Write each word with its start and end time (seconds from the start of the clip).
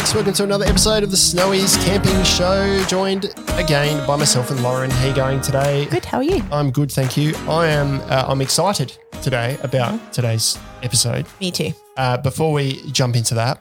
folks. 0.00 0.14
Welcome 0.14 0.32
to 0.34 0.44
another 0.44 0.64
episode 0.64 1.02
of 1.02 1.10
the 1.10 1.16
Snowys 1.16 1.76
Camping 1.84 2.22
Show. 2.24 2.82
Joined 2.84 3.34
again 3.58 4.06
by 4.06 4.16
myself 4.16 4.50
and 4.50 4.62
Lauren. 4.62 4.90
How 4.90 5.08
you 5.08 5.14
going 5.14 5.42
today? 5.42 5.84
Good. 5.90 6.06
How 6.06 6.18
are 6.18 6.22
you? 6.22 6.42
I'm 6.50 6.70
good, 6.70 6.90
thank 6.90 7.18
you. 7.18 7.34
I 7.46 7.66
am. 7.66 8.00
Uh, 8.02 8.24
I'm 8.26 8.40
excited 8.40 8.96
today 9.22 9.58
about 9.62 9.92
Mm-hmm. 9.94 10.10
today's 10.10 10.58
episode. 10.82 11.26
Me 11.38 11.50
too. 11.50 11.72
Uh, 11.98 12.16
before 12.16 12.52
we 12.52 12.80
jump 12.92 13.14
into 13.14 13.34
that, 13.34 13.60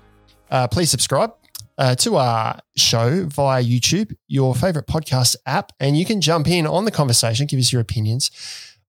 uh, 0.50 0.68
please 0.70 0.90
subscribe 0.90 1.34
uh, 1.78 1.96
to 1.96 2.16
our 2.16 2.60
show 2.78 3.26
via 3.26 3.62
YouTube, 3.62 4.16
your 4.28 4.56
favorite 4.56 4.88
podcast 4.88 5.36
app, 5.46 5.74
and 5.82 5.98
you 5.98 6.06
can 6.06 6.22
jump 6.22 6.48
in 6.48 6.66
on 6.66 6.86
the 6.86 6.92
conversation, 6.92 7.48
give 7.48 7.60
us 7.60 7.74
your 7.74 7.82
opinions 7.82 8.32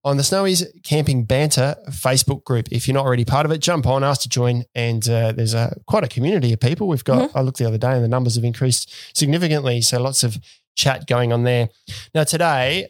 on 0.02 0.16
the 0.16 0.22
Snowys 0.22 0.64
Camping 0.82 1.24
Banter 1.24 1.76
Facebook 1.90 2.44
group. 2.44 2.68
If 2.70 2.88
you're 2.88 2.94
not 2.94 3.04
already 3.04 3.24
part 3.24 3.44
of 3.44 3.52
it, 3.52 3.58
jump 3.58 3.86
on, 3.86 4.02
ask 4.02 4.22
to 4.22 4.28
join, 4.28 4.64
and 4.74 5.06
uh, 5.08 5.32
there's 5.32 5.54
a 5.54 5.76
quite 5.86 6.04
a 6.04 6.08
community 6.08 6.52
of 6.52 6.60
people. 6.60 6.88
We've 6.88 7.04
got. 7.04 7.34
I 7.34 7.42
looked 7.42 7.58
the 7.58 7.66
other 7.66 7.78
day, 7.78 7.92
and 7.92 8.04
the 8.04 8.08
numbers 8.08 8.36
have 8.36 8.44
increased 8.44 8.92
significantly. 9.14 9.80
So 9.82 10.00
lots 10.00 10.22
of 10.24 10.38
chat 10.74 11.06
going 11.06 11.32
on 11.32 11.44
there. 11.44 11.68
Now 12.14 12.24
today, 12.24 12.88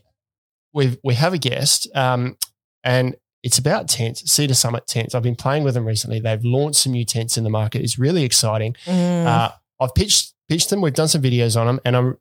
we 0.73 0.99
we 1.03 1.15
have 1.15 1.35
a 1.35 1.39
guest, 1.39 1.89
um, 1.97 2.37
and 2.85 3.17
it's 3.43 3.59
about 3.59 3.89
tents, 3.89 4.31
Sea 4.31 4.47
to 4.47 4.55
Summit 4.55 4.87
tents. 4.87 5.15
I've 5.15 5.23
been 5.23 5.37
playing 5.37 5.65
with 5.65 5.75
them 5.75 5.87
recently. 5.87 6.21
They've 6.21 6.45
launched 6.45 6.81
some 6.81 6.93
new 6.93 7.05
tents 7.05 7.37
in 7.37 7.45
the 7.45 7.51
market. 7.51 7.83
It's 7.83 7.99
really 7.99 8.23
exciting. 8.23 8.77
Mm. 8.85 9.27
Uh, 9.27 9.51
I've 9.81 9.95
pitched 9.95 10.35
pitched 10.49 10.71
them. 10.71 10.81
We've 10.81 10.95
done 10.95 11.09
some 11.09 11.23
videos 11.23 11.59
on 11.59 11.67
them, 11.67 11.81
and 11.85 11.97
I'm 11.97 12.19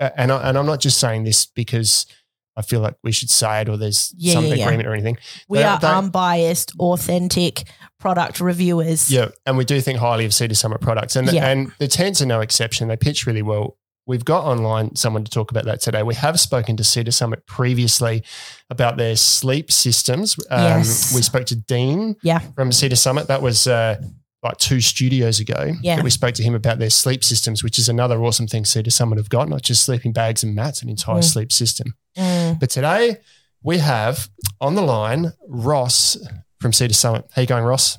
uh, 0.00 0.10
and 0.16 0.32
I, 0.32 0.48
and 0.48 0.58
I'm 0.58 0.66
not 0.66 0.80
just 0.80 0.98
saying 0.98 1.24
this 1.24 1.46
because 1.46 2.06
I 2.56 2.62
feel 2.62 2.80
like 2.80 2.94
we 3.02 3.12
should 3.12 3.30
say 3.30 3.62
it 3.62 3.68
or 3.68 3.76
there's 3.76 4.12
Yeah, 4.16 4.34
some 4.34 4.44
yeah, 4.46 4.54
yeah. 4.54 4.64
agreement 4.64 4.88
or 4.88 4.92
anything. 4.92 5.16
we 5.48 5.58
they- 5.58 5.64
are 5.64 5.78
they- 5.78 5.86
unbiased, 5.88 6.72
authentic 6.78 7.64
product 7.98 8.40
reviewers. 8.40 9.10
Yeah, 9.10 9.28
and 9.46 9.56
we 9.56 9.64
do 9.64 9.80
think 9.80 9.98
highly 9.98 10.24
of 10.24 10.34
Sea 10.34 10.48
to 10.48 10.54
Summit 10.54 10.80
products, 10.80 11.16
and 11.16 11.32
Yeah. 11.32 11.48
and 11.48 11.72
the 11.78 11.88
tents 11.88 12.20
are 12.20 12.26
no 12.26 12.40
exception. 12.40 12.88
They 12.88 12.96
pitch 12.96 13.26
really 13.26 13.42
well. 13.42 13.76
We've 14.04 14.24
got 14.24 14.44
online 14.44 14.96
someone 14.96 15.22
to 15.22 15.30
talk 15.30 15.52
about 15.52 15.64
that 15.66 15.80
today. 15.80 16.02
We 16.02 16.16
have 16.16 16.40
spoken 16.40 16.76
to 16.76 16.82
Sea 16.84 17.04
to 17.04 17.12
Summit 17.12 17.46
previously 17.46 18.24
about 18.68 18.96
their 18.96 19.14
sleep 19.14 19.70
systems. 19.70 20.36
Um, 20.50 20.60
Yes. 20.78 21.14
We 21.14 21.22
spoke 21.22 21.46
to 21.46 21.54
Dean 21.56 22.16
Yeah. 22.22 22.40
from 22.56 22.72
Sea 22.72 22.88
to 22.88 22.96
Summit. 22.96 23.28
That 23.28 23.42
was 23.42 23.68
uh, 23.68 24.00
like 24.42 24.58
two 24.58 24.80
studios 24.80 25.38
ago. 25.40 25.72
Yeah. 25.82 25.96
that 25.96 26.04
we 26.04 26.10
spoke 26.10 26.34
to 26.34 26.42
him 26.42 26.54
about 26.54 26.78
their 26.80 26.90
sleep 26.90 27.22
systems, 27.22 27.62
which 27.62 27.78
is 27.78 27.88
another 27.88 28.22
awesome 28.24 28.46
thing 28.48 28.64
Sea 28.64 28.82
to 28.82 28.90
Summit 28.90 29.18
have 29.18 29.28
got, 29.28 29.48
not 29.48 29.62
just 29.62 29.84
sleeping 29.84 30.12
bags 30.12 30.42
and 30.42 30.54
mats, 30.54 30.82
an 30.82 30.88
entire 30.88 31.20
Mm. 31.20 31.24
sleep 31.24 31.52
system. 31.52 31.94
Mm. 32.18 32.58
But 32.58 32.70
today 32.70 33.18
we 33.62 33.78
have 33.78 34.28
on 34.60 34.74
the 34.74 34.82
line 34.82 35.32
Ross 35.46 36.16
from 36.60 36.72
Sea 36.72 36.88
to 36.88 36.94
Summit. 36.94 37.24
How 37.32 37.42
you 37.42 37.46
going, 37.48 37.64
Ross? 37.64 37.98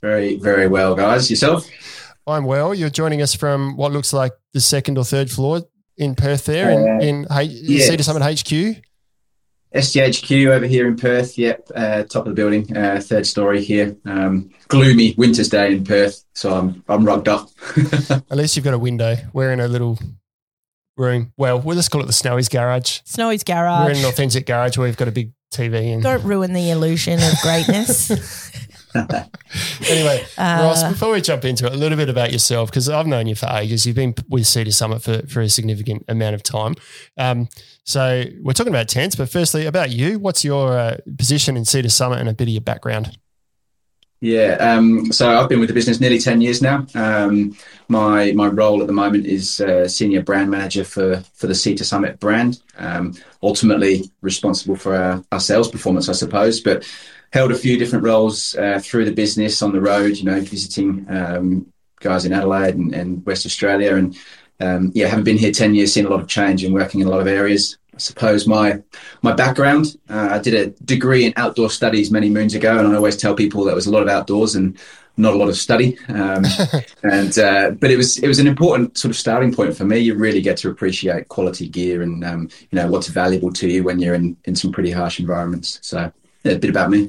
Very, 0.00 0.36
very 0.36 0.68
well, 0.68 0.94
guys. 0.94 1.28
Yourself? 1.30 1.68
I'm 2.26 2.44
well. 2.44 2.72
You're 2.74 2.88
joining 2.90 3.20
us 3.20 3.34
from 3.34 3.76
what 3.76 3.90
looks 3.92 4.12
like 4.12 4.32
the 4.52 4.60
second 4.60 4.98
or 4.98 5.04
third 5.04 5.30
floor 5.30 5.62
in 5.96 6.14
Perth 6.14 6.44
there 6.44 6.70
in, 6.70 6.78
Uh, 6.78 7.04
in 7.04 7.26
H- 7.30 7.50
yes. 7.50 7.88
Sea 7.88 7.96
to 7.96 8.04
Summit 8.04 8.22
HQ. 8.22 8.82
SGHQ 9.74 10.48
over 10.48 10.66
here 10.66 10.86
in 10.86 10.96
Perth. 10.96 11.38
Yep, 11.38 11.70
uh, 11.74 12.02
top 12.04 12.26
of 12.26 12.30
the 12.30 12.34
building, 12.34 12.76
uh, 12.76 13.00
third 13.00 13.26
story 13.26 13.62
here. 13.62 13.96
Um, 14.04 14.50
gloomy 14.68 15.14
winter's 15.16 15.48
day 15.48 15.72
in 15.72 15.84
Perth, 15.84 16.24
so 16.34 16.54
I'm 16.54 16.84
I'm 16.88 17.04
rugged 17.04 17.28
up. 17.28 17.50
At 18.10 18.36
least 18.36 18.56
you've 18.56 18.64
got 18.64 18.74
a 18.74 18.78
window. 18.78 19.16
We're 19.32 19.52
in 19.52 19.60
a 19.60 19.68
little 19.68 19.98
room. 20.96 21.32
Well, 21.36 21.60
we'll 21.60 21.76
just 21.76 21.90
call 21.90 22.02
it 22.02 22.06
the 22.06 22.12
Snowy's 22.12 22.48
garage. 22.48 23.00
Snowy's 23.04 23.44
garage. 23.44 23.86
We're 23.86 23.92
in 23.92 23.98
an 23.98 24.04
authentic 24.04 24.46
garage 24.46 24.76
where 24.76 24.86
we've 24.86 24.96
got 24.96 25.08
a 25.08 25.12
big 25.12 25.32
TV. 25.52 25.92
And 25.92 26.02
Don't 26.02 26.24
ruin 26.24 26.52
the 26.52 26.70
illusion 26.70 27.22
of 27.22 27.32
greatness. 27.42 28.10
anyway, 29.88 30.24
Uh, 30.36 30.60
Ross, 30.62 30.82
before 30.82 31.12
we 31.12 31.20
jump 31.20 31.44
into 31.44 31.66
it, 31.66 31.72
a 31.72 31.76
little 31.76 31.96
bit 31.96 32.08
about 32.08 32.32
yourself 32.32 32.70
because 32.70 32.88
I've 32.88 33.06
known 33.06 33.26
you 33.26 33.34
for 33.34 33.46
ages. 33.46 33.86
You've 33.86 33.96
been 33.96 34.14
with 34.28 34.46
Sea 34.46 34.64
to 34.64 34.72
Summit 34.72 35.02
for, 35.02 35.26
for 35.26 35.40
a 35.40 35.48
significant 35.48 36.04
amount 36.08 36.34
of 36.34 36.42
time. 36.42 36.74
Um, 37.16 37.48
so 37.84 38.24
we're 38.42 38.52
talking 38.52 38.72
about 38.72 38.88
tents, 38.88 39.16
but 39.16 39.28
firstly, 39.28 39.66
about 39.66 39.90
you. 39.90 40.18
What's 40.18 40.44
your 40.44 40.76
uh, 40.76 40.96
position 41.18 41.56
in 41.56 41.64
Sea 41.64 41.82
to 41.82 41.90
Summit 41.90 42.20
and 42.20 42.28
a 42.28 42.34
bit 42.34 42.48
of 42.48 42.52
your 42.52 42.60
background? 42.60 43.18
yeah. 44.22 44.54
Um, 44.60 45.10
so 45.10 45.36
I've 45.36 45.48
been 45.48 45.58
with 45.58 45.68
the 45.68 45.74
business 45.74 45.98
nearly 45.98 46.20
ten 46.20 46.40
years 46.40 46.62
now. 46.62 46.86
Um, 46.94 47.56
my 47.88 48.30
my 48.32 48.46
role 48.46 48.80
at 48.80 48.86
the 48.86 48.92
moment 48.92 49.26
is 49.26 49.60
uh, 49.60 49.88
senior 49.88 50.22
brand 50.22 50.48
manager 50.48 50.84
for 50.84 51.24
for 51.34 51.48
the 51.48 51.56
Sea 51.56 51.74
to 51.74 51.84
Summit 51.84 52.20
brand. 52.20 52.62
Um, 52.78 53.14
ultimately 53.42 54.04
responsible 54.20 54.76
for 54.76 54.94
our, 54.94 55.24
our 55.32 55.40
sales 55.40 55.68
performance, 55.68 56.08
I 56.08 56.12
suppose, 56.12 56.60
but 56.60 56.88
held 57.32 57.50
a 57.50 57.56
few 57.56 57.78
different 57.78 58.04
roles 58.04 58.54
uh, 58.56 58.78
through 58.82 59.04
the 59.04 59.12
business 59.12 59.62
on 59.62 59.72
the 59.72 59.80
road. 59.80 60.16
You 60.16 60.24
know, 60.24 60.40
visiting 60.40 61.06
um, 61.08 61.72
guys 62.00 62.24
in 62.24 62.32
Adelaide 62.32 62.74
and, 62.74 62.94
and 62.94 63.26
West 63.26 63.46
Australia, 63.46 63.96
and 63.96 64.16
um, 64.60 64.92
yeah, 64.94 65.08
having 65.08 65.24
been 65.24 65.38
here 65.38 65.52
ten 65.52 65.74
years, 65.74 65.92
seen 65.92 66.06
a 66.06 66.10
lot 66.10 66.20
of 66.20 66.28
change 66.28 66.64
and 66.64 66.74
working 66.74 67.00
in 67.00 67.06
a 67.06 67.10
lot 67.10 67.20
of 67.20 67.26
areas. 67.26 67.78
I 67.94 67.98
suppose 67.98 68.46
my 68.46 68.82
my 69.22 69.32
background, 69.32 69.96
uh, 70.08 70.28
I 70.32 70.38
did 70.38 70.54
a 70.54 70.70
degree 70.84 71.24
in 71.24 71.32
outdoor 71.36 71.70
studies 71.70 72.10
many 72.10 72.30
moons 72.30 72.54
ago, 72.54 72.78
and 72.78 72.88
I 72.88 72.94
always 72.94 73.16
tell 73.16 73.34
people 73.34 73.64
that 73.64 73.74
was 73.74 73.86
a 73.86 73.90
lot 73.90 74.02
of 74.02 74.08
outdoors 74.08 74.54
and 74.54 74.78
not 75.18 75.34
a 75.34 75.36
lot 75.36 75.48
of 75.48 75.56
study. 75.56 75.98
Um, 76.08 76.44
and 77.02 77.38
uh, 77.38 77.70
but 77.72 77.90
it 77.90 77.96
was 77.96 78.18
it 78.18 78.28
was 78.28 78.38
an 78.38 78.46
important 78.46 78.96
sort 78.96 79.10
of 79.10 79.16
starting 79.16 79.54
point 79.54 79.76
for 79.76 79.84
me. 79.84 79.98
You 79.98 80.14
really 80.14 80.40
get 80.40 80.56
to 80.58 80.70
appreciate 80.70 81.28
quality 81.28 81.68
gear 81.68 82.02
and 82.02 82.24
um, 82.24 82.48
you 82.70 82.76
know 82.76 82.88
what's 82.88 83.08
valuable 83.08 83.52
to 83.54 83.68
you 83.68 83.84
when 83.84 83.98
you're 83.98 84.14
in 84.14 84.36
in 84.44 84.54
some 84.54 84.72
pretty 84.72 84.90
harsh 84.90 85.20
environments. 85.20 85.78
So 85.82 86.12
a 86.44 86.56
bit 86.56 86.70
about 86.70 86.90
me. 86.90 87.08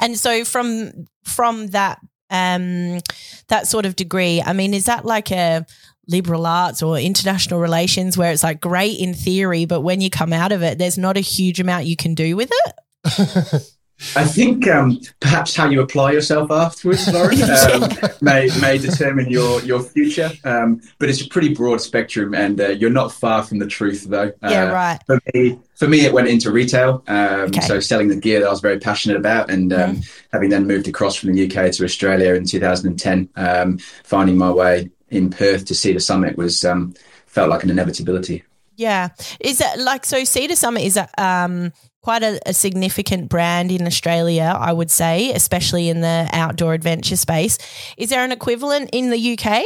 and 0.00 0.18
so 0.18 0.44
from 0.44 1.06
from 1.24 1.68
that 1.68 1.98
um 2.30 3.00
that 3.48 3.66
sort 3.66 3.86
of 3.86 3.96
degree, 3.96 4.42
I 4.44 4.52
mean, 4.52 4.74
is 4.74 4.86
that 4.86 5.04
like 5.04 5.30
a 5.30 5.66
liberal 6.06 6.46
arts 6.46 6.82
or 6.82 6.98
international 6.98 7.60
relations 7.60 8.16
where 8.16 8.32
it's 8.32 8.42
like 8.42 8.60
great 8.60 8.98
in 8.98 9.14
theory, 9.14 9.64
but 9.64 9.80
when 9.80 10.00
you 10.00 10.10
come 10.10 10.32
out 10.32 10.52
of 10.52 10.62
it, 10.62 10.78
there's 10.78 10.98
not 10.98 11.16
a 11.16 11.20
huge 11.20 11.60
amount 11.60 11.86
you 11.86 11.96
can 11.96 12.14
do 12.14 12.36
with 12.36 12.50
it? 12.52 13.62
I 14.16 14.24
think 14.24 14.66
um, 14.68 15.00
perhaps 15.20 15.54
how 15.54 15.68
you 15.68 15.80
apply 15.80 16.12
yourself 16.12 16.50
afterwards, 16.50 17.10
Lauren, 17.12 17.40
um, 17.42 17.90
may 18.20 18.50
may 18.60 18.76
determine 18.76 19.30
your 19.30 19.60
your 19.62 19.82
future. 19.82 20.30
Um, 20.44 20.80
but 20.98 21.08
it's 21.08 21.22
a 21.22 21.28
pretty 21.28 21.54
broad 21.54 21.80
spectrum, 21.80 22.34
and 22.34 22.60
uh, 22.60 22.68
you're 22.70 22.90
not 22.90 23.12
far 23.12 23.42
from 23.44 23.60
the 23.60 23.66
truth, 23.66 24.04
though. 24.08 24.32
yeah, 24.42 24.64
Uh, 24.64 24.72
right. 24.72 24.98
For 25.06 25.20
me, 25.32 25.58
for 25.76 25.88
me, 25.88 26.00
it 26.00 26.12
went 26.12 26.28
into 26.28 26.50
retail. 26.50 27.02
Um, 27.06 27.44
Okay. 27.44 27.60
So 27.60 27.78
selling 27.80 28.08
the 28.08 28.16
gear 28.16 28.40
that 28.40 28.46
I 28.46 28.50
was 28.50 28.60
very 28.60 28.78
passionate 28.78 29.16
about, 29.16 29.48
and 29.50 29.72
um, 29.72 30.00
having 30.32 30.50
then 30.50 30.66
moved 30.66 30.88
across 30.88 31.14
from 31.14 31.32
the 31.32 31.44
UK 31.46 31.70
to 31.72 31.84
Australia 31.84 32.34
in 32.34 32.44
2010, 32.46 33.28
um, 33.36 33.78
finding 34.02 34.36
my 34.36 34.50
way 34.50 34.90
in 35.10 35.30
Perth 35.30 35.66
to 35.66 35.74
Sea 35.74 35.92
to 35.92 36.00
Summit 36.00 36.36
was 36.36 36.64
um, 36.64 36.94
felt 37.26 37.48
like 37.48 37.62
an 37.62 37.70
inevitability. 37.70 38.42
Yeah. 38.76 39.10
Is 39.40 39.58
that 39.58 39.78
like 39.78 40.04
so 40.04 40.24
Sea 40.24 40.48
to 40.48 40.56
Summit 40.56 40.82
is 40.82 40.96
a, 40.96 41.08
um 41.16 41.72
quite 42.04 42.22
a, 42.22 42.38
a 42.44 42.52
significant 42.52 43.30
brand 43.30 43.72
in 43.72 43.86
Australia, 43.86 44.54
I 44.60 44.74
would 44.74 44.90
say, 44.90 45.32
especially 45.32 45.88
in 45.88 46.02
the 46.02 46.28
outdoor 46.32 46.74
adventure 46.74 47.16
space. 47.16 47.56
Is 47.96 48.10
there 48.10 48.22
an 48.22 48.30
equivalent 48.30 48.90
in 48.92 49.08
the 49.08 49.38
UK? 49.38 49.64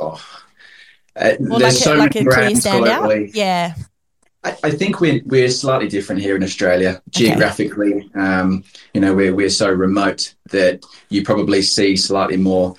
Oh. 0.00 0.20
Uh, 1.14 1.36
there's 1.38 1.62
like 1.62 1.72
so 1.72 1.94
a, 1.94 1.96
like 1.96 2.14
many 2.16 2.26
brands 2.26 2.66
globally. 2.66 3.30
Yeah. 3.32 3.74
I, 4.42 4.56
I 4.64 4.70
think 4.72 5.00
we're 5.00 5.20
we're 5.26 5.48
slightly 5.48 5.86
different 5.86 6.22
here 6.22 6.34
in 6.34 6.42
Australia 6.42 7.00
geographically. 7.10 8.10
Um, 8.16 8.64
you 8.92 9.00
know, 9.00 9.14
we're 9.14 9.34
we're 9.34 9.48
so 9.48 9.70
remote 9.70 10.34
that 10.50 10.84
you 11.08 11.22
probably 11.22 11.62
see 11.62 11.94
slightly 11.94 12.36
more 12.36 12.74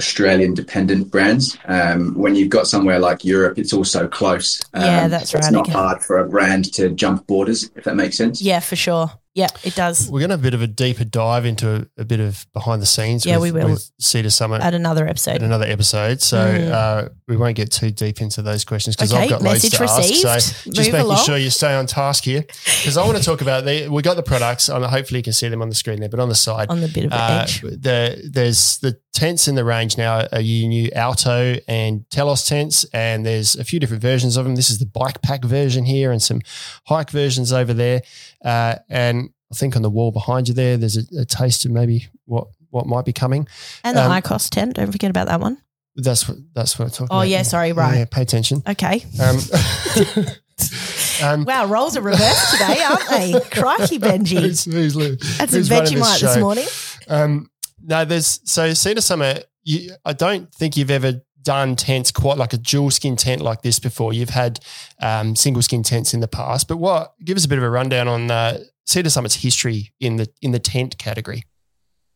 Australian 0.00 0.54
dependent 0.54 1.10
brands. 1.10 1.58
Um, 1.66 2.14
when 2.14 2.34
you've 2.34 2.48
got 2.48 2.66
somewhere 2.66 2.98
like 2.98 3.22
Europe, 3.22 3.58
it's 3.58 3.74
also 3.74 4.08
close. 4.08 4.60
Um, 4.72 4.82
Yeah, 4.82 5.08
that's 5.08 5.34
It's 5.34 5.44
right, 5.44 5.52
not 5.52 5.64
okay. 5.68 5.72
hard 5.72 6.02
for 6.02 6.18
a 6.18 6.26
brand 6.28 6.72
to 6.74 6.88
jump 6.90 7.26
borders, 7.26 7.70
if 7.76 7.84
that 7.84 7.96
makes 7.96 8.16
sense. 8.16 8.40
Yeah, 8.40 8.60
for 8.60 8.76
sure. 8.76 9.10
Yeah, 9.32 9.46
it 9.62 9.76
does. 9.76 10.10
We're 10.10 10.18
going 10.18 10.30
to 10.30 10.34
have 10.34 10.40
a 10.40 10.42
bit 10.42 10.54
of 10.54 10.62
a 10.62 10.66
deeper 10.66 11.04
dive 11.04 11.46
into 11.46 11.86
a, 11.96 12.00
a 12.02 12.04
bit 12.04 12.18
of 12.18 12.44
behind 12.52 12.82
the 12.82 12.86
scenes 12.86 13.24
Yeah, 13.24 13.38
with, 13.38 13.54
we 13.54 13.64
will. 13.64 13.78
Sea 14.00 14.22
to 14.22 14.30
Summit 14.30 14.60
At 14.60 14.74
another 14.74 15.06
episode. 15.06 15.36
At 15.36 15.42
another 15.44 15.66
episode. 15.66 16.20
So 16.20 16.38
Mm. 16.40 16.72
uh, 16.72 17.08
we 17.28 17.36
won't 17.36 17.54
get 17.54 17.70
too 17.70 17.92
deep 17.92 18.20
into 18.20 18.42
those 18.42 18.64
questions 18.64 18.96
because 18.96 19.12
Okay, 19.12 19.22
I've 19.24 19.30
got 19.30 19.42
loads 19.42 19.68
to 19.68 19.78
received. 19.82 20.24
ask. 20.26 20.64
So 20.64 20.70
just 20.72 20.90
making 20.90 21.06
along. 21.06 21.24
sure 21.24 21.36
you 21.36 21.50
stay 21.50 21.72
on 21.74 21.86
task 21.86 22.24
here 22.24 22.40
because 22.42 22.96
I 22.96 23.04
want 23.06 23.18
to 23.18 23.22
talk 23.24 23.40
about 23.40 23.64
the. 23.64 23.86
We 23.88 24.02
got 24.02 24.16
the 24.16 24.22
products. 24.24 24.68
Um, 24.68 24.82
hopefully 24.82 25.20
you 25.20 25.24
can 25.24 25.32
see 25.32 25.48
them 25.48 25.62
on 25.62 25.68
the 25.68 25.76
screen 25.76 26.00
there, 26.00 26.08
but 26.08 26.18
on 26.18 26.28
the 26.28 26.34
side, 26.34 26.68
On 26.68 26.80
the 26.80 26.88
bit 26.88 27.04
of 27.04 27.12
an 27.12 27.18
uh, 27.18 27.40
edge. 27.44 27.60
the 27.60 28.28
there's 28.28 28.78
the 28.78 28.98
tents 29.12 29.46
in 29.46 29.54
the 29.54 29.64
range 29.64 29.96
now 29.96 30.26
are 30.32 30.40
your 30.40 30.68
new 30.68 30.90
Alto 30.94 31.54
and 31.68 32.04
Telos 32.10 32.44
tents, 32.46 32.84
and 32.92 33.24
there's 33.24 33.54
a 33.54 33.62
few 33.62 33.78
different 33.78 34.02
versions 34.02 34.36
of 34.36 34.44
them. 34.44 34.56
This 34.56 34.70
is 34.70 34.78
the 34.80 34.86
bike 34.86 35.22
pack 35.22 35.44
version 35.44 35.84
here, 35.84 36.10
and 36.10 36.20
some 36.20 36.40
hike 36.88 37.10
versions 37.10 37.52
over 37.52 37.72
there. 37.72 38.02
Uh, 38.44 38.76
and 38.88 39.30
I 39.52 39.54
think 39.54 39.76
on 39.76 39.82
the 39.82 39.90
wall 39.90 40.12
behind 40.12 40.48
you 40.48 40.54
there, 40.54 40.76
there's 40.76 40.96
a, 40.96 41.02
a 41.20 41.24
taste 41.24 41.64
of 41.64 41.70
maybe 41.72 42.06
what 42.24 42.46
what 42.70 42.86
might 42.86 43.04
be 43.04 43.12
coming. 43.12 43.48
And 43.82 43.96
the 43.96 44.08
um, 44.08 44.22
cost 44.22 44.52
tent. 44.52 44.74
Don't 44.76 44.92
forget 44.92 45.10
about 45.10 45.26
that 45.26 45.40
one. 45.40 45.58
That's 45.96 46.28
what 46.28 46.38
that's 46.54 46.78
what 46.78 46.86
I'm 46.86 46.90
talking 46.90 47.08
Oh, 47.10 47.16
about. 47.18 47.28
yeah, 47.28 47.42
sorry, 47.42 47.72
right. 47.72 47.98
Yeah, 47.98 48.04
pay 48.04 48.22
attention. 48.22 48.62
Okay. 48.66 49.04
Um, 49.20 49.38
um, 51.22 51.44
Wow, 51.44 51.66
roles 51.66 51.96
are 51.96 52.00
reversed 52.02 52.52
today, 52.52 52.80
aren't 52.82 53.08
they? 53.08 53.40
Crikey, 53.50 53.98
Benji. 53.98 54.40
who's, 54.40 54.64
who's, 54.64 54.94
That's 55.38 55.52
a 55.52 55.56
who's 55.56 55.68
Vegemite 55.68 56.20
this 56.20 56.34
show? 56.34 56.40
morning. 56.40 56.66
Um, 57.08 57.50
no, 57.82 58.04
there's 58.04 58.40
so 58.44 58.72
Sea 58.74 58.94
to 58.94 59.02
Summit. 59.02 59.46
You, 59.62 59.92
I 60.04 60.12
don't 60.12 60.52
think 60.54 60.76
you've 60.76 60.90
ever 60.90 61.20
done 61.42 61.76
tents 61.76 62.10
quite 62.10 62.38
like 62.38 62.52
a 62.52 62.58
dual 62.58 62.90
skin 62.90 63.16
tent 63.16 63.42
like 63.42 63.62
this 63.62 63.78
before. 63.78 64.12
You've 64.12 64.30
had 64.30 64.60
um, 65.00 65.36
single 65.36 65.62
skin 65.62 65.82
tents 65.82 66.14
in 66.14 66.20
the 66.20 66.28
past, 66.28 66.68
but 66.68 66.78
what? 66.78 67.14
Give 67.24 67.36
us 67.36 67.44
a 67.44 67.48
bit 67.48 67.58
of 67.58 67.64
a 67.64 67.70
rundown 67.70 68.08
on 68.08 68.30
uh, 68.30 68.58
Sea 68.86 69.02
to 69.02 69.10
Summit's 69.10 69.36
history 69.36 69.92
in 70.00 70.16
the 70.16 70.28
in 70.42 70.52
the 70.52 70.58
tent 70.58 70.98
category. 70.98 71.44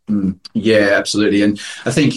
Mm, 0.09 0.38
yeah, 0.53 0.91
absolutely, 0.93 1.43
and 1.43 1.59
I 1.85 1.91
think 1.91 2.15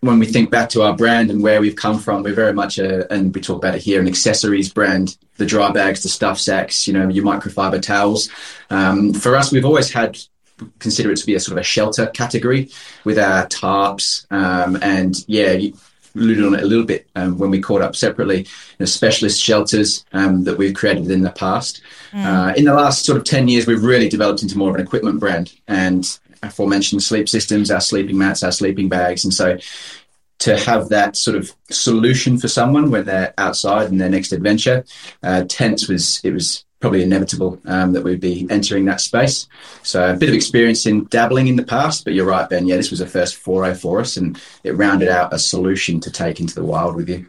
when 0.00 0.18
we 0.18 0.26
think 0.26 0.50
back 0.50 0.68
to 0.70 0.82
our 0.82 0.96
brand 0.96 1.30
and 1.30 1.42
where 1.42 1.60
we've 1.60 1.76
come 1.76 1.98
from, 1.98 2.24
we're 2.24 2.34
very 2.34 2.52
much 2.52 2.76
a, 2.78 3.10
and 3.12 3.32
we 3.32 3.40
talk 3.40 3.56
about 3.56 3.76
it 3.76 3.82
here, 3.82 4.00
an 4.00 4.08
accessories 4.08 4.68
brand. 4.68 5.16
The 5.36 5.46
dry 5.46 5.70
bags, 5.70 6.02
the 6.02 6.08
stuff 6.08 6.38
sacks, 6.38 6.86
you 6.86 6.92
know, 6.92 7.08
your 7.08 7.24
microfiber 7.24 7.80
towels. 7.80 8.28
Um, 8.68 9.14
for 9.14 9.36
us, 9.36 9.52
we've 9.52 9.64
always 9.64 9.92
had 9.92 10.18
consider 10.78 11.10
it 11.10 11.16
to 11.16 11.26
be 11.26 11.34
a 11.34 11.40
sort 11.40 11.56
of 11.56 11.60
a 11.60 11.64
shelter 11.64 12.06
category 12.08 12.70
with 13.04 13.18
our 13.18 13.46
tarps 13.46 14.26
um, 14.30 14.76
and 14.82 15.24
yeah. 15.26 15.58
Alluded 16.14 16.44
on 16.44 16.54
it 16.54 16.62
a 16.62 16.66
little 16.66 16.84
bit 16.84 17.08
um, 17.16 17.38
when 17.38 17.50
we 17.50 17.60
caught 17.60 17.82
up 17.82 17.96
separately, 17.96 18.40
you 18.40 18.46
know, 18.80 18.86
specialist 18.86 19.42
shelters 19.42 20.04
um, 20.12 20.44
that 20.44 20.58
we've 20.58 20.74
created 20.74 21.10
in 21.10 21.22
the 21.22 21.30
past. 21.30 21.82
Mm. 22.12 22.24
Uh, 22.24 22.54
in 22.54 22.64
the 22.64 22.74
last 22.74 23.04
sort 23.04 23.18
of 23.18 23.24
10 23.24 23.48
years, 23.48 23.66
we've 23.66 23.82
really 23.82 24.08
developed 24.08 24.42
into 24.42 24.58
more 24.58 24.70
of 24.70 24.74
an 24.74 24.80
equipment 24.82 25.20
brand. 25.20 25.52
And 25.68 26.06
aforementioned 26.42 27.02
sleep 27.02 27.28
systems, 27.28 27.70
our 27.70 27.80
sleeping 27.80 28.18
mats, 28.18 28.42
our 28.42 28.52
sleeping 28.52 28.88
bags. 28.88 29.24
And 29.24 29.32
so 29.32 29.58
to 30.40 30.58
have 30.58 30.88
that 30.88 31.16
sort 31.16 31.36
of 31.36 31.52
solution 31.70 32.38
for 32.38 32.48
someone 32.48 32.90
when 32.90 33.04
they're 33.04 33.32
outside 33.38 33.90
in 33.90 33.98
their 33.98 34.08
next 34.08 34.32
adventure, 34.32 34.84
uh, 35.22 35.44
tents 35.48 35.88
was, 35.88 36.20
it 36.24 36.32
was 36.32 36.64
probably 36.82 37.02
inevitable 37.02 37.58
um, 37.64 37.92
that 37.92 38.02
we'd 38.02 38.20
be 38.20 38.46
entering 38.50 38.84
that 38.84 39.00
space. 39.00 39.46
So 39.82 40.10
a 40.10 40.16
bit 40.16 40.28
of 40.28 40.34
experience 40.34 40.84
in 40.84 41.06
dabbling 41.06 41.46
in 41.46 41.56
the 41.56 41.62
past, 41.62 42.04
but 42.04 42.12
you're 42.12 42.26
right, 42.26 42.48
Ben. 42.50 42.66
Yeah, 42.66 42.76
this 42.76 42.90
was 42.90 43.00
a 43.00 43.06
first 43.06 43.36
foray 43.36 43.72
for 43.72 44.00
us 44.00 44.18
and 44.18 44.38
it 44.64 44.76
rounded 44.76 45.08
out 45.08 45.32
a 45.32 45.38
solution 45.38 46.00
to 46.00 46.10
take 46.10 46.40
into 46.40 46.54
the 46.54 46.64
wild 46.64 46.96
with 46.96 47.08
you. 47.08 47.26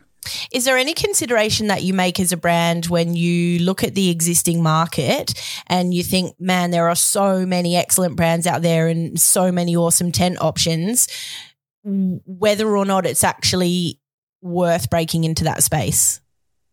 Is 0.51 0.65
there 0.65 0.77
any 0.77 0.93
consideration 0.93 1.67
that 1.67 1.83
you 1.83 1.93
make 1.93 2.19
as 2.19 2.31
a 2.31 2.37
brand 2.37 2.87
when 2.87 3.13
you 3.15 3.59
look 3.59 3.83
at 3.83 3.93
the 3.93 4.09
existing 4.09 4.63
market 4.63 5.33
and 5.67 5.93
you 5.93 6.01
think, 6.01 6.39
man, 6.39 6.71
there 6.71 6.89
are 6.89 6.95
so 6.95 7.45
many 7.45 7.75
excellent 7.75 8.15
brands 8.15 8.47
out 8.47 8.61
there 8.61 8.87
and 8.87 9.19
so 9.19 9.51
many 9.51 9.75
awesome 9.75 10.11
tent 10.11 10.41
options, 10.41 11.07
whether 11.83 12.75
or 12.75 12.85
not 12.85 13.05
it's 13.05 13.23
actually 13.23 13.99
worth 14.41 14.89
breaking 14.89 15.25
into 15.25 15.43
that 15.43 15.61
space? 15.61 16.21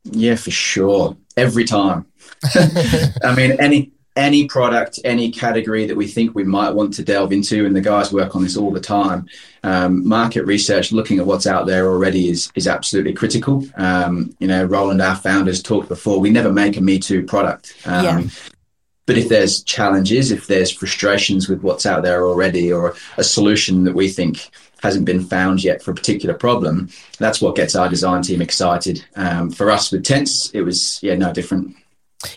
Yeah, 0.05 0.37
for 0.37 0.51
sure. 0.51 1.17
Every 1.37 1.65
time. 1.65 2.07
I 2.55 3.35
mean, 3.37 3.53
any 3.53 3.93
any 4.17 4.47
product, 4.47 4.99
any 5.05 5.31
category 5.31 5.87
that 5.87 5.97
we 5.97 6.07
think 6.07 6.35
we 6.35 6.45
might 6.45 6.71
want 6.71 6.93
to 6.95 7.03
delve 7.03 7.33
into, 7.33 7.65
and 7.65 7.75
the 7.75 7.81
guys 7.81 8.13
work 8.13 8.35
on 8.35 8.43
this 8.43 8.57
all 8.57 8.71
the 8.71 8.81
time. 8.81 9.27
Um, 9.63 10.07
market 10.07 10.45
research, 10.45 10.93
looking 10.93 11.19
at 11.19 11.27
what's 11.27 11.47
out 11.47 11.67
there 11.67 11.87
already, 11.87 12.29
is 12.29 12.51
is 12.55 12.67
absolutely 12.67 13.13
critical. 13.13 13.65
Um, 13.77 14.35
you 14.41 14.49
know, 14.49 14.65
Roland, 14.65 15.01
our 15.01 15.17
founders, 15.17 15.63
talked 15.63 15.89
before. 15.89 16.21
We 16.21 16.31
never 16.31 16.53
make 16.53 16.77
a 16.77 16.81
Me 16.81 16.99
Too 16.99 17.25
product. 17.25 17.75
Um, 17.87 18.05
yeah. 18.05 18.29
But 19.07 19.19
if 19.19 19.29
there's 19.29 19.65
challenges, 19.65 20.31
if 20.31 20.47
there's 20.47 20.71
frustrations 20.71 21.49
with 21.49 21.63
what's 21.63 21.85
out 21.85 22.03
there 22.03 22.27
already, 22.27 22.73
or 22.73 22.95
a 23.17 23.25
solution 23.25 23.85
that 23.85 23.95
we 23.95 24.09
think 24.09 24.51
hasn't 24.83 25.05
been 25.05 25.23
found 25.25 25.63
yet 25.63 25.83
for 25.83 25.91
a 25.91 25.95
particular 25.95 26.35
problem, 26.35 26.89
that's 27.19 27.41
what 27.41 27.57
gets 27.57 27.75
our 27.75 27.89
design 27.89 28.23
team 28.23 28.43
excited. 28.43 29.05
Um, 29.17 29.51
for 29.51 29.71
us 29.71 29.93
with 29.93 30.05
tents, 30.05 30.51
it 30.51 30.63
was 30.63 31.01
yeah 31.03 31.15
no 31.15 31.33
different. 31.33 31.77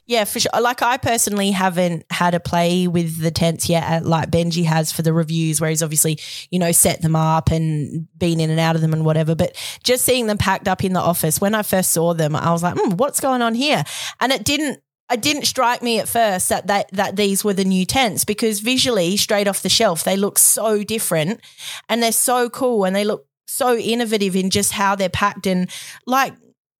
Yeah, 0.06 0.24
for 0.24 0.40
sure. 0.40 0.51
Like 0.62 0.81
I 0.81 0.98
personally 0.98 1.51
haven't 1.51 2.06
had 2.10 2.34
a 2.34 2.40
play 2.40 2.88
with 2.88 3.22
the 3.22 3.31
tents 3.31 3.68
yet, 3.68 3.84
uh, 3.84 4.07
like 4.07 4.31
Benji 4.31 4.63
has 4.63 4.92
for 4.92 5.01
the 5.01 5.12
reviews, 5.12 5.60
where 5.60 5.69
he's 5.69 5.84
obviously, 5.84 6.19
you 6.51 6.60
know, 6.60 6.72
set 6.72 7.01
them 7.01 7.16
up 7.16 7.51
and 7.51 8.07
been 8.18 8.40
in 8.40 8.50
and 8.50 8.60
out 8.60 8.75
of 8.75 8.81
them 8.81 8.94
and 8.94 9.04
whatever. 9.04 9.36
But 9.36 9.57
just 9.84 10.06
seeing 10.06 10.28
them 10.28 10.38
packed 10.38 10.69
up 10.69 10.84
in 10.84 10.94
the 10.94 11.01
office, 11.01 11.42
when 11.42 11.54
I 11.54 11.63
first 11.63 11.92
saw 11.92 12.13
them, 12.13 12.36
I 12.36 12.51
was 12.51 12.63
like, 12.63 12.75
mm, 12.75 12.94
what's 12.94 13.19
going 13.19 13.42
on 13.42 13.56
here? 13.56 13.84
And 14.22 14.31
it 14.31 14.46
didn't 14.46 14.80
it 15.13 15.21
didn't 15.21 15.45
strike 15.45 15.81
me 15.81 16.00
at 16.00 16.10
first 16.10 16.50
that, 16.50 16.68
that 16.68 16.92
that 16.92 17.15
these 17.15 17.44
were 17.44 17.54
the 17.54 17.65
new 17.65 17.86
tents 17.86 18.25
because 18.25 18.60
visually, 18.60 19.15
straight 19.18 19.48
off 19.48 19.62
the 19.62 19.69
shelf, 19.69 20.04
they 20.04 20.18
look 20.18 20.38
so 20.38 20.83
different 20.83 21.42
and 21.88 22.01
they're 22.01 22.12
so 22.12 22.50
cool 22.50 22.83
and 22.86 22.95
they 22.95 23.06
look 23.06 23.25
so 23.48 23.75
innovative 23.75 24.36
in 24.36 24.50
just 24.50 24.71
how 24.71 24.95
they're 24.95 25.10
packed 25.10 25.45
and 25.45 25.69
like 26.06 26.33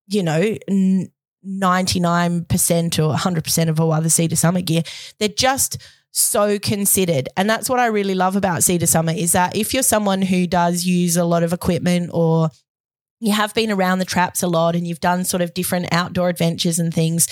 you 0.08 0.22
know 0.22 0.56
99% 1.46 2.98
or 2.98 3.14
100% 3.14 3.68
of 3.68 3.80
all 3.80 3.92
other 3.92 4.08
Sea 4.08 4.28
to 4.28 4.36
Summit 4.36 4.62
gear. 4.62 4.82
They're 5.18 5.28
just 5.28 5.78
so 6.10 6.58
considered. 6.58 7.28
And 7.36 7.50
that's 7.50 7.68
what 7.68 7.80
I 7.80 7.86
really 7.86 8.14
love 8.14 8.36
about 8.36 8.62
Sea 8.62 8.78
to 8.78 8.86
Summit 8.86 9.16
is 9.18 9.32
that 9.32 9.56
if 9.56 9.74
you're 9.74 9.82
someone 9.82 10.22
who 10.22 10.46
does 10.46 10.84
use 10.84 11.16
a 11.16 11.24
lot 11.24 11.42
of 11.42 11.52
equipment 11.52 12.10
or 12.14 12.50
you 13.20 13.32
have 13.32 13.54
been 13.54 13.70
around 13.70 13.98
the 13.98 14.04
traps 14.04 14.42
a 14.42 14.48
lot 14.48 14.76
and 14.76 14.86
you've 14.86 15.00
done 15.00 15.24
sort 15.24 15.42
of 15.42 15.54
different 15.54 15.88
outdoor 15.92 16.28
adventures 16.28 16.78
and 16.78 16.94
things, 16.94 17.26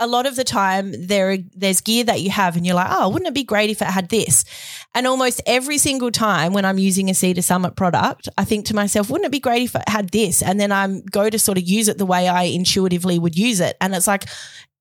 a 0.00 0.06
lot 0.06 0.26
of 0.26 0.34
the 0.34 0.44
time 0.44 0.92
there 1.06 1.38
there's 1.54 1.80
gear 1.80 2.02
that 2.04 2.22
you 2.22 2.30
have 2.30 2.56
and 2.56 2.66
you're 2.66 2.74
like, 2.74 2.88
oh, 2.90 3.10
wouldn't 3.10 3.28
it 3.28 3.34
be 3.34 3.44
great 3.44 3.70
if 3.70 3.82
it 3.82 3.88
had 3.88 4.08
this? 4.08 4.44
And 4.94 5.06
almost 5.06 5.42
every 5.46 5.78
single 5.78 6.10
time 6.10 6.52
when 6.52 6.64
I'm 6.64 6.78
using 6.78 7.10
a 7.10 7.14
Sea 7.14 7.34
to 7.34 7.42
Summit 7.42 7.76
product, 7.76 8.28
I 8.36 8.44
think 8.44 8.66
to 8.66 8.74
myself, 8.74 9.10
wouldn't 9.10 9.26
it 9.26 9.32
be 9.32 9.40
great 9.40 9.62
if 9.62 9.74
it 9.74 9.88
had 9.88 10.08
this? 10.08 10.42
And 10.42 10.58
then 10.58 10.72
I'm 10.72 11.02
go 11.02 11.28
to 11.28 11.38
sort 11.38 11.58
of 11.58 11.64
use 11.68 11.86
it 11.88 11.98
the 11.98 12.06
way 12.06 12.26
I 12.26 12.44
intuitively 12.44 13.18
would 13.18 13.36
use 13.36 13.60
it. 13.60 13.76
And 13.80 13.94
it's 13.94 14.06
like 14.06 14.24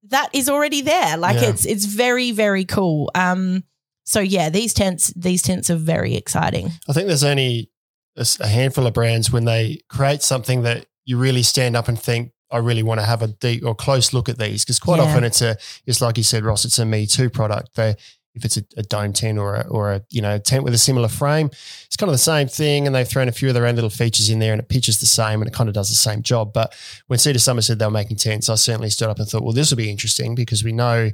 that 0.04 0.30
is 0.34 0.50
already 0.50 0.82
there. 0.82 1.18
Like 1.18 1.42
yeah. 1.42 1.50
it's 1.50 1.66
it's 1.66 1.86
very, 1.86 2.32
very 2.32 2.64
cool. 2.66 3.12
Um 3.14 3.66
so 4.06 4.22
yeah, 4.22 4.50
these 4.50 4.74
tents 4.74 5.14
these 5.16 5.42
tents 5.42 5.70
are 5.70 5.76
very 5.76 6.16
exciting. 6.16 6.72
I 6.88 6.94
think 6.94 7.08
there's 7.08 7.26
only 7.26 7.70
a 8.16 8.48
handful 8.48 8.88
of 8.88 8.94
brands 8.94 9.32
when 9.32 9.46
they 9.46 9.82
create 9.90 10.24
something 10.24 10.64
that 10.64 10.86
you 11.06 11.18
really 11.18 11.44
stand 11.44 11.76
up 11.76 11.88
and 11.88 12.00
think 12.00 12.32
I 12.52 12.58
really 12.58 12.84
want 12.84 13.00
to 13.00 13.06
have 13.06 13.22
a 13.22 13.28
deep 13.28 13.64
or 13.66 13.76
close 13.76 14.14
look 14.14 14.30
at 14.30 14.38
these 14.38 14.64
because 14.64 14.80
quite 14.80 14.98
yeah. 14.98 15.06
often 15.06 15.24
it's 15.24 15.42
a 15.42 15.58
it's 15.86 16.02
like 16.02 16.18
you 16.18 16.24
said, 16.24 16.44
Ross, 16.44 16.66
it's 16.66 16.80
a 16.80 16.86
Me 16.86 17.06
Too 17.06 17.30
product. 17.30 17.76
They 17.76 17.96
if 18.36 18.46
it's 18.46 18.58
a, 18.58 18.64
a 18.78 18.84
dome 18.84 19.14
tent 19.14 19.38
or 19.38 19.56
a, 19.56 19.68
or 19.68 19.92
a 19.94 20.02
you 20.10 20.22
know 20.22 20.38
tent 20.38 20.64
with 20.64 20.74
a 20.74 20.78
similar 20.78 21.08
frame, 21.08 21.48
it's 21.86 21.96
kind 21.98 22.10
of 22.10 22.14
the 22.14 22.18
same 22.18 22.48
thing, 22.48 22.86
and 22.86 22.96
they've 22.96 23.08
thrown 23.08 23.28
a 23.28 23.32
few 23.32 23.48
of 23.48 23.54
their 23.54 23.66
own 23.66 23.76
little 23.76 23.90
features 23.90 24.30
in 24.30 24.40
there, 24.40 24.54
and 24.54 24.62
it 24.62 24.70
pitches 24.70 25.00
the 25.00 25.06
same, 25.06 25.42
and 25.42 25.50
it 25.50 25.54
kind 25.54 25.68
of 25.68 25.76
does 25.76 25.90
the 25.90 25.96
same 25.96 26.22
job. 26.22 26.54
But 26.54 26.76
when 27.08 27.20
Sea 27.20 27.34
to 27.34 27.40
Summit 27.40 27.64
said 27.64 27.80
they 27.80 27.86
were 27.86 27.92
making 27.92 28.18
tents, 28.18 28.50
I 28.50 28.56
certainly 28.56 28.90
stood 28.90 29.10
up 29.10 29.20
and 29.20 29.28
thought, 29.28 29.44
well, 29.44 29.54
this 29.54 29.72
will 29.72 29.78
be 29.78 29.90
interesting 29.90 30.36
because 30.36 30.64
we 30.64 30.72
know 30.72 31.10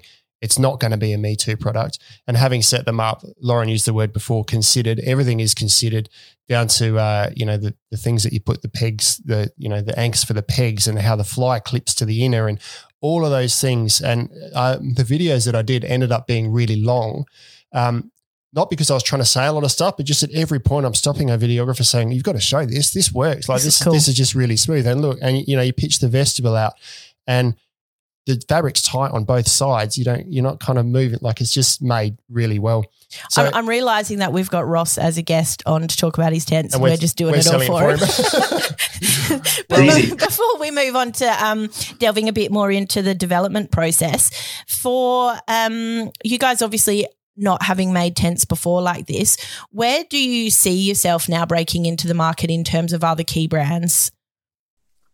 it's 0.46 0.60
not 0.60 0.80
going 0.80 0.92
to 0.92 0.98
be 0.98 1.12
a 1.12 1.18
Me 1.18 1.36
Too 1.36 1.58
product. 1.58 1.98
And 2.28 2.38
having 2.38 2.62
set 2.62 2.86
them 2.86 3.00
up, 3.00 3.24
Lauren 3.42 3.68
used 3.68 3.88
the 3.88 3.96
word 3.96 4.14
before, 4.14 4.46
considered. 4.46 5.00
Everything 5.00 5.40
is 5.40 5.56
considered 5.56 6.08
down 6.48 6.68
to 6.68 7.00
uh, 7.00 7.32
you 7.36 7.48
know 7.48 7.58
the, 7.58 7.74
the 7.90 7.98
things 7.98 8.22
that 8.22 8.32
you 8.32 8.40
put 8.40 8.62
the 8.62 8.70
pegs, 8.70 9.18
the 9.26 9.52
you 9.58 9.68
know 9.68 9.82
the 9.82 9.98
anchors 9.98 10.24
for 10.24 10.34
the 10.34 10.44
pegs, 10.44 10.86
and 10.86 11.00
how 11.00 11.16
the 11.16 11.24
fly 11.24 11.60
clips 11.60 11.96
to 11.96 12.06
the 12.06 12.24
inner, 12.24 12.48
and 12.48 12.60
all 13.02 13.26
of 13.26 13.32
those 13.32 13.60
things. 13.60 14.00
And 14.00 14.30
uh, 14.54 14.78
the 14.78 15.04
videos 15.04 15.46
that 15.48 15.56
I 15.56 15.64
did 15.64 15.84
ended 15.84 16.12
up 16.12 16.28
being 16.28 16.52
really 16.52 16.80
long. 16.80 17.26
Um, 17.74 18.12
not 18.54 18.70
because 18.70 18.92
I 18.92 18.94
was 18.94 19.04
trying 19.04 19.22
to 19.22 19.26
say 19.26 19.48
a 19.48 19.52
lot 19.52 19.64
of 19.64 19.72
stuff, 19.72 19.98
but 19.98 20.06
just 20.06 20.22
at 20.22 20.32
every 20.32 20.60
point 20.60 20.86
I'm 20.86 20.94
stopping 20.94 21.32
a 21.32 21.40
videographer 21.40 21.84
saying, 21.84 22.12
"You've 22.12 22.24
got 22.24 22.34
to 22.34 22.40
show 22.40 22.68
this. 22.68 22.92
This 22.94 23.12
works. 23.12 23.50
Like 23.50 23.58
this, 23.58 23.66
this, 23.66 23.78
is, 23.78 23.84
cool. 23.84 23.94
this 23.94 24.08
is 24.08 24.16
just 24.16 24.36
really 24.36 24.58
smooth." 24.58 24.86
And 24.86 25.02
look, 25.02 25.18
and 25.24 25.48
you 25.48 25.56
know, 25.56 25.64
you 25.64 25.74
pitch 25.74 25.98
the 25.98 26.08
vestibule 26.08 26.56
out, 26.56 26.74
and 27.26 27.56
the 28.26 28.42
fabric's 28.48 28.82
tight 28.82 29.12
on 29.12 29.24
both 29.24 29.48
sides. 29.48 29.98
You 29.98 30.06
don't, 30.06 30.32
you're 30.32 30.44
not 30.44 30.60
kind 30.60 30.80
of 30.80 30.86
moving 30.86 31.20
like 31.22 31.42
it's 31.42 31.54
just 31.54 31.82
made 31.82 32.18
really 32.30 32.60
well. 32.60 32.86
So, 33.30 33.46
I'm, 33.46 33.54
I'm, 33.54 33.70
realizing 33.70 34.20
that 34.20 34.34
we've 34.34 34.50
got 34.50 34.68
Ross 34.68 34.98
as 34.98 35.18
a 35.18 35.22
guest 35.22 35.62
on 35.66 35.88
to 35.88 35.96
talk 35.96 36.18
about 36.18 36.34
his 36.34 36.44
tents. 36.44 36.74
And 36.74 36.82
we're, 36.82 36.90
we're 36.90 36.98
just 36.98 37.18
doing 37.18 37.34
we're 37.34 37.40
it 37.40 37.48
all 37.48 37.60
for 37.62 37.92
him. 37.92 38.00
but 39.70 40.18
before 40.18 40.60
we 40.60 40.72
move 40.72 40.96
on 40.96 41.12
to 41.14 41.46
um, 41.46 41.70
delving 42.00 42.28
a 42.28 42.34
bit 42.34 42.52
more 42.52 42.72
into 42.72 43.02
the 43.02 43.14
development 43.14 43.72
process, 43.72 44.32
for 44.68 45.36
um, 45.48 46.12
you 46.24 46.40
guys, 46.40 46.62
obviously 46.62 47.08
not 47.38 47.62
having 47.64 47.94
made 47.94 48.16
tents 48.16 48.46
before 48.46 48.82
like 48.82 49.08
this, 49.08 49.38
where 49.70 50.04
do 50.10 50.18
you 50.18 50.50
see 50.50 50.88
yourself 50.88 51.30
now 51.30 51.46
breaking 51.46 51.86
into 51.86 52.08
the 52.08 52.14
market 52.14 52.50
in 52.50 52.64
terms 52.64 52.94
of 52.94 53.04
other 53.04 53.24
key 53.24 53.48
brands? 53.48 54.12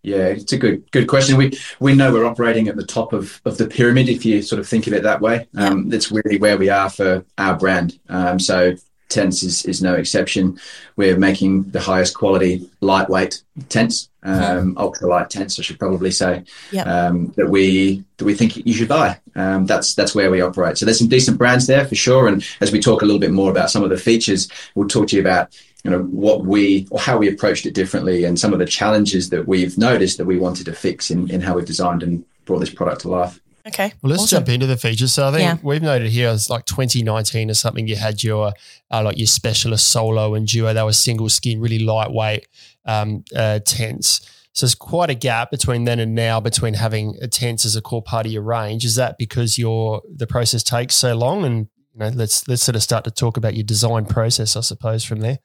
Yeah, 0.03 0.27
it's 0.27 0.51
a 0.51 0.58
good 0.58 0.89
good 0.91 1.08
question. 1.08 1.38
We 1.38 1.51
we 1.79 1.93
know 1.93 2.12
we're 2.12 2.25
operating 2.25 2.67
at 2.67 2.75
the 2.75 2.86
top 2.86 3.13
of, 3.13 3.39
of 3.46 3.58
the 3.58 3.67
pyramid 3.67 4.10
if 4.10 4.25
you 4.25 4.41
sort 4.41 4.60
of 4.60 4.67
think 4.67 4.88
of 4.88 4.93
it 4.93 5.03
that 5.03 5.22
way. 5.22 5.48
Um, 5.55 5.89
that's 5.89 6.12
really 6.12 6.39
where 6.39 6.58
we 6.58 6.70
are 6.70 6.89
for 6.89 7.24
our 7.38 7.55
brand. 7.55 8.00
Um, 8.10 8.39
so 8.39 8.75
tents 9.12 9.43
is, 9.43 9.63
is 9.65 9.81
no 9.81 9.93
exception. 9.93 10.60
We're 10.96 11.17
making 11.17 11.63
the 11.72 11.79
highest 11.79 12.15
quality 12.15 12.67
lightweight 12.79 13.43
tents, 13.70 14.10
um, 14.24 14.75
ultralight 14.75 15.29
tents, 15.29 15.60
I 15.60 15.62
should 15.62 15.77
probably 15.77 16.12
say, 16.12 16.46
yep. 16.72 16.88
um, 16.88 17.34
that 17.36 17.50
we 17.50 18.03
that 18.17 18.25
we 18.25 18.34
think 18.34 18.58
you 18.65 18.74
should 18.74 18.88
buy. 18.88 19.20
Um, 19.36 19.65
that's 19.65 19.93
that's 19.93 20.15
where 20.15 20.31
we 20.31 20.41
operate. 20.41 20.77
So 20.77 20.86
there's 20.86 21.00
some 21.00 21.10
decent 21.10 21.38
brands 21.38 21.67
there 21.67 21.86
for 21.86 21.96
sure. 21.96 22.27
And 22.27 22.43
as 22.62 22.72
we 22.72 22.79
talk 22.79 23.01
a 23.01 23.05
little 23.05 23.20
bit 23.20 23.31
more 23.31 23.51
about 23.51 23.70
some 23.70 23.84
of 23.84 23.89
the 23.89 23.98
features, 23.98 24.48
we'll 24.74 24.88
talk 24.88 25.10
to 25.10 25.15
you 25.15 25.22
about 25.22 25.55
you 25.84 25.92
know 25.92 26.04
what 26.04 26.46
we 26.46 26.88
or 26.92 27.00
how 27.00 27.18
we 27.18 27.28
approached 27.28 27.66
it 27.66 27.74
differently 27.74 28.24
and 28.24 28.40
some 28.40 28.54
of 28.54 28.60
the 28.60 28.66
challenges 28.66 29.30
that 29.30 29.48
we've 29.48 29.78
noticed 29.78 30.18
that 30.18 30.26
we 30.26 30.38
wanted 30.38 30.66
to 30.66 30.74
fix 30.74 31.10
in, 31.10 31.30
in 31.32 31.42
how 31.42 31.56
we've 31.56 31.66
designed 31.66 32.04
and 32.04 32.24
brought 32.46 32.60
this 32.60 32.70
product 32.74 33.02
to 33.02 33.10
life 33.10 33.40
Okay. 33.68 33.94
Well, 34.02 34.10
let's 34.10 34.24
Awesome. 34.24 34.38
jump 34.38 34.50
into 34.50 34.66
the 34.66 34.76
features. 34.76 35.14
So 35.14 35.28
I 35.28 35.32
think 35.32 35.42
Yeah. 35.44 35.58
we've 35.62 35.84
noted 35.84 36.10
here 36.10 36.30
it's 36.30 36.50
like 36.50 36.66
2019 36.66 37.52
or 37.52 37.54
something. 37.54 37.88
You 37.88 37.96
had 37.96 38.24
your 38.24 38.54
uh, 38.90 39.04
like 39.04 39.20
your 39.20 39.28
specialist 39.28 39.88
solo 39.88 40.34
and 40.34 40.48
duo. 40.48 40.74
They 40.74 40.82
were 40.82 40.94
single 40.94 41.30
skin, 41.30 41.62
really 41.62 41.78
lightweight 41.78 42.48
um, 42.86 43.24
uh, 43.36 43.60
tents. 43.64 44.22
So 44.54 44.66
there's 44.66 44.74
quite 44.74 45.12
a 45.12 45.14
gap 45.14 45.52
between 45.52 45.84
then 45.84 46.00
and 46.00 46.16
now 46.16 46.40
between 46.40 46.74
having 46.74 47.18
a 47.22 47.28
tents 47.28 47.64
as 47.64 47.76
a 47.76 47.82
core 47.82 48.02
part 48.02 48.26
of 48.26 48.32
your 48.32 48.42
range. 48.42 48.84
Is 48.84 48.96
that 48.96 49.20
because 49.20 49.60
your 49.60 50.02
the 50.12 50.26
process 50.26 50.64
takes 50.64 50.96
so 50.96 51.16
long? 51.16 51.46
And 51.46 51.68
you 51.94 52.00
know, 52.00 52.10
let's 52.16 52.48
let's 52.48 52.64
sort 52.64 52.76
of 52.76 52.82
start 52.82 53.04
to 53.04 53.12
talk 53.12 53.38
about 53.38 53.54
your 53.54 53.64
design 53.64 54.06
process, 54.06 54.56
I 54.56 54.62
suppose, 54.62 55.04
from 55.04 55.20
there. 55.20 55.38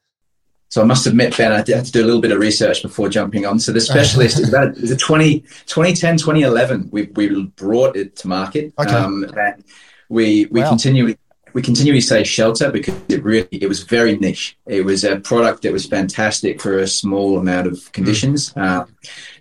So 0.69 0.81
I 0.81 0.85
must 0.85 1.07
admit, 1.07 1.35
Ben, 1.37 1.51
I 1.53 1.57
had 1.57 1.65
to 1.65 1.91
do 1.91 2.03
a 2.03 2.05
little 2.05 2.21
bit 2.21 2.31
of 2.31 2.39
research 2.39 2.81
before 2.81 3.07
jumping 3.07 3.45
on. 3.45 3.57
So 3.59 3.71
the 3.71 3.79
specialist 3.79 4.39
is 4.39 4.49
about 4.49 4.75
is 4.77 4.91
it 4.91 4.99
20, 4.99 5.39
2010, 5.65 6.17
2011. 6.17 6.89
We 6.91 7.03
we 7.15 7.45
brought 7.55 7.95
it 7.95 8.15
to 8.17 8.27
market. 8.27 8.73
Okay. 8.77 8.91
Um, 8.93 9.23
and 9.37 9.63
we 10.09 10.45
we 10.51 10.61
Wow. 10.61 10.69
continually 10.69 11.17
we 11.53 11.61
continually 11.61 12.01
say 12.01 12.23
shelter 12.23 12.71
because 12.71 12.95
it 13.09 13.23
really 13.23 13.47
it 13.51 13.67
was 13.67 13.83
very 13.83 14.17
niche. 14.17 14.57
It 14.67 14.85
was 14.85 15.03
a 15.03 15.19
product 15.19 15.63
that 15.63 15.73
was 15.73 15.85
fantastic 15.85 16.61
for 16.61 16.77
a 16.79 16.87
small 16.87 17.39
amount 17.39 17.67
of 17.67 17.91
conditions. 17.93 18.53
Um, 18.55 18.85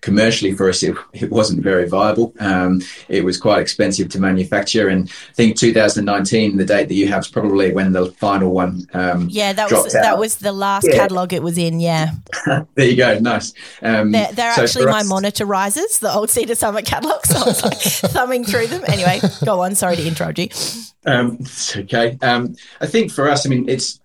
commercially 0.01 0.53
for 0.53 0.69
us, 0.69 0.83
it, 0.83 0.97
it 1.13 1.31
wasn't 1.31 1.63
very 1.63 1.89
viable. 1.89 2.33
Um, 2.41 2.81
it 3.09 3.25
was 3.25 3.37
quite 3.39 3.61
expensive 3.61 4.09
to 4.11 4.21
manufacture, 4.21 4.89
and 4.89 5.09
I 5.31 5.33
think 5.33 5.57
2019, 5.57 6.57
the 6.57 6.65
date 6.65 6.89
that 6.89 6.95
you 6.95 7.09
have, 7.09 7.21
is 7.23 7.29
probably 7.29 7.73
when 7.73 7.93
the 7.93 8.07
final 8.13 8.53
one. 8.53 8.87
Um, 8.95 9.29
Yeah, 9.31 9.53
that 9.53 9.65
was 9.65 9.71
dropped 9.71 9.93
that 9.93 10.19
was 10.19 10.37
the 10.37 10.53
last 10.53 10.87
Yeah. 10.89 10.97
catalog 10.97 11.33
it 11.33 11.43
was 11.43 11.59
in. 11.59 11.81
Yeah, 11.81 12.11
There 12.75 12.87
you 12.87 12.97
go. 12.97 13.19
Nice. 13.19 13.53
Um, 13.83 14.13
they're, 14.13 14.33
they're 14.33 14.55
so 14.55 14.63
actually 14.63 14.87
my 14.87 15.01
us- 15.01 15.09
monitor 15.09 15.45
risers, 15.45 15.99
the 15.99 16.13
old 16.13 16.31
Sea 16.31 16.47
to 16.47 16.55
Summit 16.55 16.85
catalog. 16.87 17.21
So 17.27 17.39
I 17.39 17.45
was 17.45 17.63
like 17.65 17.79
thumbing 18.13 18.45
through 18.45 18.69
them. 18.69 18.83
Anyway, 18.87 19.21
go 19.45 19.61
on. 19.61 19.75
Sorry 19.75 19.97
to 19.97 20.07
interrupt 20.07 20.39
you. 20.39 20.49
Um, 21.07 21.39
it's 21.41 21.77
okay. 21.77 22.19
Um, 22.21 22.57
I 22.81 22.87
think 22.87 23.13
for 23.13 23.29
us, 23.29 23.47
I 23.47 23.49
mean, 23.49 23.69
it's 23.69 24.01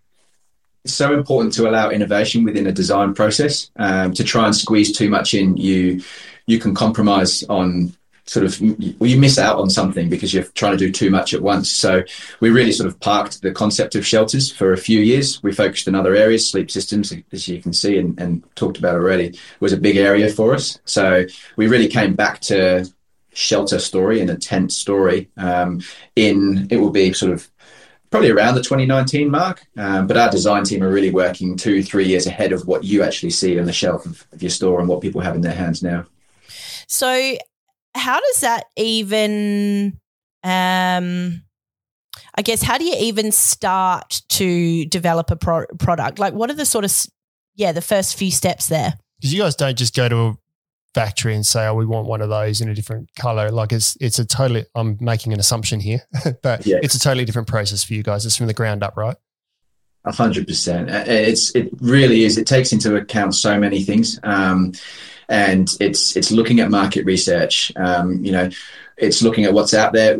it's 0.83 0.93
so 0.93 1.13
important 1.13 1.53
to 1.53 1.69
allow 1.69 1.89
innovation 1.89 2.43
within 2.43 2.67
a 2.67 2.71
design 2.71 3.13
process. 3.13 3.69
Um, 3.75 4.13
to 4.13 4.23
try 4.23 4.45
and 4.45 4.55
squeeze 4.55 4.95
too 4.95 5.09
much 5.09 5.33
in, 5.33 5.57
you 5.57 6.01
you 6.45 6.59
can 6.59 6.73
compromise 6.73 7.43
on 7.43 7.93
sort 8.25 8.45
of 8.45 8.61
well, 8.61 9.09
you 9.09 9.19
miss 9.19 9.37
out 9.37 9.57
on 9.57 9.69
something 9.69 10.09
because 10.09 10.33
you're 10.33 10.43
trying 10.43 10.71
to 10.71 10.77
do 10.77 10.91
too 10.91 11.09
much 11.09 11.33
at 11.33 11.41
once. 11.41 11.69
So 11.71 12.03
we 12.39 12.49
really 12.49 12.71
sort 12.71 12.87
of 12.87 12.99
parked 12.99 13.41
the 13.41 13.51
concept 13.51 13.95
of 13.95 14.05
shelters 14.05 14.51
for 14.51 14.73
a 14.73 14.77
few 14.77 14.99
years. 14.99 15.41
We 15.43 15.51
focused 15.51 15.87
in 15.87 15.95
other 15.95 16.15
areas, 16.15 16.49
sleep 16.49 16.71
systems, 16.71 17.13
as 17.31 17.47
you 17.47 17.61
can 17.61 17.73
see 17.73 17.97
and, 17.97 18.19
and 18.19 18.43
talked 18.55 18.77
about 18.77 18.95
already, 18.95 19.37
was 19.59 19.73
a 19.73 19.77
big 19.77 19.97
area 19.97 20.29
for 20.29 20.53
us. 20.53 20.79
So 20.85 21.25
we 21.57 21.67
really 21.67 21.87
came 21.87 22.13
back 22.13 22.39
to 22.41 22.89
shelter 23.33 23.79
story 23.79 24.19
and 24.19 24.29
a 24.29 24.35
tent 24.35 24.71
story 24.71 25.29
um, 25.37 25.81
in 26.15 26.67
it 26.69 26.77
will 26.77 26.89
be 26.91 27.13
sort 27.13 27.31
of 27.31 27.49
probably 28.09 28.29
around 28.29 28.55
the 28.55 28.61
2019 28.61 29.29
mark 29.29 29.65
um, 29.77 30.05
but 30.07 30.17
our 30.17 30.29
design 30.29 30.63
team 30.63 30.83
are 30.83 30.89
really 30.91 31.11
working 31.11 31.55
two 31.55 31.81
three 31.81 32.05
years 32.05 32.27
ahead 32.27 32.51
of 32.51 32.67
what 32.67 32.83
you 32.83 33.03
actually 33.03 33.29
see 33.29 33.57
on 33.59 33.65
the 33.65 33.73
shelf 33.73 34.05
of, 34.05 34.25
of 34.33 34.41
your 34.43 34.49
store 34.49 34.79
and 34.79 34.89
what 34.89 35.01
people 35.01 35.21
have 35.21 35.35
in 35.35 35.41
their 35.41 35.53
hands 35.53 35.81
now 35.81 36.05
So, 36.87 37.37
how 37.95 38.19
does 38.19 38.41
that 38.41 38.65
even? 38.75 39.97
Um, 40.43 41.43
I 42.35 42.41
guess 42.41 42.61
how 42.61 42.77
do 42.77 42.83
you 42.83 42.95
even 42.99 43.31
start 43.31 44.21
to 44.29 44.85
develop 44.85 45.31
a 45.31 45.35
pro- 45.37 45.67
product? 45.79 46.19
Like, 46.19 46.33
what 46.33 46.49
are 46.49 46.53
the 46.53 46.65
sort 46.65 46.83
of 46.83 46.93
yeah 47.55 47.71
the 47.71 47.81
first 47.81 48.17
few 48.17 48.31
steps 48.31 48.67
there? 48.67 48.93
Because 49.19 49.33
you 49.33 49.41
guys 49.41 49.55
don't 49.55 49.77
just 49.77 49.95
go 49.95 50.09
to 50.09 50.17
a 50.17 50.37
factory 50.93 51.35
and 51.35 51.45
say, 51.45 51.65
"Oh, 51.67 51.75
we 51.75 51.85
want 51.85 52.07
one 52.07 52.21
of 52.21 52.29
those 52.29 52.61
in 52.61 52.69
a 52.69 52.73
different 52.75 53.09
color." 53.15 53.49
Like 53.49 53.71
it's 53.71 53.97
it's 54.01 54.19
a 54.19 54.25
totally. 54.25 54.65
I'm 54.75 54.97
making 54.99 55.33
an 55.33 55.39
assumption 55.39 55.79
here, 55.79 56.01
but 56.43 56.65
Yeah. 56.65 56.79
it's 56.83 56.95
a 56.95 56.99
totally 56.99 57.25
different 57.25 57.47
process 57.47 57.83
for 57.83 57.93
you 57.93 58.03
guys. 58.03 58.25
It's 58.25 58.35
from 58.37 58.47
the 58.47 58.53
ground 58.53 58.83
up, 58.83 58.95
right? 58.97 59.15
A 60.05 60.11
hundred 60.11 60.47
percent. 60.47 60.89
Uh, 60.89 61.03
It's 61.05 61.53
it 61.55 61.69
really 61.79 62.23
is. 62.23 62.37
It 62.37 62.47
takes 62.47 62.71
into 62.73 62.95
account 62.95 63.35
so 63.35 63.59
many 63.59 63.83
things, 63.83 64.19
um, 64.23 64.73
and 65.29 65.75
it's 65.79 66.15
it's 66.17 66.31
looking 66.31 66.59
at 66.59 66.69
market 66.71 67.05
research. 67.05 67.71
Um, 67.75 68.23
you 68.25 68.31
know, 68.31 68.49
it's 68.97 69.21
looking 69.21 69.45
at 69.45 69.53
what's 69.53 69.73
out 69.73 69.93
there. 69.93 70.19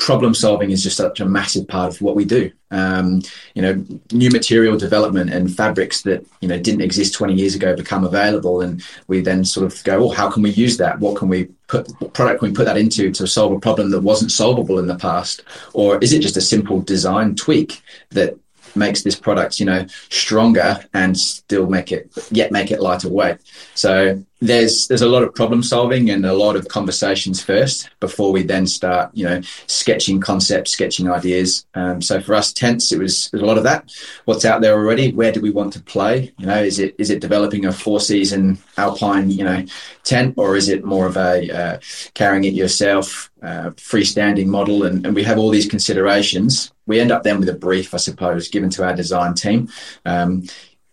Problem 0.00 0.34
solving 0.34 0.70
is 0.70 0.82
just 0.82 0.96
such 0.96 1.20
a 1.20 1.26
massive 1.26 1.68
part 1.68 1.94
of 1.94 2.00
what 2.00 2.16
we 2.16 2.24
do. 2.24 2.50
Um, 2.70 3.22
you 3.54 3.62
know, 3.62 3.84
new 4.12 4.30
material 4.30 4.76
development 4.76 5.30
and 5.30 5.54
fabrics 5.54 6.02
that 6.02 6.26
you 6.40 6.48
know 6.48 6.58
didn't 6.58 6.80
exist 6.80 7.14
20 7.14 7.34
years 7.34 7.54
ago 7.54 7.76
become 7.76 8.04
available, 8.04 8.62
and 8.62 8.82
we 9.08 9.20
then 9.20 9.44
sort 9.44 9.66
of 9.66 9.84
go, 9.84 10.04
"Oh, 10.04 10.08
how 10.08 10.30
can 10.30 10.42
we 10.42 10.50
use 10.50 10.78
that? 10.78 10.98
What 11.00 11.16
can 11.16 11.28
we 11.28 11.48
put? 11.68 11.88
What 12.00 12.14
product 12.14 12.40
can 12.40 12.48
we 12.48 12.54
put 12.54 12.64
that 12.64 12.78
into 12.78 13.12
to 13.12 13.26
solve 13.26 13.52
a 13.52 13.60
problem 13.60 13.90
that 13.90 14.00
wasn't 14.00 14.32
solvable 14.32 14.78
in 14.78 14.86
the 14.86 14.96
past? 14.96 15.44
Or 15.74 15.98
is 15.98 16.12
it 16.12 16.22
just 16.22 16.36
a 16.36 16.40
simple 16.40 16.80
design 16.80 17.34
tweak 17.34 17.82
that 18.10 18.36
makes 18.76 19.02
this 19.02 19.16
product, 19.16 19.60
you 19.60 19.66
know, 19.66 19.86
stronger 20.08 20.84
and 20.94 21.18
still 21.18 21.66
make 21.66 21.92
it 21.92 22.10
yet 22.30 22.52
make 22.52 22.70
it 22.70 22.80
lighter 22.80 23.08
weight. 23.08 23.38
So 23.74 24.24
there's 24.40 24.88
there's 24.88 25.02
a 25.02 25.08
lot 25.08 25.22
of 25.22 25.34
problem 25.34 25.62
solving 25.62 26.10
and 26.10 26.24
a 26.24 26.32
lot 26.32 26.56
of 26.56 26.68
conversations 26.68 27.42
first 27.42 27.90
before 28.00 28.32
we 28.32 28.42
then 28.42 28.66
start, 28.66 29.10
you 29.12 29.24
know, 29.24 29.40
sketching 29.66 30.20
concepts, 30.20 30.72
sketching 30.72 31.10
ideas. 31.10 31.66
Um, 31.74 32.00
so 32.00 32.20
for 32.20 32.34
us, 32.34 32.52
tents, 32.52 32.90
it 32.90 32.98
was, 32.98 33.26
it 33.26 33.32
was 33.34 33.42
a 33.42 33.46
lot 33.46 33.58
of 33.58 33.64
that. 33.64 33.92
What's 34.24 34.46
out 34.46 34.62
there 34.62 34.74
already? 34.74 35.12
Where 35.12 35.32
do 35.32 35.40
we 35.40 35.50
want 35.50 35.74
to 35.74 35.82
play? 35.82 36.32
You 36.38 36.46
know, 36.46 36.62
is 36.62 36.78
it 36.78 36.94
is 36.98 37.10
it 37.10 37.20
developing 37.20 37.66
a 37.66 37.72
four 37.72 38.00
season 38.00 38.58
alpine, 38.78 39.30
you 39.30 39.44
know, 39.44 39.64
tent, 40.04 40.34
or 40.38 40.56
is 40.56 40.68
it 40.68 40.84
more 40.84 41.06
of 41.06 41.16
a 41.18 41.50
uh, 41.50 41.78
carrying 42.14 42.44
it 42.44 42.54
yourself, 42.54 43.30
uh, 43.42 43.70
freestanding 43.76 44.46
model? 44.46 44.84
And, 44.84 45.04
and 45.04 45.14
we 45.14 45.22
have 45.24 45.38
all 45.38 45.50
these 45.50 45.68
considerations. 45.68 46.72
We 46.86 46.98
end 46.98 47.12
up 47.12 47.22
then 47.22 47.38
with 47.38 47.48
a 47.50 47.54
brief, 47.54 47.92
I 47.92 47.98
suppose, 47.98 48.48
given 48.48 48.70
to 48.70 48.84
our 48.84 48.96
design 48.96 49.34
team. 49.34 49.68
Um, 50.06 50.44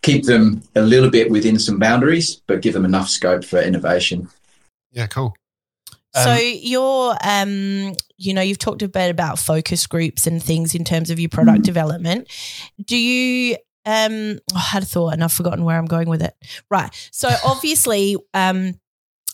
keep 0.07 0.25
them 0.25 0.61
a 0.75 0.81
little 0.81 1.09
bit 1.09 1.29
within 1.29 1.59
some 1.59 1.77
boundaries, 1.79 2.41
but 2.47 2.61
give 2.61 2.73
them 2.73 2.85
enough 2.85 3.09
scope 3.09 3.43
for 3.45 3.59
innovation. 3.61 4.27
Yeah, 4.91 5.07
cool. 5.07 5.35
so 6.15 6.31
Um, 6.31 6.39
you're, 6.41 7.15
um, 7.23 7.93
you 8.17 8.33
know, 8.33 8.41
you've 8.41 8.57
talked 8.57 8.81
a 8.81 8.87
bit 8.87 9.11
about 9.11 9.37
focus 9.37 9.85
groups 9.85 10.25
and 10.25 10.41
things 10.41 10.73
in 10.73 10.83
terms 10.83 11.09
of 11.09 11.19
your 11.19 11.29
product 11.29 11.63
development. 11.63 12.27
Do 12.83 12.97
you? 12.97 13.57
Um, 13.85 14.39
oh, 14.53 14.55
I 14.57 14.59
had 14.59 14.83
a 14.83 14.85
thought 14.85 15.13
and 15.13 15.23
I've 15.23 15.31
forgotten 15.31 15.63
where 15.63 15.77
I'm 15.77 15.85
going 15.85 16.09
with 16.09 16.21
it. 16.21 16.33
Right. 16.69 16.89
So 17.11 17.29
obviously, 17.45 18.17
um, 18.33 18.73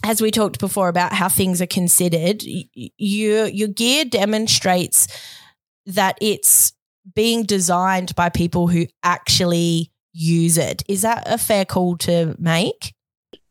as 0.03 0.21
we 0.21 0.29
talked 0.31 0.59
before 0.59 0.89
about 0.89 1.13
how 1.13 1.29
things 1.29 1.61
are 1.61 1.65
considered, 1.67 2.43
y- 2.45 2.65
y- 2.75 2.89
your 2.97 3.47
your 3.47 3.69
gear 3.69 4.05
demonstrates 4.05 5.07
that 5.85 6.17
it's 6.21 6.73
being 7.15 7.43
designed 7.43 8.13
by 8.15 8.29
people 8.29 8.67
who 8.67 8.85
actually 9.01 9.89
use 10.13 10.57
it. 10.57 10.83
Is 10.87 11.01
that 11.01 11.23
a 11.25 11.37
fair 11.37 11.65
call 11.65 11.97
to 11.97 12.35
make? 12.39 12.93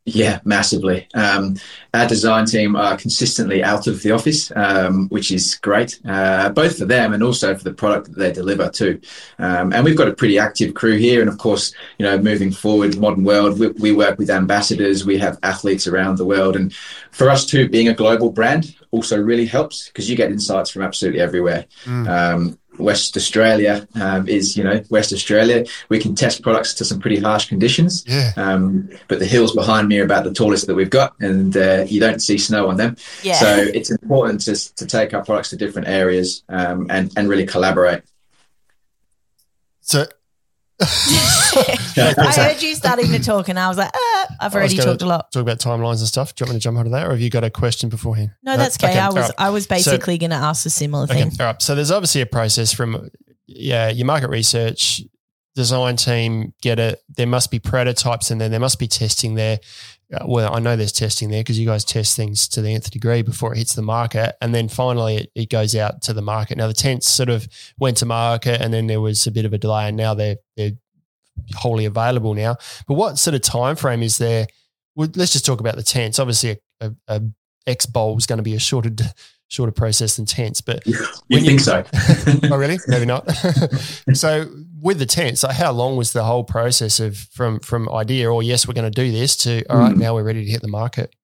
Yeah, 0.05 0.41
massively. 0.45 1.07
Um, 1.15 1.57
our 1.95 2.09
design 2.09 2.47
team 2.47 2.75
are 2.75 2.97
consistently 2.97 3.63
out 3.63 3.87
of 3.87 4.03
the 4.03 4.11
office, 4.11 4.51
um, 4.57 5.09
which 5.11 5.31
is 5.31 5.55
great, 5.55 6.01
uh, 6.05 6.49
both 6.49 6.77
for 6.77 6.87
them 6.87 7.13
and 7.13 7.23
also 7.23 7.55
for 7.55 7.63
the 7.63 7.73
product 7.73 8.09
that 8.09 8.19
they 8.19 8.33
deliver 8.33 8.69
too. 8.69 9.01
Um, 9.39 9.73
and 9.73 9.85
we've 9.85 9.97
got 9.97 10.09
a 10.09 10.15
pretty 10.15 10.41
active 10.41 10.75
crew 10.75 10.97
here. 10.97 11.21
And 11.21 11.31
of 11.31 11.39
course, 11.39 11.73
you 11.99 12.05
know, 12.05 12.19
moving 12.19 12.51
forward, 12.51 12.99
modern 12.99 13.23
world, 13.23 13.61
we, 13.61 13.69
we 13.69 13.93
work 13.93 14.19
with 14.19 14.29
ambassadors, 14.29 15.07
we 15.07 15.19
have 15.19 15.39
athletes 15.45 15.87
around 15.87 16.19
the 16.19 16.27
world. 16.27 16.57
And 16.57 16.75
for 17.13 17.31
us 17.31 17.47
too, 17.47 17.69
being 17.69 17.87
a 17.87 17.95
global 17.95 18.33
brand 18.33 18.75
also 18.91 19.23
really 19.23 19.47
helps 19.47 19.87
because 19.87 20.11
you 20.11 20.17
get 20.17 20.33
insights 20.33 20.71
from 20.71 20.83
absolutely 20.83 21.21
everywhere. 21.21 21.67
Mm. 21.85 22.57
West 22.79 23.17
Australia 23.17 23.87
um, 23.95 24.29
is, 24.29 24.57
you 24.57 24.65
know, 24.65 24.83
West 24.91 25.13
Australia. 25.13 25.65
We 25.89 25.99
can 25.99 26.15
test 26.15 26.43
products 26.43 26.75
to 26.75 26.85
some 26.85 27.01
pretty 27.01 27.21
harsh 27.21 27.49
conditions. 27.49 28.05
Yeah. 28.07 28.33
Um, 28.37 28.91
but 29.09 29.19
the 29.19 29.27
hills 29.27 29.55
behind 29.55 29.89
me 29.89 30.01
are 30.01 30.05
about 30.05 30.25
the 30.25 30.33
tallest 30.33 30.67
that 30.67 30.75
we've 30.75 30.91
got, 30.91 31.15
and 31.21 31.57
uh, 31.57 31.85
you 31.87 32.01
don't 32.01 32.21
see 32.21 32.39
snow 32.39 32.69
on 32.69 32.77
them. 32.77 32.97
Yeah. 33.23 33.35
So 33.35 33.57
it's 33.57 33.91
important 33.91 34.41
to, 34.43 34.75
to 34.75 34.87
take 34.87 35.15
our 35.15 35.25
products 35.25 35.51
to 35.51 35.57
different 35.57 35.89
areas 35.89 36.43
um, 36.49 36.87
and, 36.91 37.13
and 37.17 37.29
really 37.29 37.47
collaborate. 37.47 38.03
So 39.81 40.07
I 41.97 42.33
heard 42.37 42.63
you 42.63 42.75
starting 42.75 43.11
to 43.13 43.19
talk, 43.19 43.49
and 43.49 43.59
I 43.59 43.69
was 43.69 43.79
like, 43.79 43.91
ah, 43.95 44.27
I've 44.41 44.55
already 44.55 44.77
talked 44.77 45.03
a 45.03 45.07
lot. 45.07 45.31
talk 45.33 45.43
about 45.43 45.59
timelines 45.59 45.99
and 45.99 46.09
stuff. 46.09 46.35
Do 46.35 46.43
you 46.43 46.47
want 46.47 46.55
me 46.55 46.61
to 46.61 46.63
jump 46.65 46.79
onto 46.79 46.91
that, 46.91 47.07
or 47.07 47.11
have 47.11 47.21
you 47.21 47.31
got 47.31 47.45
a 47.45 47.51
question 47.51 47.89
beforehand? 47.89 48.33
No, 48.43 48.57
that's 48.57 48.83
okay. 48.83 48.99
I 48.99 49.09
was 49.09 49.17
right. 49.17 49.31
I 49.39 49.51
was 49.51 49.67
basically 49.67 50.19
going 50.19 50.31
to 50.31 50.37
ask 50.37 50.67
a 50.67 50.71
similar 50.71 51.05
Okay, 51.05 51.23
thing. 51.23 51.33
all 51.41 51.47
right. 51.47 51.63
So 51.63 51.75
there's 51.75 51.91
obviously 51.91 52.21
a 52.21 52.27
process 52.27 52.73
from 52.73 53.11
yeah, 53.47 53.89
your 53.89 54.07
market 54.07 54.31
research, 54.31 55.03
design 55.55 55.97
team 55.97 56.55
get 56.63 56.79
it. 56.79 57.01
There 57.17 57.27
must 57.27 57.51
be 57.51 57.59
prototypes 57.59 58.31
and 58.31 58.41
then 58.41 58.51
there 58.51 58.61
must 58.61 58.79
be 58.79 58.89
testing 58.89 59.35
there. 59.35 59.59
Uh, 60.13 60.25
well, 60.27 60.55
I 60.55 60.59
know 60.59 60.77
there's 60.77 60.93
testing 60.93 61.31
there 61.31 61.41
because 61.41 61.59
you 61.59 61.67
guys 61.67 61.85
test 61.85 62.17
things 62.17 62.47
to 62.49 62.61
the 62.61 62.75
nth 62.75 62.91
degree 62.91 63.23
before 63.23 63.55
it 63.55 63.59
hits 63.59 63.75
the 63.75 63.83
market, 63.83 64.37
and 64.41 64.55
then 64.55 64.69
finally 64.69 65.17
it, 65.17 65.31
it 65.35 65.51
goes 65.51 65.75
out 65.75 66.03
to 66.03 66.13
the 66.13 66.23
market. 66.23 66.59
Now 66.59 66.67
the 66.67 66.75
tents 66.75 67.09
sort 67.09 67.31
of 67.31 67.49
went 67.79 67.97
to 67.99 68.07
market, 68.07 68.61
and 68.61 68.73
then 68.75 68.87
there 68.87 69.01
was 69.01 69.27
a 69.27 69.31
bit 69.31 69.45
of 69.45 69.53
a 69.53 69.59
delay, 69.59 69.89
and 69.89 69.97
now 69.97 70.15
they're 70.15 70.37
they're 70.57 70.73
wholly 71.55 71.87
available 71.87 72.35
now. 72.35 72.57
But 72.87 72.95
what 72.95 73.19
sort 73.19 73.35
of 73.35 73.41
time 73.43 73.77
frame 73.77 74.03
is 74.03 74.19
there? 74.19 74.47
Well, 74.95 75.09
let's 75.17 75.33
just 75.33 75.47
talk 75.47 75.61
about 75.61 75.77
the 75.77 75.83
tents. 75.83 76.19
Obviously, 76.19 76.59
a, 76.81 76.87
a, 76.87 76.93
a 77.09 77.23
X 77.67 77.87
bowl 77.87 78.17
is 78.19 78.27
going 78.27 78.39
to 78.39 78.43
be 78.43 78.55
a 78.55 78.61
shorter 78.61 78.91
shorter 79.53 79.71
process 79.73 80.17
than 80.17 80.25
tents. 80.25 80.61
But 80.63 80.83
You 81.29 81.41
think 81.41 81.61
so? 81.61 81.85
oh, 82.51 82.57
really? 82.57 82.79
Maybe 82.89 83.05
not. 83.05 83.31
so 84.15 84.47
with 84.81 84.99
the 84.99 85.07
tents, 85.07 85.43
like 85.43 85.57
how 85.57 85.73
long 85.73 85.97
was 85.97 86.13
the 86.13 86.25
whole 86.25 86.43
process 86.43 86.99
of 87.01 87.17
from 87.17 87.61
from 87.61 87.89
idea 87.91 88.31
or 88.33 88.43
yes, 88.43 88.67
we're 88.67 88.75
going 88.75 88.91
to 88.91 89.03
do 89.05 89.13
this 89.13 89.37
to 89.39 89.63
all 89.69 89.79
right, 89.79 89.93
Mm. 89.95 89.99
now 89.99 90.15
we're 90.15 90.25
ready 90.25 90.45
to 90.45 90.51
hit 90.51 90.63
the 90.63 90.69
market? 90.69 91.15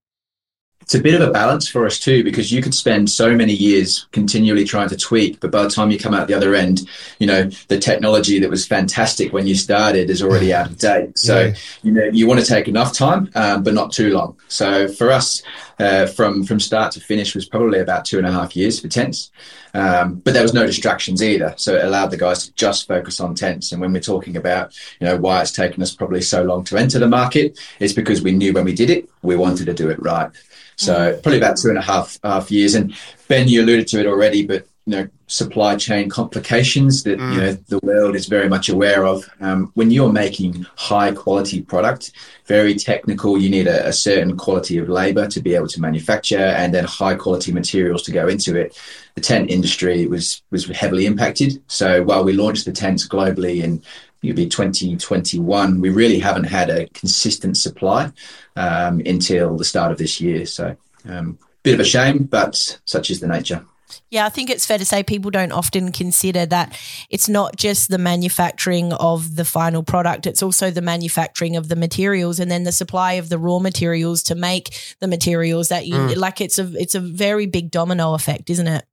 It's 0.89 0.95
a 0.95 1.03
bit 1.03 1.21
of 1.21 1.29
a 1.29 1.31
balance 1.31 1.69
for 1.69 1.85
us 1.85 1.99
too 1.99 2.25
because 2.25 2.51
you 2.51 2.63
could 2.63 2.75
spend 2.75 3.11
so 3.11 3.35
many 3.37 3.53
years 3.53 4.07
continually 4.13 4.65
trying 4.65 4.89
to 4.89 4.97
tweak 4.97 5.39
but 5.39 5.51
by 5.51 5.63
the 5.63 5.69
time 5.69 5.91
you 5.91 5.99
come 5.99 6.15
out 6.15 6.27
the 6.29 6.33
other 6.33 6.55
end 6.55 6.89
you 7.19 7.27
know 7.27 7.43
the 7.69 7.77
technology 7.79 8.39
that 8.39 8.49
was 8.49 8.67
fantastic 8.67 9.31
when 9.31 9.47
you 9.47 9.55
started 9.55 10.09
is 10.09 10.23
already 10.23 10.51
out 10.55 10.71
of 10.71 10.79
date. 10.79 11.11
So 11.19 11.41
Yeah. 11.41 11.55
you 11.83 11.93
know 11.93 12.05
you 12.11 12.27
want 12.27 12.41
to 12.41 12.47
take 12.47 12.69
enough 12.69 12.95
time 12.95 13.31
um, 13.35 13.63
but 13.63 13.75
not 13.75 13.93
too 13.93 14.15
long. 14.15 14.39
So 14.49 14.89
for 14.89 15.13
us 15.13 15.43
uh, 15.79 16.07
from 16.07 16.43
from 16.45 16.59
start 16.59 16.91
to 16.93 17.01
finish 17.01 17.35
was 17.35 17.47
probably 17.47 17.81
about 17.81 18.07
two 18.07 18.17
and 18.17 18.27
a 18.27 18.33
half 18.33 18.57
years 18.57 18.81
for 18.81 18.89
tents. 18.89 19.31
Um, 19.75 20.15
but 20.25 20.33
there 20.33 20.43
was 20.43 20.55
no 20.55 20.65
distractions 20.67 21.23
either. 21.23 21.53
So 21.59 21.77
it 21.77 21.85
allowed 21.85 22.11
the 22.11 22.17
guys 22.17 22.47
to 22.47 22.55
just 22.55 22.89
focus 22.89 23.21
on 23.21 23.35
tents. 23.35 23.71
And 23.73 23.81
when 23.81 23.93
we're 23.93 24.01
talking 24.01 24.37
about 24.39 24.75
you 25.01 25.07
know 25.07 25.19
why 25.19 25.43
it's 25.43 25.53
taken 25.53 25.83
us 25.83 25.95
probably 25.95 26.23
so 26.23 26.43
long 26.43 26.65
to 26.65 26.79
enter 26.79 26.99
the 26.99 27.07
market 27.07 27.59
it's 27.79 27.93
because 27.93 28.23
we 28.23 28.33
knew 28.33 28.55
when 28.55 28.65
we 28.65 28.75
did 28.75 28.89
it 28.89 29.09
we 29.23 29.37
wanted 29.37 29.67
to 29.67 29.75
do 29.75 29.91
it 29.91 30.01
right 30.03 30.31
so 30.79 31.13
probably 31.23 31.39
about 31.39 31.57
two 31.59 31.69
and 31.69 31.79
a 31.79 31.83
half 31.83 32.19
half 32.23 32.51
years. 32.51 32.75
And 32.75 32.95
Ben, 33.29 33.49
you 33.49 33.63
alluded 33.63 33.89
to 33.89 34.01
it 34.01 34.07
already, 34.07 34.47
but 34.47 34.67
you 34.87 34.97
know, 34.97 35.09
supply 35.27 35.77
chain 35.77 36.09
complications 36.09 37.03
that 37.03 37.19
Mm. 37.19 37.35
you 37.35 37.41
know 37.41 37.53
the 37.69 37.81
world 37.83 38.17
is 38.17 38.27
very 38.27 38.49
much 38.49 38.71
aware 38.71 39.05
of. 39.05 39.29
Um, 39.41 39.71
when 39.75 39.91
you're 39.91 40.11
making 40.13 40.65
high 40.77 41.13
quality 41.13 41.61
product, 41.61 42.13
very 42.47 42.75
technical, 42.75 43.37
you 43.37 43.51
need 43.51 43.67
a, 43.67 43.89
a 43.89 43.93
certain 43.93 44.37
quality 44.39 44.79
of 44.79 44.89
labor 44.89 45.27
to 45.29 45.41
be 45.43 45.55
able 45.55 45.69
to 45.69 45.81
manufacture, 45.83 46.39
and 46.61 46.73
then 46.73 46.85
high 46.85 47.17
quality 47.17 47.53
materials 47.53 48.03
to 48.05 48.13
go 48.13 48.29
into 48.29 48.57
it. 48.57 48.79
The 49.17 49.21
tent 49.21 49.51
industry 49.51 50.07
was 50.07 50.41
was 50.51 50.65
heavily 50.69 51.05
impacted. 51.05 51.61
So 51.67 52.03
while 52.03 52.25
we 52.25 52.33
launched 52.33 52.65
the 52.65 52.73
tents 52.73 53.07
globally 53.07 53.63
in 53.63 53.83
it'll 54.23 54.37
be 54.37 54.49
2021, 54.49 55.81
we 55.81 55.91
really 55.91 56.19
haven't 56.19 56.45
had 56.45 56.71
a 56.71 56.87
consistent 56.89 57.57
supply 57.57 58.13
um, 58.57 59.01
until 59.07 59.57
the 59.57 59.65
start 59.65 59.93
of 59.93 59.99
this 59.99 60.21
year. 60.21 60.47
So, 60.47 60.77
um, 61.09 61.39
bit 61.63 61.75
of 61.75 61.81
a 61.81 61.85
shame, 61.85 62.25
but 62.25 62.81
such 62.85 63.11
is 63.11 63.21
the 63.21 63.29
nature. 63.29 63.65
Yeah, 64.11 64.27
I 64.27 64.29
think 64.29 64.51
it's 64.51 64.67
fair 64.67 64.77
to 64.77 64.85
say 64.85 65.03
people 65.03 65.31
don't 65.31 65.53
often 65.53 65.93
consider 65.93 66.45
that 66.47 66.79
it's 67.09 67.29
not 67.29 67.57
just 67.57 67.89
the 67.89 67.97
manufacturing 67.97 68.93
of 68.93 69.37
the 69.37 69.47
final 69.47 69.83
product, 69.83 70.27
it's 70.27 70.43
also 70.43 70.71
the 70.71 70.83
manufacturing 70.83 71.57
of 71.57 71.69
the 71.69 71.77
materials 71.77 72.39
and 72.39 72.51
then 72.51 72.65
the 72.65 72.73
supply 72.73 73.15
of 73.15 73.31
the 73.31 73.39
raw 73.39 73.59
materials 73.59 74.23
to 74.25 74.35
make 74.35 74.97
the 75.01 75.09
materials 75.09 75.69
that 75.69 75.87
you 75.87 75.95
Mm. 75.95 76.17
like 76.17 76.41
it's 76.43 76.59
a 76.59 76.71
it's 76.75 76.95
a 76.95 77.01
very 77.01 77.47
big 77.47 77.71
domino 77.71 78.13
effect, 78.13 78.51
isn't 78.51 78.69
it? 78.69 78.85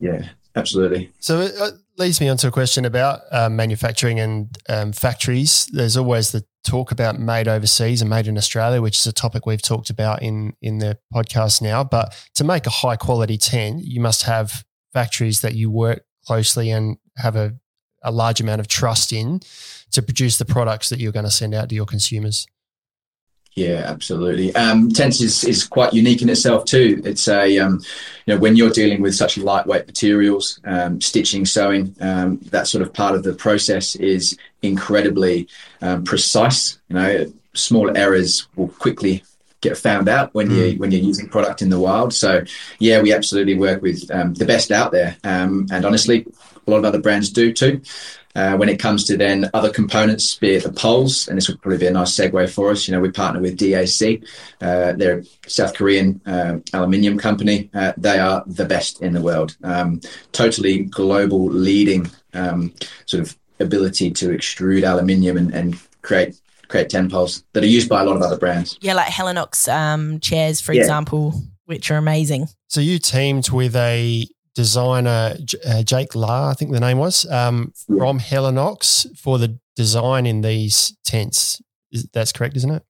Yeah, 0.00 0.28
absolutely. 0.56 1.12
So 1.20 1.40
uh, 1.40 1.70
leads 1.96 2.20
me 2.20 2.28
on 2.28 2.36
to 2.38 2.48
a 2.48 2.50
question 2.50 2.84
about 2.84 3.20
um, 3.30 3.56
manufacturing 3.56 4.18
and 4.20 4.56
um, 4.68 4.92
factories. 4.92 5.66
There's 5.72 5.96
always 5.96 6.32
the 6.32 6.44
talk 6.64 6.90
about 6.90 7.18
made 7.18 7.46
overseas 7.46 8.00
and 8.00 8.10
made 8.10 8.26
in 8.26 8.38
Australia, 8.38 8.80
which 8.80 8.98
is 8.98 9.06
a 9.06 9.12
topic 9.12 9.46
we've 9.46 9.62
talked 9.62 9.90
about 9.90 10.22
in 10.22 10.54
in 10.60 10.78
the 10.78 10.98
podcast 11.12 11.62
now. 11.62 11.84
But 11.84 12.14
to 12.34 12.44
make 12.44 12.66
a 12.66 12.70
high 12.70 12.96
quality 12.96 13.36
tent, 13.36 13.84
you 13.84 14.00
must 14.00 14.22
have 14.22 14.64
factories 14.92 15.40
that 15.42 15.54
you 15.54 15.70
work 15.70 16.04
closely 16.26 16.70
and 16.70 16.96
have 17.16 17.36
a, 17.36 17.54
a 18.02 18.10
large 18.10 18.40
amount 18.40 18.60
of 18.60 18.68
trust 18.68 19.12
in 19.12 19.40
to 19.90 20.02
produce 20.02 20.38
the 20.38 20.44
products 20.44 20.88
that 20.88 20.98
you're 20.98 21.12
going 21.12 21.24
to 21.24 21.30
send 21.30 21.54
out 21.54 21.68
to 21.68 21.74
your 21.74 21.86
consumers. 21.86 22.46
Yeah, 23.54 23.84
absolutely. 23.86 24.52
Um, 24.56 24.90
tents 24.90 25.20
is, 25.20 25.44
is 25.44 25.64
quite 25.64 25.94
unique 25.94 26.22
in 26.22 26.28
itself 26.28 26.64
too. 26.64 27.00
It's 27.04 27.28
a, 27.28 27.58
um, 27.58 27.80
you 28.26 28.34
know, 28.34 28.40
when 28.40 28.56
you're 28.56 28.70
dealing 28.70 29.00
with 29.00 29.14
such 29.14 29.38
lightweight 29.38 29.86
materials, 29.86 30.58
um, 30.64 31.00
stitching, 31.00 31.46
sewing, 31.46 31.94
um, 32.00 32.38
that 32.50 32.66
sort 32.66 32.82
of 32.82 32.92
part 32.92 33.14
of 33.14 33.22
the 33.22 33.32
process 33.32 33.94
is 33.94 34.36
incredibly 34.62 35.46
um, 35.82 36.02
precise. 36.02 36.80
You 36.88 36.96
know, 36.96 37.32
small 37.52 37.96
errors 37.96 38.48
will 38.56 38.68
quickly 38.68 39.22
get 39.60 39.78
found 39.78 40.08
out 40.08 40.34
when 40.34 40.50
you 40.50 40.72
when 40.78 40.90
you're 40.90 41.00
using 41.00 41.28
product 41.28 41.62
in 41.62 41.70
the 41.70 41.78
wild. 41.78 42.12
So, 42.12 42.44
yeah, 42.80 43.00
we 43.00 43.14
absolutely 43.14 43.54
work 43.54 43.80
with 43.80 44.10
um, 44.10 44.34
the 44.34 44.44
best 44.44 44.72
out 44.72 44.90
there, 44.90 45.16
um, 45.22 45.68
and 45.70 45.84
honestly, 45.84 46.26
a 46.66 46.70
lot 46.70 46.78
of 46.78 46.84
other 46.84 47.00
brands 47.00 47.30
do 47.30 47.52
too. 47.52 47.80
Uh, 48.34 48.56
when 48.56 48.68
it 48.68 48.78
comes 48.78 49.04
to 49.04 49.16
then 49.16 49.48
other 49.54 49.70
components, 49.70 50.36
be 50.36 50.54
it 50.56 50.64
the 50.64 50.72
poles, 50.72 51.28
and 51.28 51.36
this 51.36 51.48
would 51.48 51.60
probably 51.62 51.78
be 51.78 51.86
a 51.86 51.90
nice 51.92 52.16
segue 52.16 52.50
for 52.50 52.70
us. 52.72 52.88
You 52.88 52.92
know, 52.92 53.00
we 53.00 53.10
partner 53.10 53.40
with 53.40 53.56
DAC. 53.56 54.26
Uh, 54.60 54.92
they're 54.92 55.18
a 55.20 55.24
South 55.50 55.74
Korean 55.74 56.20
uh, 56.26 56.58
aluminium 56.72 57.16
company. 57.16 57.70
Uh, 57.72 57.92
they 57.96 58.18
are 58.18 58.42
the 58.46 58.64
best 58.64 59.00
in 59.02 59.12
the 59.12 59.20
world. 59.22 59.56
Um, 59.62 60.00
totally 60.32 60.84
global 60.84 61.44
leading 61.46 62.10
um, 62.32 62.72
sort 63.06 63.22
of 63.22 63.36
ability 63.60 64.10
to 64.10 64.30
extrude 64.30 64.82
aluminium 64.82 65.36
and, 65.36 65.54
and 65.54 65.78
create 66.02 66.40
create 66.66 66.88
tent 66.90 67.12
poles 67.12 67.44
that 67.52 67.62
are 67.62 67.68
used 67.68 67.88
by 67.88 68.00
a 68.00 68.04
lot 68.04 68.16
of 68.16 68.22
other 68.22 68.38
brands. 68.38 68.76
Yeah, 68.80 68.94
like 68.94 69.12
Helinox 69.12 69.72
um, 69.72 70.18
chairs, 70.18 70.60
for 70.60 70.72
Yeah. 70.72 70.80
example, 70.80 71.34
which 71.66 71.90
are 71.90 71.98
amazing. 71.98 72.48
So 72.68 72.80
you 72.80 72.98
teamed 72.98 73.50
with 73.50 73.76
a 73.76 74.26
designer, 74.54 75.36
J- 75.44 75.58
uh, 75.66 75.82
Jake 75.82 76.14
Lah, 76.14 76.50
I 76.50 76.54
think 76.54 76.72
the 76.72 76.80
name 76.80 76.98
was, 76.98 77.26
um, 77.30 77.72
from 77.86 78.18
Helinox 78.18 79.06
for 79.18 79.38
the 79.38 79.58
design 79.76 80.26
in 80.26 80.40
these 80.40 80.96
tents. 81.04 81.60
Is, 81.92 82.08
that's 82.12 82.32
correct, 82.32 82.56
isn't 82.56 82.70
it? 82.70 82.82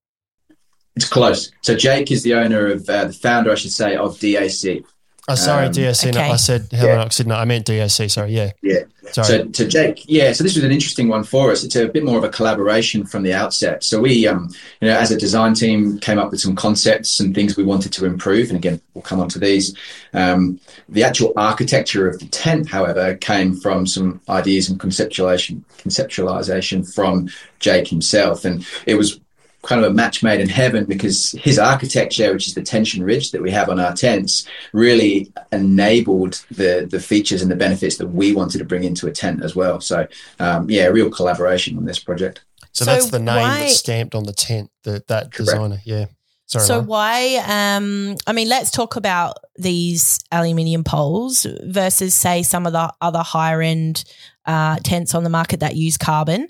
It's 0.97 1.09
close. 1.09 1.51
So 1.63 1.75
Jake 1.75 2.11
is 2.13 2.23
the 2.23 2.35
owner 2.35 2.69
of 2.69 2.89
uh, 2.89 3.07
the 3.07 3.13
founder, 3.13 3.51
I 3.51 3.57
should 3.57 3.73
say, 3.73 3.97
of 3.97 4.17
DAC. 4.19 4.85
Oh, 5.27 5.35
sorry, 5.35 5.67
Um, 5.67 5.73
DAC. 5.73 6.13
No. 6.15 6.21
I 6.21 6.37
said 6.37 6.69
Helinox, 6.69 7.17
didn't 7.17 7.33
I? 7.33 7.41
I 7.41 7.45
meant 7.47 7.67
DAC. 7.67 8.11
Sorry. 8.11 8.33
Yeah. 8.33 8.51
Yeah. 8.63 8.81
Sorry. 9.11 9.27
So 9.27 9.45
to 9.45 9.67
Jake, 9.67 10.05
yeah. 10.07 10.33
So 10.33 10.45
this 10.45 10.55
was 10.55 10.65
an 10.65 10.73
interesting 10.73 11.09
one 11.09 11.25
for 11.25 11.51
us. 11.51 11.63
It's 11.65 11.77
a 11.77 11.89
bit 11.89 12.05
more 12.05 12.19
of 12.19 12.25
a 12.25 12.29
collaboration 12.29 13.07
from 13.07 13.23
the 13.23 13.33
outset. 13.33 13.85
So 13.85 14.01
we, 14.01 14.27
um, 14.27 14.51
you 14.81 14.89
know, 14.89 14.99
as 14.99 15.11
a 15.11 15.17
design 15.17 15.55
team, 15.55 15.99
came 15.99 16.19
up 16.19 16.31
with 16.31 16.41
some 16.41 16.55
concepts 16.57 17.21
and 17.21 17.35
things 17.35 17.57
we 17.57 17.65
wanted 17.65 17.93
to 17.95 18.05
improve. 18.07 18.49
And 18.49 18.57
again, 18.59 18.81
we'll 18.93 19.03
come 19.03 19.21
on 19.21 19.29
to 19.31 19.39
these. 19.39 19.75
Um, 20.13 20.61
the 20.89 21.05
actual 21.05 21.33
architecture 21.37 22.07
of 22.09 22.19
the 22.19 22.27
tent, 22.27 22.69
however, 22.69 23.15
came 23.17 23.55
from 23.57 23.87
some 23.87 24.21
ideas 24.29 24.69
and 24.69 24.79
conceptualization, 24.81 25.63
conceptualization 25.79 26.93
from 26.93 27.29
Jake 27.61 27.89
himself, 27.89 28.45
and 28.45 28.67
it 28.87 28.97
was 28.97 29.21
kind 29.65 29.85
of 29.85 29.91
a 29.91 29.95
match 29.95 30.23
made 30.23 30.41
in 30.41 30.49
heaven 30.49 30.85
because 30.85 31.33
his 31.33 31.59
architecture, 31.59 32.33
which 32.33 32.47
is 32.49 32.55
the 32.55 32.63
tension 32.63 33.03
ridge 33.03 33.31
that 33.33 33.43
we 33.43 33.51
have 33.51 33.69
on 33.69 33.81
our 33.81 33.93
tents, 33.95 34.47
really 34.73 35.33
enabled 35.53 36.45
the 36.51 36.87
the 36.91 37.01
features 37.01 37.43
and 37.43 37.51
the 37.51 37.57
benefits 37.57 37.97
that 37.97 38.09
we 38.09 38.33
wanted 38.35 38.59
to 38.59 38.65
bring 38.65 38.85
into 38.85 39.07
a 39.07 39.13
tent 39.13 39.43
as 39.43 39.57
well. 39.57 39.81
So, 39.81 40.07
um, 40.39 40.71
yeah, 40.71 40.87
real 40.87 41.11
collaboration 41.11 41.77
on 41.77 41.85
this 41.85 41.99
project. 41.99 42.45
so, 42.73 42.85
So 42.85 42.91
that's 42.91 43.11
the 43.11 43.19
name 43.19 43.37
why- 43.37 43.61
that's 43.61 43.77
stamped 43.79 44.15
on 44.15 44.25
the 44.25 44.33
tent. 44.33 44.71
The, 44.83 45.03
that 45.09 45.31
designer. 45.31 45.81
Yeah. 45.85 46.07
Sorry. 46.47 46.65
so 46.67 46.75
Lauren. 46.75 46.87
why? 46.89 47.45
Um, 47.47 48.17
I 48.27 48.33
mean, 48.33 48.49
let's 48.51 48.71
talk 48.71 48.97
about 48.97 49.39
these 49.57 50.21
aluminium 50.31 50.85
poles 50.85 51.47
versus, 51.63 52.15
say, 52.15 52.43
some 52.43 52.67
of 52.67 52.73
the 52.75 52.93
other 53.01 53.21
higher 53.23 53.63
end 53.63 54.05
uh, 54.45 54.77
tents 54.85 55.15
on 55.15 55.25
the 55.25 55.31
market 55.31 55.61
that 55.61 55.75
use 55.75 55.97
carbon. 55.97 56.49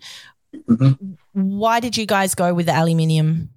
Mhm. 0.68 1.16
Why 1.32 1.80
did 1.80 1.96
you 1.96 2.06
guys 2.06 2.34
go 2.34 2.54
with 2.54 2.66
the 2.66 2.74
aluminium? 2.74 3.50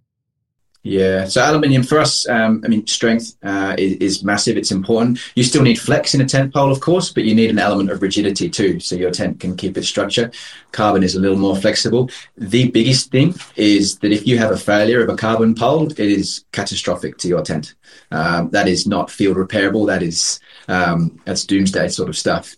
Yeah, 0.83 1.25
so 1.25 1.41
aluminium 1.41 1.83
for 1.83 1.99
us, 1.99 2.27
um, 2.29 2.61
I 2.63 2.69
mean, 2.69 2.87
strength 2.87 3.35
uh, 3.43 3.75
is, 3.77 3.97
is 3.97 4.23
massive. 4.23 4.55
It's 4.55 4.71
important. 4.71 5.19
You 5.35 5.43
still 5.43 5.61
need 5.61 5.77
flex 5.79 6.13
in 6.13 6.21
a 6.21 6.25
tent 6.25 6.53
pole, 6.53 6.71
of 6.71 6.79
course, 6.79 7.11
but 7.11 7.25
you 7.25 7.35
need 7.35 7.49
an 7.49 7.59
element 7.59 7.89
of 7.89 8.01
rigidity 8.01 8.49
too, 8.49 8.79
so 8.79 8.95
your 8.95 9.11
tent 9.11 9.41
can 9.41 9.57
keep 9.57 9.77
its 9.77 9.89
structure. 9.89 10.31
Carbon 10.71 11.03
is 11.03 11.15
a 11.15 11.19
little 11.19 11.37
more 11.37 11.57
flexible. 11.57 12.09
The 12.37 12.71
biggest 12.71 13.11
thing 13.11 13.35
is 13.57 13.97
that 13.99 14.13
if 14.13 14.25
you 14.25 14.37
have 14.37 14.51
a 14.51 14.57
failure 14.57 15.03
of 15.03 15.09
a 15.09 15.17
carbon 15.17 15.55
pole, 15.55 15.91
it 15.91 15.99
is 15.99 16.45
catastrophic 16.53 17.17
to 17.17 17.27
your 17.27 17.41
tent. 17.41 17.75
Um, 18.11 18.49
that 18.51 18.69
is 18.69 18.87
not 18.87 19.11
field 19.11 19.35
repairable. 19.35 19.87
That 19.87 20.03
is 20.03 20.39
um, 20.69 21.19
that's 21.25 21.45
doomsday 21.45 21.89
sort 21.89 22.07
of 22.07 22.17
stuff. 22.17 22.55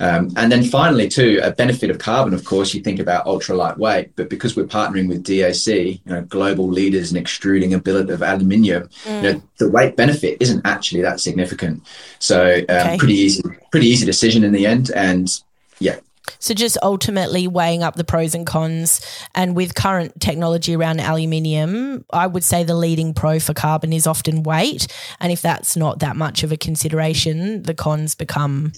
Um, 0.00 0.30
and 0.36 0.50
then 0.50 0.64
finally, 0.64 1.08
too, 1.08 1.40
a 1.42 1.52
benefit 1.52 1.90
of 1.90 1.98
carbon, 1.98 2.34
of 2.34 2.44
course, 2.44 2.74
you 2.74 2.80
think 2.80 2.98
about 2.98 3.26
ultra 3.26 3.54
lightweight, 3.54 4.16
but 4.16 4.28
because 4.28 4.56
we're 4.56 4.66
partnering 4.66 5.08
with 5.08 5.22
DAC, 5.24 6.00
you 6.04 6.12
know, 6.12 6.22
global 6.22 6.68
leaders 6.68 7.12
in 7.12 7.16
extruding 7.18 7.74
a 7.74 7.78
billet 7.78 8.10
of 8.10 8.22
aluminium, 8.22 8.88
you 9.06 9.20
know, 9.20 9.42
the 9.58 9.70
weight 9.70 9.96
benefit 9.96 10.36
isn't 10.40 10.62
actually 10.64 11.02
that 11.02 11.20
significant. 11.20 11.86
So, 12.18 12.58
um, 12.68 12.92
Okay. 12.92 12.98
pretty 12.98 13.14
easy, 13.14 13.42
pretty 13.70 13.86
easy 13.86 14.04
decision 14.06 14.44
in 14.44 14.52
the 14.52 14.66
end. 14.66 14.90
And 14.94 15.30
yeah, 15.78 15.96
So 16.38 16.54
just 16.54 16.78
ultimately 16.82 17.46
weighing 17.46 17.82
up 17.82 17.94
the 17.96 18.04
pros 18.04 18.34
and 18.34 18.46
cons. 18.46 19.00
And 19.34 19.54
with 19.54 19.74
current 19.74 20.20
technology 20.20 20.74
around 20.74 21.00
aluminium, 21.00 22.04
I 22.12 22.26
would 22.26 22.44
say 22.44 22.64
the 22.64 22.74
leading 22.74 23.14
pro 23.14 23.38
for 23.38 23.54
carbon 23.54 23.92
is 23.92 24.06
often 24.06 24.42
weight. 24.42 24.86
And 25.20 25.32
if 25.32 25.42
that's 25.42 25.76
not 25.76 26.00
that 26.00 26.16
much 26.16 26.42
of 26.42 26.50
a 26.52 26.56
consideration, 26.56 27.62
the 27.62 27.74
cons 27.74 28.14
become 28.14 28.72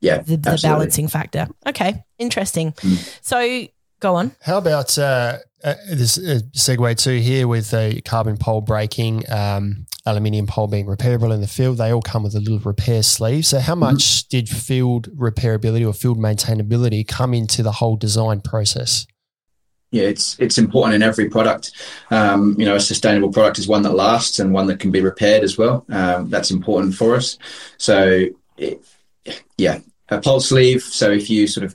yeah, 0.00 0.18
the, 0.18 0.36
the 0.36 0.58
balancing 0.62 1.08
factor. 1.08 1.48
Okay, 1.66 2.04
interesting. 2.18 2.72
Mm. 2.72 3.18
So 3.22 3.68
Go 4.00 4.14
on. 4.14 4.32
How 4.40 4.56
about 4.56 4.98
uh, 4.98 5.36
uh, 5.62 5.74
this 5.90 6.16
uh, 6.16 6.40
segue 6.56 6.96
to 7.04 7.20
here 7.20 7.46
with 7.46 7.70
the 7.70 8.00
carbon 8.02 8.38
pole 8.38 8.62
breaking, 8.62 9.30
um, 9.30 9.86
aluminium 10.06 10.46
pole 10.46 10.66
being 10.66 10.86
repairable 10.86 11.34
in 11.34 11.42
the 11.42 11.46
field? 11.46 11.76
They 11.76 11.90
all 11.90 12.00
come 12.00 12.22
with 12.22 12.34
a 12.34 12.40
little 12.40 12.58
repair 12.60 13.02
sleeve. 13.02 13.44
So, 13.44 13.60
how 13.60 13.74
much 13.74 13.98
mm-hmm. 13.98 14.28
did 14.30 14.48
field 14.48 15.10
repairability 15.14 15.86
or 15.86 15.92
field 15.92 16.18
maintainability 16.18 17.06
come 17.06 17.34
into 17.34 17.62
the 17.62 17.72
whole 17.72 17.96
design 17.96 18.40
process? 18.40 19.06
yeah, 19.92 20.04
it's 20.04 20.38
it's 20.38 20.56
important 20.56 20.94
in 20.94 21.02
every 21.02 21.28
product. 21.28 21.72
Um, 22.10 22.54
you 22.58 22.64
know, 22.64 22.76
a 22.76 22.80
sustainable 22.80 23.32
product 23.32 23.58
is 23.58 23.68
one 23.68 23.82
that 23.82 23.92
lasts 23.92 24.38
and 24.38 24.54
one 24.54 24.66
that 24.68 24.80
can 24.80 24.90
be 24.90 25.02
repaired 25.02 25.42
as 25.42 25.58
well. 25.58 25.84
Um, 25.90 26.30
that's 26.30 26.50
important 26.50 26.94
for 26.94 27.16
us. 27.16 27.36
So, 27.76 28.26
it, 28.56 28.82
yeah, 29.58 29.80
a 30.10 30.20
pole 30.20 30.40
sleeve. 30.40 30.82
So 30.82 31.10
if 31.10 31.30
you 31.30 31.46
sort 31.46 31.64
of 31.64 31.74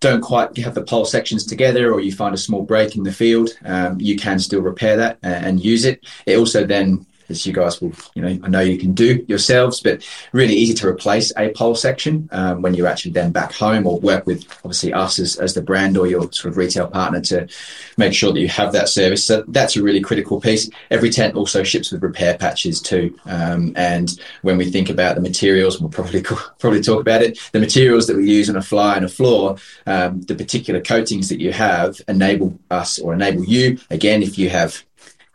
don't 0.00 0.20
quite 0.22 0.56
have 0.58 0.74
the 0.74 0.82
pole 0.82 1.04
sections 1.04 1.44
together, 1.44 1.92
or 1.92 2.00
you 2.00 2.12
find 2.12 2.34
a 2.34 2.38
small 2.38 2.62
break 2.62 2.96
in 2.96 3.02
the 3.02 3.12
field, 3.12 3.50
um, 3.64 4.00
you 4.00 4.16
can 4.16 4.38
still 4.38 4.62
repair 4.62 4.96
that 4.96 5.18
and, 5.22 5.46
and 5.46 5.64
use 5.64 5.84
it. 5.84 6.04
It 6.26 6.38
also 6.38 6.64
then 6.64 7.06
as 7.30 7.46
you 7.46 7.52
guys 7.52 7.80
will, 7.80 7.92
you 8.14 8.22
know, 8.22 8.38
I 8.42 8.48
know 8.48 8.60
you 8.60 8.78
can 8.78 8.92
do 8.92 9.24
yourselves, 9.28 9.80
but 9.80 10.06
really 10.32 10.54
easy 10.54 10.74
to 10.74 10.88
replace 10.88 11.32
a 11.36 11.50
pole 11.50 11.74
section 11.74 12.28
um, 12.32 12.62
when 12.62 12.74
you're 12.74 12.86
actually 12.86 13.12
then 13.12 13.30
back 13.32 13.52
home 13.52 13.86
or 13.86 13.98
work 14.00 14.26
with 14.26 14.44
obviously 14.64 14.92
us 14.92 15.18
as, 15.18 15.36
as 15.36 15.54
the 15.54 15.62
brand 15.62 15.96
or 15.96 16.06
your 16.06 16.22
sort 16.32 16.46
of 16.46 16.56
retail 16.56 16.88
partner 16.88 17.20
to 17.20 17.48
make 17.96 18.12
sure 18.12 18.32
that 18.32 18.40
you 18.40 18.48
have 18.48 18.72
that 18.72 18.88
service. 18.88 19.24
So 19.24 19.44
that's 19.48 19.76
a 19.76 19.82
really 19.82 20.00
critical 20.00 20.40
piece. 20.40 20.68
Every 20.90 21.10
tent 21.10 21.36
also 21.36 21.62
ships 21.62 21.92
with 21.92 22.02
repair 22.02 22.36
patches 22.36 22.80
too. 22.80 23.18
Um, 23.26 23.72
and 23.76 24.10
when 24.42 24.56
we 24.56 24.70
think 24.70 24.90
about 24.90 25.14
the 25.14 25.20
materials, 25.20 25.80
we'll 25.80 25.90
probably 25.90 26.22
probably 26.58 26.82
talk 26.82 27.00
about 27.00 27.22
it. 27.22 27.38
The 27.52 27.60
materials 27.60 28.06
that 28.06 28.16
we 28.16 28.30
use 28.30 28.50
on 28.50 28.56
a 28.56 28.62
fly 28.62 28.96
and 28.96 29.04
a 29.04 29.08
floor, 29.08 29.56
um, 29.86 30.22
the 30.22 30.34
particular 30.34 30.80
coatings 30.80 31.28
that 31.28 31.40
you 31.40 31.52
have 31.52 32.00
enable 32.08 32.58
us 32.70 32.98
or 32.98 33.14
enable 33.14 33.44
you. 33.44 33.78
Again, 33.90 34.22
if 34.22 34.38
you 34.38 34.50
have 34.50 34.82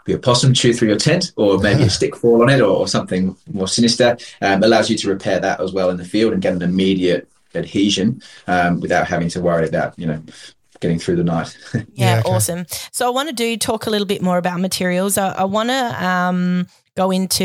be 0.05 0.13
a 0.13 0.17
possum 0.17 0.53
chew 0.53 0.73
through 0.73 0.87
your 0.87 0.97
tent 0.97 1.33
or 1.35 1.57
maybe 1.59 1.83
a 1.83 1.89
stick 1.99 2.15
fall 2.15 2.41
on 2.41 2.49
it 2.49 2.61
or, 2.61 2.69
or 2.69 2.87
something 2.87 3.35
more 3.51 3.67
sinister 3.67 4.17
um, 4.41 4.63
allows 4.63 4.89
you 4.89 4.97
to 4.97 5.09
repair 5.09 5.39
that 5.39 5.59
as 5.59 5.73
well 5.73 5.89
in 5.89 5.97
the 5.97 6.05
field 6.05 6.31
and 6.31 6.41
get 6.41 6.53
an 6.53 6.61
immediate 6.61 7.27
adhesion 7.53 8.21
um, 8.47 8.79
without 8.79 9.07
having 9.07 9.29
to 9.29 9.41
worry 9.41 9.67
about 9.67 9.97
you 9.99 10.05
know 10.05 10.21
getting 10.79 10.99
through 10.99 11.15
the 11.15 11.23
night 11.23 11.57
yeah, 11.73 11.81
yeah 11.93 12.19
okay. 12.19 12.29
awesome 12.29 12.65
so 12.91 13.07
i 13.07 13.09
want 13.09 13.27
to 13.27 13.35
do 13.35 13.57
talk 13.57 13.87
a 13.87 13.89
little 13.89 14.07
bit 14.07 14.21
more 14.21 14.37
about 14.37 14.59
materials 14.59 15.17
i, 15.17 15.29
I 15.29 15.43
want 15.43 15.69
to 15.69 16.05
um, 16.05 16.67
go 16.95 17.11
into 17.11 17.43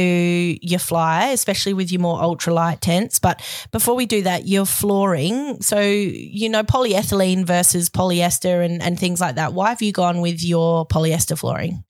your 0.63 0.79
fly, 0.79 1.29
especially 1.29 1.75
with 1.75 1.91
your 1.91 2.01
more 2.01 2.21
ultralight 2.21 2.79
tents. 2.81 3.19
But 3.19 3.43
before 3.73 3.97
we 3.97 4.07
do 4.07 4.23
that, 4.23 4.47
your 4.47 4.65
flooring. 4.65 5.61
So, 5.61 5.81
you 5.81 6.49
know, 6.49 6.63
polyethylene 6.63 7.45
versus 7.45 7.91
polyester 7.91 8.65
and, 8.65 8.81
and 8.81 8.97
things 8.99 9.21
like 9.21 9.35
that. 9.35 9.53
Why 9.53 9.71
have 9.71 9.83
you 9.83 9.91
gone 9.91 10.21
with 10.21 10.45
your 10.45 10.87
polyester 10.87 11.37
flooring? 11.37 11.83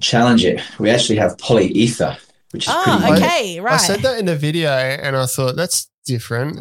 Challenge 0.00 0.44
it. 0.44 0.60
We 0.78 0.90
actually 0.90 1.16
have 1.16 1.36
polyether, 1.36 2.18
which 2.52 2.66
is 2.66 2.74
oh, 2.74 2.98
pretty 3.00 3.24
okay, 3.24 3.60
right. 3.60 3.74
I 3.74 3.76
said 3.76 4.00
that 4.00 4.18
in 4.18 4.26
the 4.26 4.36
video 4.36 4.70
and 4.70 5.16
I 5.16 5.26
thought 5.26 5.56
that's 5.56 5.90
different. 6.04 6.58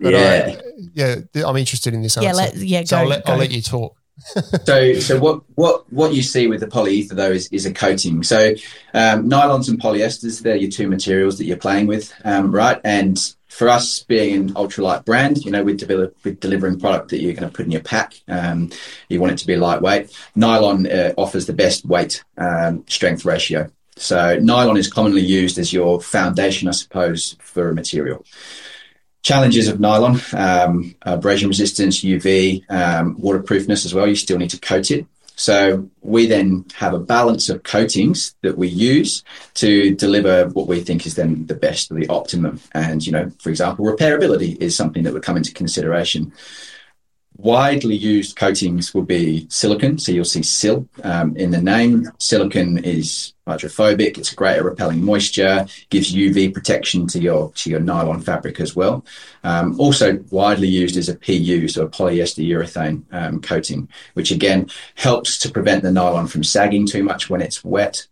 But 0.00 0.12
yeah. 0.12 0.56
I, 0.56 0.62
yeah, 0.94 1.16
I'm 1.46 1.56
interested 1.56 1.94
in 1.94 2.02
this 2.02 2.16
answer. 2.16 2.28
Yeah, 2.28 2.32
let, 2.32 2.56
yeah, 2.56 2.84
so 2.84 2.96
go, 2.96 3.02
I'll, 3.02 3.08
let, 3.08 3.26
go. 3.26 3.32
I'll 3.32 3.38
let 3.38 3.50
you 3.50 3.62
talk. 3.62 3.96
so, 4.64 4.94
so 4.94 5.18
what, 5.18 5.42
what, 5.56 5.92
what 5.92 6.14
you 6.14 6.22
see 6.22 6.46
with 6.46 6.60
the 6.60 6.66
polyether 6.66 7.10
though 7.10 7.30
is, 7.32 7.48
is 7.48 7.66
a 7.66 7.72
coating. 7.72 8.22
So, 8.22 8.54
um, 8.94 9.28
nylons 9.28 9.68
and 9.68 9.78
polyesters, 9.80 10.40
they're 10.40 10.56
your 10.56 10.70
two 10.70 10.88
materials 10.88 11.36
that 11.38 11.44
you're 11.44 11.58
playing 11.58 11.86
with, 11.86 12.14
um, 12.24 12.50
right? 12.50 12.80
And 12.82 13.18
for 13.48 13.68
us 13.68 14.02
being 14.02 14.34
an 14.34 14.54
ultralight 14.54 15.04
brand, 15.04 15.44
you 15.44 15.50
know, 15.50 15.62
we're, 15.62 15.76
de- 15.76 16.12
we're 16.24 16.34
delivering 16.34 16.80
product 16.80 17.10
that 17.10 17.20
you're 17.20 17.32
going 17.32 17.48
to 17.48 17.54
put 17.54 17.64
in 17.64 17.72
your 17.72 17.80
pack. 17.80 18.20
Um, 18.28 18.70
you 19.08 19.20
want 19.20 19.32
it 19.32 19.38
to 19.38 19.46
be 19.46 19.56
lightweight. 19.56 20.16
Nylon 20.34 20.86
uh, 20.86 21.14
offers 21.16 21.46
the 21.46 21.52
best 21.52 21.84
weight 21.84 22.22
um, 22.36 22.84
strength 22.88 23.24
ratio. 23.24 23.70
So 23.96 24.38
nylon 24.38 24.76
is 24.76 24.92
commonly 24.92 25.22
used 25.22 25.58
as 25.58 25.72
your 25.72 26.00
foundation, 26.00 26.68
I 26.68 26.72
suppose, 26.72 27.36
for 27.40 27.70
a 27.70 27.74
material. 27.74 28.24
Challenges 29.22 29.68
of 29.68 29.80
nylon, 29.80 30.20
um, 30.34 30.94
abrasion 31.02 31.48
resistance, 31.48 32.04
UV, 32.04 32.62
um, 32.70 33.16
waterproofness 33.18 33.84
as 33.84 33.94
well. 33.94 34.06
You 34.06 34.14
still 34.14 34.38
need 34.38 34.50
to 34.50 34.60
coat 34.60 34.90
it. 34.90 35.06
So 35.36 35.88
we 36.00 36.26
then 36.26 36.64
have 36.74 36.94
a 36.94 36.98
balance 36.98 37.48
of 37.50 37.62
coatings 37.62 38.34
that 38.42 38.56
we 38.56 38.68
use 38.68 39.22
to 39.54 39.94
deliver 39.94 40.48
what 40.48 40.66
we 40.66 40.80
think 40.80 41.06
is 41.06 41.14
then 41.14 41.46
the 41.46 41.54
best, 41.54 41.94
the 41.94 42.08
optimum. 42.08 42.60
And, 42.72 43.06
you 43.06 43.12
know, 43.12 43.30
for 43.38 43.50
example, 43.50 43.84
repairability 43.84 44.60
is 44.60 44.74
something 44.74 45.04
that 45.04 45.12
would 45.12 45.22
come 45.22 45.36
into 45.36 45.52
consideration 45.52 46.32
widely 47.38 47.96
used 47.96 48.36
coatings 48.36 48.94
will 48.94 49.02
be 49.02 49.46
silicon. 49.50 49.98
So 49.98 50.12
you'll 50.12 50.24
see 50.24 50.42
silk 50.42 50.86
um, 51.04 51.36
in 51.36 51.50
the 51.50 51.60
name. 51.60 52.08
Silicon 52.18 52.78
is 52.78 53.34
hydrophobic. 53.46 54.18
It's 54.18 54.34
great 54.34 54.56
at 54.56 54.64
repelling 54.64 55.04
moisture, 55.04 55.66
gives 55.90 56.14
UV 56.14 56.52
protection 56.52 57.06
to 57.08 57.20
your 57.20 57.52
to 57.52 57.70
your 57.70 57.80
nylon 57.80 58.20
fabric 58.20 58.60
as 58.60 58.74
well. 58.74 59.04
Um, 59.44 59.78
also 59.78 60.18
widely 60.30 60.68
used 60.68 60.96
is 60.96 61.08
a 61.08 61.14
PU, 61.14 61.68
so 61.68 61.84
a 61.84 61.88
polyester 61.88 62.46
urethane 62.46 63.04
um, 63.12 63.40
coating, 63.40 63.88
which 64.14 64.30
again 64.30 64.68
helps 64.96 65.38
to 65.38 65.50
prevent 65.50 65.82
the 65.82 65.92
nylon 65.92 66.26
from 66.26 66.44
sagging 66.44 66.86
too 66.86 67.04
much 67.04 67.30
when 67.30 67.40
it's 67.40 67.64
wet, 67.64 68.06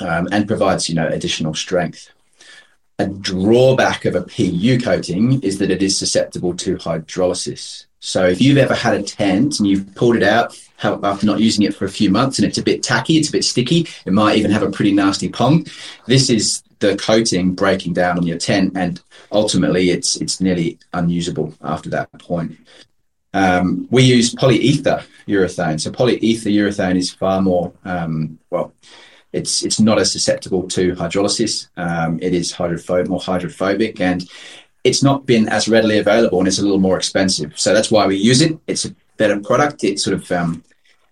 um, 0.00 0.28
and 0.32 0.48
provides 0.48 0.88
you 0.88 0.94
know 0.94 1.08
additional 1.08 1.54
strength. 1.54 2.10
A 3.00 3.06
drawback 3.06 4.04
of 4.06 4.16
a 4.16 4.22
PU 4.22 4.80
coating 4.80 5.40
is 5.42 5.58
that 5.58 5.70
it 5.70 5.82
is 5.82 5.96
susceptible 5.96 6.54
to 6.56 6.76
hydrolysis. 6.78 7.86
So 8.00 8.26
if 8.26 8.40
you've 8.40 8.58
ever 8.58 8.74
had 8.74 8.94
a 8.94 9.02
tent 9.02 9.58
and 9.58 9.68
you've 9.68 9.94
pulled 9.94 10.16
it 10.16 10.22
out 10.22 10.56
after 10.82 11.26
not 11.26 11.40
using 11.40 11.64
it 11.64 11.74
for 11.74 11.84
a 11.84 11.90
few 11.90 12.10
months 12.10 12.38
and 12.38 12.46
it's 12.46 12.58
a 12.58 12.62
bit 12.62 12.82
tacky, 12.82 13.16
it's 13.16 13.28
a 13.28 13.32
bit 13.32 13.44
sticky, 13.44 13.88
it 14.06 14.12
might 14.12 14.36
even 14.38 14.50
have 14.50 14.62
a 14.62 14.70
pretty 14.70 14.92
nasty 14.92 15.28
pong. 15.28 15.66
This 16.06 16.30
is 16.30 16.62
the 16.78 16.96
coating 16.96 17.54
breaking 17.54 17.92
down 17.92 18.18
on 18.18 18.26
your 18.26 18.38
tent, 18.38 18.72
and 18.76 19.00
ultimately 19.32 19.90
it's 19.90 20.16
it's 20.16 20.40
nearly 20.40 20.78
unusable 20.92 21.54
after 21.62 21.90
that 21.90 22.12
point. 22.20 22.56
Um, 23.34 23.88
we 23.90 24.02
use 24.02 24.34
polyether 24.34 25.02
urethane. 25.26 25.80
So 25.80 25.90
polyether 25.90 26.52
urethane 26.52 26.96
is 26.96 27.12
far 27.12 27.42
more 27.42 27.72
um, 27.84 28.38
well. 28.50 28.72
It's 29.32 29.62
it's 29.64 29.78
not 29.78 29.98
as 29.98 30.10
susceptible 30.10 30.68
to 30.68 30.94
hydrolysis. 30.94 31.68
Um, 31.76 32.18
it 32.22 32.32
is 32.32 32.52
hydrophobic, 32.52 33.08
more 33.08 33.20
hydrophobic, 33.20 34.00
and 34.00 34.26
it's 34.88 35.02
not 35.02 35.26
been 35.26 35.48
as 35.48 35.68
readily 35.68 35.98
available 35.98 36.38
and 36.38 36.48
it's 36.48 36.58
a 36.58 36.62
little 36.62 36.80
more 36.80 36.96
expensive. 36.96 37.58
So 37.58 37.74
that's 37.74 37.90
why 37.90 38.06
we 38.06 38.16
use 38.16 38.40
it. 38.40 38.58
It's 38.66 38.86
a 38.86 38.94
better 39.18 39.38
product. 39.38 39.84
It 39.84 40.00
sort 40.00 40.14
of 40.14 40.32
um, 40.32 40.64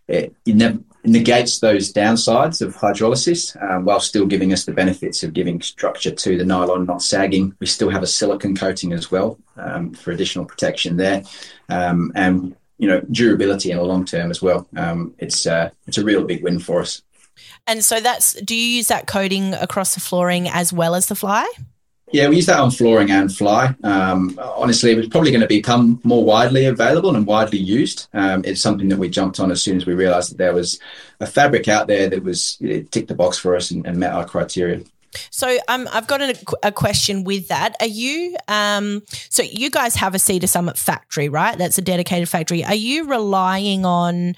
it, 0.09 0.35
ne- 0.47 0.79
negates 1.05 1.61
those 1.61 1.93
downsides 1.93 2.63
of 2.63 2.75
hydrolysis 2.75 3.41
um, 3.63 3.85
while 3.85 4.01
still 4.01 4.25
giving 4.27 4.53
us 4.53 4.65
the 4.65 4.73
benefits 4.73 5.23
of 5.23 5.35
giving 5.35 5.61
structure 5.61 6.11
to 6.11 6.39
the 6.39 6.45
nylon, 6.45 6.87
not 6.87 7.03
sagging. 7.03 7.55
We 7.61 7.67
still 7.67 7.91
have 7.91 8.03
a 8.03 8.07
silicon 8.07 8.57
coating 8.57 8.95
as 8.95 9.11
well 9.11 9.39
um, 9.57 9.93
for 9.93 10.11
additional 10.11 10.47
protection 10.47 10.97
there, 10.97 11.23
um, 11.69 12.13
and 12.15 12.57
you 12.79 12.89
know 12.89 13.01
durability 13.11 13.71
in 13.71 13.77
the 13.77 13.85
long 13.85 14.05
term 14.07 14.31
as 14.31 14.41
well. 14.41 14.67
Um, 14.75 15.15
it's 15.19 15.47
uh, 15.47 15.71
it's 15.87 15.99
a 15.99 16.05
real 16.05 16.25
big 16.25 16.43
win 16.43 16.59
for 16.59 16.81
us. 16.81 17.03
And 17.67 17.85
so 17.85 18.01
that's 18.01 18.33
do 18.41 18.57
you 18.57 18.77
use 18.79 18.89
that 18.89 19.07
coating 19.07 19.53
across 19.55 19.95
the 19.95 20.01
flooring 20.01 20.49
as 20.49 20.73
well 20.73 20.95
as 20.95 21.07
the 21.07 21.15
fly? 21.15 21.47
Yeah, 22.13 22.29
we 22.29 22.37
use 22.37 22.47
that 22.47 22.61
on 22.61 22.71
flooring 22.71 23.11
and 23.11 23.35
fly. 23.35 23.75
Um, 23.83 24.39
honestly, 24.41 24.93
it 24.93 24.97
was 24.97 25.09
probably 25.09 25.33
going 25.33 25.41
to 25.41 25.49
become 25.49 26.01
more 26.05 26.25
widely 26.25 26.67
available 26.67 27.17
and 27.17 27.27
widely 27.27 27.59
used. 27.59 28.07
Um, 28.15 28.45
it's 28.45 28.61
something 28.61 28.89
that 28.91 28.99
we 28.99 29.09
jumped 29.09 29.41
on 29.41 29.51
as 29.51 29.61
soon 29.61 29.77
as 29.77 29.87
we 29.87 29.95
realised 29.95 30.31
that 30.31 30.39
there 30.39 30.55
was 30.55 30.79
a 31.19 31.27
fabric 31.27 31.67
out 31.67 31.89
there 31.89 32.09
that 32.09 32.23
was 32.23 32.57
ticked 32.91 33.09
the 33.09 33.15
box 33.15 33.39
for 33.39 33.57
us 33.57 33.73
and, 33.73 33.85
and 33.87 33.99
met 33.99 34.13
our 34.13 34.25
criteria. 34.25 34.83
So 35.31 35.59
um, 35.69 35.89
I've 35.93 36.07
got 36.07 36.21
a, 36.21 36.37
a, 36.63 36.73
question 36.73 37.25
with 37.25 37.49
that. 37.49 37.75
Are 37.81 37.87
you 37.87 38.37
um, 38.49 39.03
so 39.31 39.43
you 39.43 39.71
guys 39.71 39.95
have 39.95 40.15
a 40.15 40.19
Sea 40.19 40.39
to 40.41 40.47
Summit 40.47 40.77
factory, 40.77 41.29
right? 41.29 41.57
That's 41.57 41.79
a 41.79 41.83
dedicated 41.83 42.29
factory. 42.29 42.65
Are 42.65 42.75
you 42.75 43.09
relying 43.09 43.85
on 43.85 44.37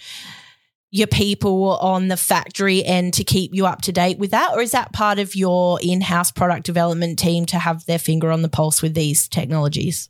your 0.90 1.06
people 1.06 1.76
on 1.78 2.08
the 2.08 2.16
factory 2.16 2.84
end 2.84 3.14
to 3.14 3.24
keep 3.24 3.54
you 3.54 3.66
up 3.66 3.82
to 3.82 3.92
date 3.92 4.18
with 4.18 4.30
that? 4.30 4.52
Or 4.54 4.60
is 4.60 4.70
that 4.72 4.92
part 4.92 5.18
of 5.18 5.34
your 5.34 5.78
in 5.82 6.00
house 6.00 6.30
product 6.30 6.64
development 6.64 7.18
team 7.18 7.46
to 7.46 7.58
have 7.58 7.84
their 7.86 7.98
finger 7.98 8.30
on 8.30 8.42
the 8.42 8.48
pulse 8.48 8.80
with 8.80 8.94
these 8.94 9.28
technologies? 9.28 10.08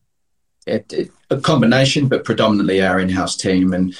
It, 0.66 0.92
it, 0.92 1.10
a 1.30 1.40
combination, 1.40 2.08
but 2.08 2.24
predominantly 2.24 2.82
our 2.82 3.00
in 3.00 3.08
house 3.08 3.36
team. 3.36 3.72
And 3.72 3.96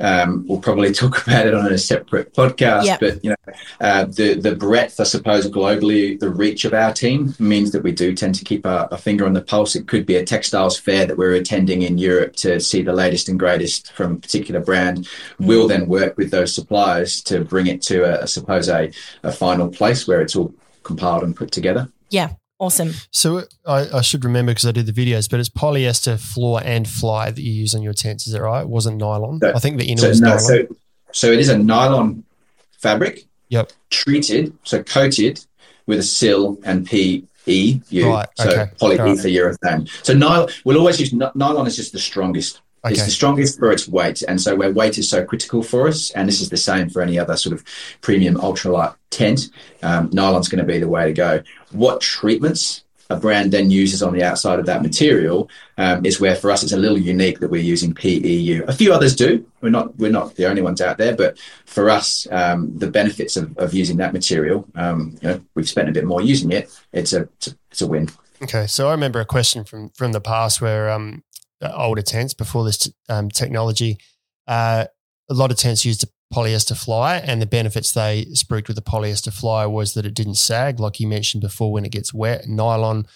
um, 0.00 0.44
we'll 0.46 0.60
probably 0.60 0.92
talk 0.92 1.22
about 1.26 1.46
it 1.46 1.54
on 1.54 1.72
a 1.72 1.78
separate 1.78 2.34
podcast, 2.34 2.84
yep. 2.84 3.00
but 3.00 3.24
you 3.24 3.30
know, 3.30 3.52
uh, 3.80 4.04
the 4.04 4.34
the 4.34 4.54
breadth, 4.54 5.00
I 5.00 5.04
suppose, 5.04 5.48
globally, 5.48 6.18
the 6.18 6.30
reach 6.30 6.64
of 6.64 6.74
our 6.74 6.92
team 6.92 7.34
means 7.38 7.72
that 7.72 7.82
we 7.82 7.92
do 7.92 8.14
tend 8.14 8.34
to 8.36 8.44
keep 8.44 8.64
a, 8.64 8.88
a, 8.90 8.98
finger 8.98 9.26
on 9.26 9.32
the 9.32 9.42
pulse. 9.42 9.74
It 9.74 9.88
could 9.88 10.06
be 10.06 10.16
a 10.16 10.24
textiles 10.24 10.78
fair 10.78 11.06
that 11.06 11.18
we're 11.18 11.34
attending 11.34 11.82
in 11.82 11.98
Europe 11.98 12.36
to 12.36 12.60
see 12.60 12.82
the 12.82 12.92
latest 12.92 13.28
and 13.28 13.38
greatest 13.38 13.92
from 13.92 14.12
a 14.12 14.16
particular 14.16 14.60
brand. 14.60 14.98
Mm-hmm. 14.98 15.46
We'll 15.46 15.68
then 15.68 15.86
work 15.88 16.16
with 16.16 16.30
those 16.30 16.54
suppliers 16.54 17.22
to 17.24 17.44
bring 17.44 17.66
it 17.66 17.82
to, 17.82 18.04
a, 18.04 18.22
I 18.22 18.26
suppose, 18.26 18.68
a, 18.68 18.92
a 19.22 19.32
final 19.32 19.68
place 19.68 20.06
where 20.06 20.20
it's 20.20 20.36
all 20.36 20.54
compiled 20.82 21.24
and 21.24 21.36
put 21.36 21.50
together. 21.50 21.88
Yeah, 22.10 22.30
Awesome. 22.60 22.92
So 23.12 23.42
I, 23.66 23.86
I 23.94 24.00
should 24.00 24.24
remember 24.24 24.50
because 24.50 24.66
I 24.66 24.72
did 24.72 24.86
the 24.86 24.92
videos, 24.92 25.30
but 25.30 25.38
it's 25.38 25.48
polyester 25.48 26.18
floor 26.18 26.60
and 26.64 26.88
fly 26.88 27.30
that 27.30 27.40
you 27.40 27.52
use 27.52 27.74
on 27.74 27.82
your 27.82 27.92
tents. 27.92 28.26
Is 28.26 28.32
that 28.32 28.42
right? 28.42 28.62
It 28.62 28.68
wasn't 28.68 28.96
nylon. 28.98 29.38
So- 29.40 29.52
I 29.54 29.58
think 29.60 29.78
the 29.78 29.84
inner 29.86 30.00
So, 30.00 30.08
was 30.08 30.20
no, 30.20 30.26
nylon. 30.28 30.40
so, 30.40 30.66
so 31.12 31.32
it 31.32 31.38
is 31.38 31.48
a 31.50 31.56
nylon 31.58 32.24
fabric. 32.72 33.24
Yep. 33.50 33.72
Treated, 33.90 34.52
so 34.64 34.82
coated 34.82 35.44
with 35.86 36.00
a 36.00 36.02
sill 36.02 36.58
and 36.64 36.84
PE. 36.86 37.22
Right, 37.46 38.28
So 38.36 38.50
okay. 38.50 38.70
polyetherurethane. 38.80 39.88
So 40.04 40.12
nylon, 40.12 40.48
we'll 40.64 40.78
always 40.78 41.00
use 41.00 41.12
ny- 41.12 41.30
nylon 41.34 41.66
is 41.66 41.76
just 41.76 41.92
the 41.92 41.98
strongest. 41.98 42.60
It's 42.84 43.04
the 43.04 43.10
strongest 43.10 43.58
for 43.58 43.70
its 43.72 43.88
weight, 43.88 44.22
and 44.22 44.40
so 44.40 44.54
where 44.54 44.72
weight 44.72 44.98
is 44.98 45.10
so 45.10 45.24
critical 45.24 45.62
for 45.62 45.88
us, 45.88 46.10
and 46.12 46.28
this 46.28 46.40
is 46.40 46.48
the 46.48 46.56
same 46.56 46.88
for 46.88 47.02
any 47.02 47.18
other 47.18 47.36
sort 47.36 47.54
of 47.54 47.64
premium 48.00 48.36
ultralight 48.36 48.94
tent, 49.10 49.50
um, 49.82 50.10
nylon's 50.10 50.48
going 50.48 50.64
to 50.64 50.72
be 50.72 50.78
the 50.78 50.88
way 50.88 51.06
to 51.06 51.12
go. 51.12 51.42
What 51.72 52.00
treatments 52.00 52.84
a 53.10 53.16
brand 53.16 53.52
then 53.52 53.70
uses 53.70 54.02
on 54.02 54.12
the 54.12 54.22
outside 54.22 54.58
of 54.58 54.66
that 54.66 54.82
material 54.82 55.48
um, 55.78 56.04
is 56.04 56.20
where 56.20 56.36
for 56.36 56.50
us 56.50 56.62
it's 56.62 56.72
a 56.72 56.76
little 56.76 56.98
unique 56.98 57.40
that 57.40 57.50
we're 57.50 57.62
using 57.62 57.94
PEU. 57.94 58.64
A 58.68 58.72
few 58.72 58.92
others 58.92 59.16
do. 59.16 59.46
We're 59.60 59.70
not 59.70 59.96
we're 59.96 60.12
not 60.12 60.34
the 60.36 60.46
only 60.46 60.62
ones 60.62 60.80
out 60.80 60.98
there, 60.98 61.16
but 61.16 61.38
for 61.64 61.88
us, 61.88 62.26
um, 62.30 62.76
the 62.78 62.90
benefits 62.90 63.36
of, 63.36 63.56
of 63.56 63.72
using 63.72 63.96
that 63.98 64.12
material, 64.12 64.66
um, 64.74 65.16
you 65.22 65.28
know, 65.28 65.40
we've 65.54 65.68
spent 65.68 65.88
a 65.88 65.92
bit 65.92 66.04
more 66.04 66.20
using 66.20 66.52
it. 66.52 66.70
It's 66.92 67.12
a 67.12 67.22
it's 67.22 67.48
a, 67.48 67.56
it's 67.70 67.82
a 67.82 67.86
win. 67.86 68.10
Okay, 68.42 68.66
so 68.66 68.88
I 68.88 68.92
remember 68.92 69.20
a 69.20 69.24
question 69.24 69.64
from 69.64 69.88
from 69.90 70.12
the 70.12 70.20
past 70.20 70.60
where 70.60 70.90
um, 70.90 71.24
older 71.62 72.02
tents 72.02 72.34
before 72.34 72.64
this 72.64 72.90
um, 73.08 73.28
technology, 73.30 73.98
uh, 74.46 74.84
a 75.30 75.34
lot 75.34 75.50
of 75.50 75.56
tents 75.56 75.84
used 75.84 76.04
a 76.04 76.08
polyester 76.34 76.76
fly, 76.76 77.16
and 77.16 77.40
the 77.40 77.46
benefits 77.46 77.92
they 77.92 78.26
spruiked 78.32 78.68
with 78.68 78.76
the 78.76 78.82
polyester 78.82 79.32
fly 79.32 79.66
was 79.66 79.94
that 79.94 80.06
it 80.06 80.14
didn't 80.14 80.34
sag, 80.36 80.78
like 80.78 81.00
you 81.00 81.06
mentioned 81.06 81.40
before. 81.42 81.72
When 81.72 81.84
it 81.84 81.92
gets 81.92 82.12
wet, 82.14 82.46
nylon 82.46 83.06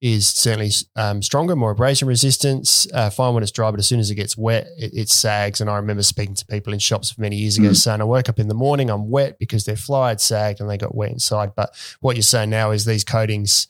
is 0.00 0.26
certainly 0.26 0.70
um, 0.96 1.22
stronger, 1.22 1.54
more 1.54 1.70
abrasion 1.70 2.08
resistance. 2.08 2.88
Uh, 2.92 3.08
fine 3.08 3.34
when 3.34 3.42
it's 3.44 3.52
dry, 3.52 3.70
but 3.70 3.78
as 3.78 3.86
soon 3.86 4.00
as 4.00 4.10
it 4.10 4.16
gets 4.16 4.36
wet, 4.36 4.66
it, 4.76 4.92
it 4.94 5.08
sags. 5.08 5.60
And 5.60 5.70
I 5.70 5.76
remember 5.76 6.02
speaking 6.02 6.34
to 6.34 6.46
people 6.46 6.72
in 6.72 6.80
shops 6.80 7.16
many 7.18 7.36
years 7.36 7.56
ago 7.58 7.68
Mm. 7.70 7.76
saying, 7.76 8.00
"I 8.00 8.04
woke 8.04 8.28
up 8.28 8.40
in 8.40 8.48
the 8.48 8.54
morning, 8.54 8.90
I'm 8.90 9.10
wet 9.10 9.38
because 9.38 9.64
their 9.64 9.76
fly 9.76 10.08
had 10.08 10.20
sagged 10.20 10.60
and 10.60 10.68
they 10.68 10.76
got 10.76 10.94
wet 10.94 11.12
inside." 11.12 11.52
But 11.54 11.72
what 12.00 12.16
you're 12.16 12.22
saying 12.24 12.50
now 12.50 12.72
is 12.72 12.84
these 12.84 13.04
coatings 13.04 13.68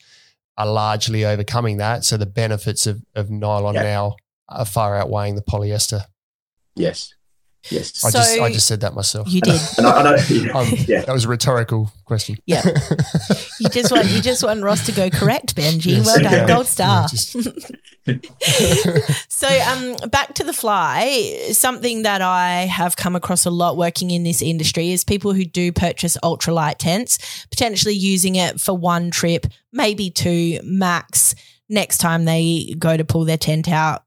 are 0.59 0.67
largely 0.67 1.25
overcoming 1.25 1.79
that. 1.79 2.05
So 2.05 2.17
the 2.17 2.27
benefits 2.27 2.87
of, 2.87 3.03
of 3.15 3.31
nylon 3.31 3.75
Yeah. 3.75 3.83
now 3.83 4.17
are 4.49 4.65
far 4.65 4.97
outweighing 4.97 5.35
the 5.35 5.43
polyester. 5.43 6.05
Yes, 6.75 7.13
yes. 7.71 8.05
I 8.05 8.11
just 8.11 8.41
I 8.41 8.53
just 8.53 8.67
said 8.67 8.81
that 8.81 8.95
myself. 8.95 9.29
You 9.29 9.41
did. 9.41 9.61
And 9.79 9.87
I, 9.87 10.01
I 10.01 10.03
know, 10.03 10.17
Um, 10.55 10.69
yeah. 10.87 11.03
That 11.05 11.13
was 11.13 11.25
a 11.25 11.29
rhetorical 11.29 11.91
question. 12.05 12.37
Yeah. 12.47 12.63
You 13.61 13.69
just 13.69 13.93
want 13.93 14.09
you 14.09 14.21
just 14.21 14.43
want 14.43 14.63
Ross 14.65 14.85
to 14.87 14.93
go 14.93 15.09
correct, 15.09 15.55
Benji. 15.55 15.99
Yes. 15.99 16.07
well 16.07 16.19
done, 16.19 16.33
Yeah. 16.33 16.47
gold 16.49 16.67
star. 16.67 17.03
Yeah, 17.03 17.07
just- 17.07 17.37
so 19.29 19.47
um 19.47 19.95
back 20.11 20.35
to 20.35 20.43
the 20.43 20.53
fly 20.53 21.39
something 21.53 22.03
that 22.03 22.21
i 22.21 22.63
have 22.63 22.97
come 22.97 23.15
across 23.15 23.47
a 23.47 23.51
lot 23.51 23.77
working 23.77 24.11
in 24.11 24.25
this 24.25 24.43
industry 24.43 24.91
is 24.91 25.05
people 25.05 25.33
who 25.33 25.45
do 25.45 25.71
purchase 25.71 26.17
ultralight 26.25 26.75
tents 26.79 27.47
potentially 27.51 27.95
using 27.95 28.35
it 28.35 28.61
for 28.61 28.77
one 28.77 29.13
trip 29.13 29.47
maybe 29.73 30.11
two 30.11 30.59
max 30.65 31.37
next 31.69 31.99
time 31.99 32.25
they 32.25 32.75
go 32.77 32.97
to 32.97 33.05
pull 33.05 33.25
their 33.25 33.39
tent 33.39 33.69
out 33.69 34.03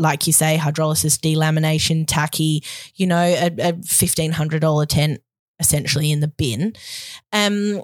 like 0.00 0.26
you 0.26 0.32
say 0.32 0.56
hydrolysis 0.56 1.18
delamination 1.18 2.04
tacky 2.06 2.62
you 2.96 3.06
know 3.06 3.22
a, 3.22 3.46
a 3.46 3.72
$1500 3.74 4.86
tent 4.88 5.20
essentially 5.58 6.10
in 6.10 6.20
the 6.20 6.28
bin 6.28 6.72
um 7.32 7.82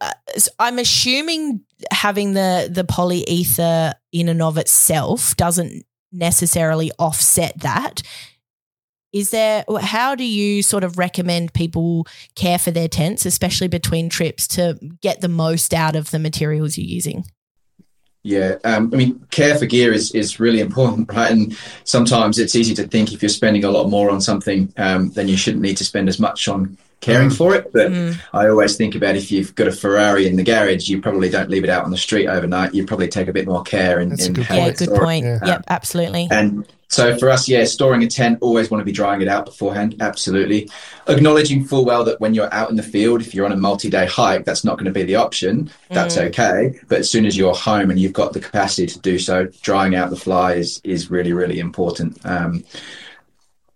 uh, 0.00 0.10
I'm 0.58 0.78
assuming 0.78 1.60
having 1.92 2.32
the 2.32 2.68
the 2.70 2.84
polyether 2.84 3.94
in 4.12 4.28
and 4.28 4.42
of 4.42 4.58
itself 4.58 5.36
doesn't 5.36 5.84
necessarily 6.10 6.90
offset 6.98 7.60
that. 7.60 8.02
Is 9.12 9.30
there 9.30 9.64
how 9.80 10.16
do 10.16 10.24
you 10.24 10.62
sort 10.64 10.82
of 10.82 10.98
recommend 10.98 11.54
people 11.54 12.06
care 12.34 12.58
for 12.58 12.72
their 12.72 12.88
tents, 12.88 13.26
especially 13.26 13.68
between 13.68 14.08
trips, 14.08 14.48
to 14.48 14.76
get 15.00 15.20
the 15.20 15.28
most 15.28 15.72
out 15.72 15.94
of 15.94 16.10
the 16.10 16.18
materials 16.18 16.76
you're 16.76 16.86
using? 16.86 17.24
Yeah, 18.26 18.56
um, 18.64 18.90
I 18.92 18.96
mean, 18.96 19.26
care 19.30 19.56
for 19.56 19.66
gear 19.66 19.92
is 19.92 20.10
is 20.12 20.40
really 20.40 20.60
important, 20.60 21.12
right? 21.12 21.30
And 21.30 21.56
sometimes 21.84 22.38
it's 22.38 22.56
easy 22.56 22.74
to 22.74 22.88
think 22.88 23.12
if 23.12 23.22
you're 23.22 23.28
spending 23.28 23.64
a 23.64 23.70
lot 23.70 23.90
more 23.90 24.10
on 24.10 24.20
something, 24.20 24.72
um, 24.78 25.10
then 25.10 25.28
you 25.28 25.36
shouldn't 25.36 25.62
need 25.62 25.76
to 25.76 25.84
spend 25.84 26.08
as 26.08 26.18
much 26.18 26.48
on 26.48 26.76
caring 27.04 27.28
Mm. 27.30 27.36
for 27.36 27.54
it. 27.54 27.72
But 27.72 27.90
Mm, 27.92 28.18
I 28.32 28.48
always 28.48 28.76
think 28.76 28.94
about 28.94 29.16
if 29.16 29.30
you've 29.30 29.54
got 29.54 29.68
a 29.68 29.72
Ferrari 29.72 30.26
in 30.26 30.36
the 30.36 30.42
garage, 30.42 30.88
you 30.88 31.00
probably 31.00 31.28
don't 31.28 31.50
leave 31.50 31.64
it 31.64 31.70
out 31.70 31.84
on 31.84 31.90
the 31.90 31.96
street 31.98 32.26
overnight. 32.26 32.74
You 32.74 32.84
probably 32.86 33.08
take 33.08 33.28
a 33.28 33.32
bit 33.32 33.46
more 33.46 33.62
care 33.62 34.00
in, 34.00 34.08
That's 34.10 34.24
a 34.24 34.28
in 34.28 34.32
good 34.34 34.44
how 34.46 34.54
yeah, 34.56 34.66
you 34.66 34.72
good 34.72 34.90
point. 34.94 35.24
Yeah. 35.24 35.38
Yep, 35.44 35.64
absolutely. 35.68 36.28
And 36.30 36.66
so 36.88 37.16
for 37.18 37.28
us, 37.30 37.48
yeah, 37.48 37.64
storing 37.64 38.02
a 38.04 38.06
tent, 38.06 38.38
always 38.40 38.70
want 38.70 38.80
to 38.80 38.84
be 38.84 38.92
drying 38.92 39.20
it 39.20 39.26
out 39.26 39.46
beforehand. 39.46 39.96
Absolutely. 40.00 40.70
Acknowledging 41.08 41.64
full 41.64 41.84
well 41.84 42.04
that 42.04 42.20
when 42.20 42.34
you're 42.34 42.52
out 42.54 42.70
in 42.70 42.76
the 42.76 42.82
field, 42.84 43.20
if 43.20 43.34
you're 43.34 43.46
on 43.46 43.52
a 43.52 43.56
multi 43.56 43.90
day 43.90 44.06
hike, 44.06 44.44
that's 44.44 44.64
not 44.64 44.76
going 44.78 44.84
to 44.86 44.92
be 44.92 45.02
the 45.02 45.16
option. 45.16 45.70
That's 45.90 46.16
Mm. 46.16 46.26
okay. 46.28 46.80
But 46.88 47.00
as 47.00 47.10
soon 47.10 47.26
as 47.26 47.36
you're 47.36 47.54
home 47.54 47.90
and 47.90 47.98
you've 47.98 48.12
got 48.12 48.32
the 48.32 48.40
capacity 48.40 48.86
to 48.86 48.98
do 49.00 49.18
so, 49.18 49.48
drying 49.62 49.94
out 49.96 50.10
the 50.10 50.16
fly 50.16 50.52
is, 50.54 50.80
is 50.84 51.10
really, 51.10 51.32
really 51.32 51.58
important. 51.58 52.18
Um, 52.24 52.62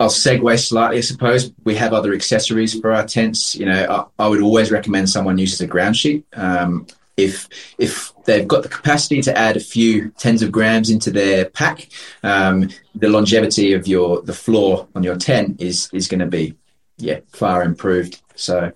I'll 0.01 0.09
segue 0.09 0.59
slightly, 0.59 0.99
I 0.99 1.01
suppose. 1.01 1.53
We 1.65 1.75
have 1.75 1.93
other 1.93 2.13
accessories 2.15 2.79
for 2.79 2.93
our 2.93 3.05
tents. 3.05 3.55
You 3.57 3.67
know, 3.67 4.09
I, 4.19 4.25
I 4.25 4.29
would 4.29 4.41
always 4.41 4.71
recommend 4.71 5.11
someone 5.11 5.39
uses 5.39 5.61
a 5.61 5.67
ground 5.67 5.97
sheet. 5.97 6.25
Um, 6.35 6.87
if 7.17 7.49
if 7.79 8.13
they've 8.27 8.47
got 8.47 8.63
the 8.63 8.69
capacity 8.69 9.21
to 9.23 9.37
add 9.37 9.57
a 9.57 9.61
few 9.61 10.11
tens 10.19 10.41
of 10.41 10.53
grams 10.53 10.89
into 10.89 11.11
their 11.11 11.47
pack, 11.47 11.89
um, 12.23 12.69
the 12.95 13.09
longevity 13.09 13.73
of 13.73 13.89
your 13.89 14.23
the 14.23 14.33
floor 14.33 14.87
on 14.95 15.03
your 15.03 15.17
tent 15.17 15.61
is 15.61 15.91
is 15.93 16.07
going 16.07 16.21
to 16.21 16.27
be 16.27 16.55
yeah 16.97 17.19
far 17.33 17.65
improved. 17.65 18.21
So 18.37 18.71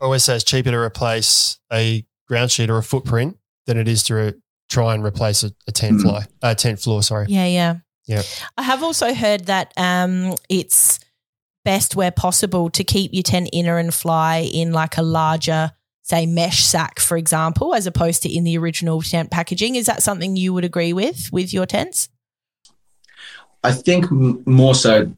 I 0.00 0.04
always 0.04 0.24
say 0.24 0.34
it's 0.34 0.44
cheaper 0.44 0.70
to 0.72 0.76
replace 0.76 1.58
a 1.72 2.04
ground 2.28 2.50
sheet 2.50 2.68
or 2.68 2.76
a 2.76 2.82
footprint 2.82 3.38
than 3.64 3.78
it 3.78 3.88
is 3.88 4.02
to 4.04 4.14
re- 4.14 4.34
try 4.68 4.92
and 4.94 5.02
replace 5.02 5.42
a, 5.42 5.52
a 5.66 5.72
tent 5.72 6.00
Mm. 6.00 6.02
fly, 6.02 6.26
a 6.42 6.54
tent 6.54 6.80
floor. 6.80 7.02
Sorry. 7.02 7.24
Yeah, 7.30 7.46
yeah. 7.46 7.76
Yeah. 8.06 8.22
I 8.56 8.62
have 8.62 8.82
also 8.82 9.14
heard 9.14 9.46
that 9.46 9.72
um, 9.76 10.34
it's 10.48 11.00
best 11.64 11.96
where 11.96 12.12
possible 12.12 12.70
to 12.70 12.84
keep 12.84 13.12
your 13.12 13.24
tent 13.24 13.50
inner 13.52 13.78
and 13.78 13.92
fly 13.92 14.48
in 14.52 14.72
like 14.72 14.96
a 14.96 15.02
larger, 15.02 15.72
say, 16.02 16.24
mesh 16.26 16.64
sack, 16.64 17.00
for 17.00 17.16
example, 17.16 17.74
as 17.74 17.86
opposed 17.86 18.22
to 18.22 18.32
in 18.32 18.44
the 18.44 18.56
original 18.56 19.02
tent 19.02 19.30
packaging. 19.30 19.74
Is 19.74 19.86
that 19.86 20.02
something 20.02 20.36
you 20.36 20.54
would 20.54 20.64
agree 20.64 20.92
with 20.92 21.28
with 21.32 21.52
your 21.52 21.66
tents? 21.66 22.08
I 23.64 23.72
think 23.72 24.04
m- 24.06 24.42
more 24.46 24.76
so 24.76 25.10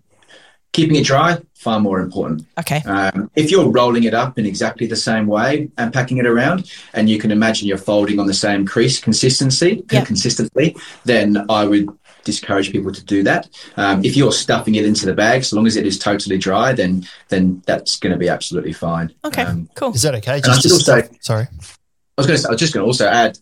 keeping 0.73 0.97
it 0.97 1.05
dry 1.05 1.39
far 1.55 1.81
more 1.81 2.01
important. 2.01 2.47
Okay. 2.59 2.81
Um, 2.87 3.31
if 3.35 3.51
you're 3.51 3.69
rolling 3.69 4.05
it 4.05 4.15
up 4.15 4.39
in 4.39 4.47
exactly 4.47 4.87
the 4.87 4.97
same 4.97 5.27
way 5.27 5.69
and 5.77 5.93
packing 5.93 6.19
it 6.19 6.27
around, 6.27 6.71
and 6.95 7.11
you 7.11 7.19
can 7.19 7.31
imagine 7.31 7.67
you're 7.69 7.77
folding 7.77 8.19
on 8.19 8.27
the 8.27 8.33
same 8.35 8.65
crease 8.65 9.01
consistency 9.01 9.85
Yeah. 9.91 10.05
consistently, 10.05 10.77
then 11.05 11.45
I 11.51 11.67
would 11.67 11.89
discourage 12.29 12.71
people 12.71 12.93
to 12.93 13.05
do 13.05 13.23
that. 13.25 13.49
Um, 13.77 14.05
if 14.05 14.17
you're 14.17 14.33
stuffing 14.33 14.75
it 14.77 14.85
into 14.85 15.07
the 15.07 15.15
bag, 15.15 15.45
so 15.45 15.57
long 15.57 15.67
as 15.67 15.77
it 15.77 15.87
is 15.87 15.99
totally 15.99 16.37
dry, 16.39 16.73
then 16.75 17.07
then 17.29 17.63
that's 17.67 17.99
going 17.99 18.13
to 18.13 18.19
be 18.19 18.29
absolutely 18.29 18.75
fine. 18.75 19.09
Okay. 19.25 19.43
Um, 19.43 19.69
cool. 19.75 19.93
Is 19.95 20.03
that 20.03 20.15
okay? 20.17 20.33
I 20.35 20.41
just 20.41 20.67
also- 20.71 20.79
stuff- 20.79 21.09
sorry. 21.21 21.47
I 22.17 22.21
was 22.21 22.27
going 22.27 22.37
to. 22.37 22.43
Say 22.43 22.49
I 22.49 22.53
was 22.53 22.61
just 22.61 22.75
going 22.75 22.85
to 22.85 22.87
also 22.87 23.07
add, 23.07 23.39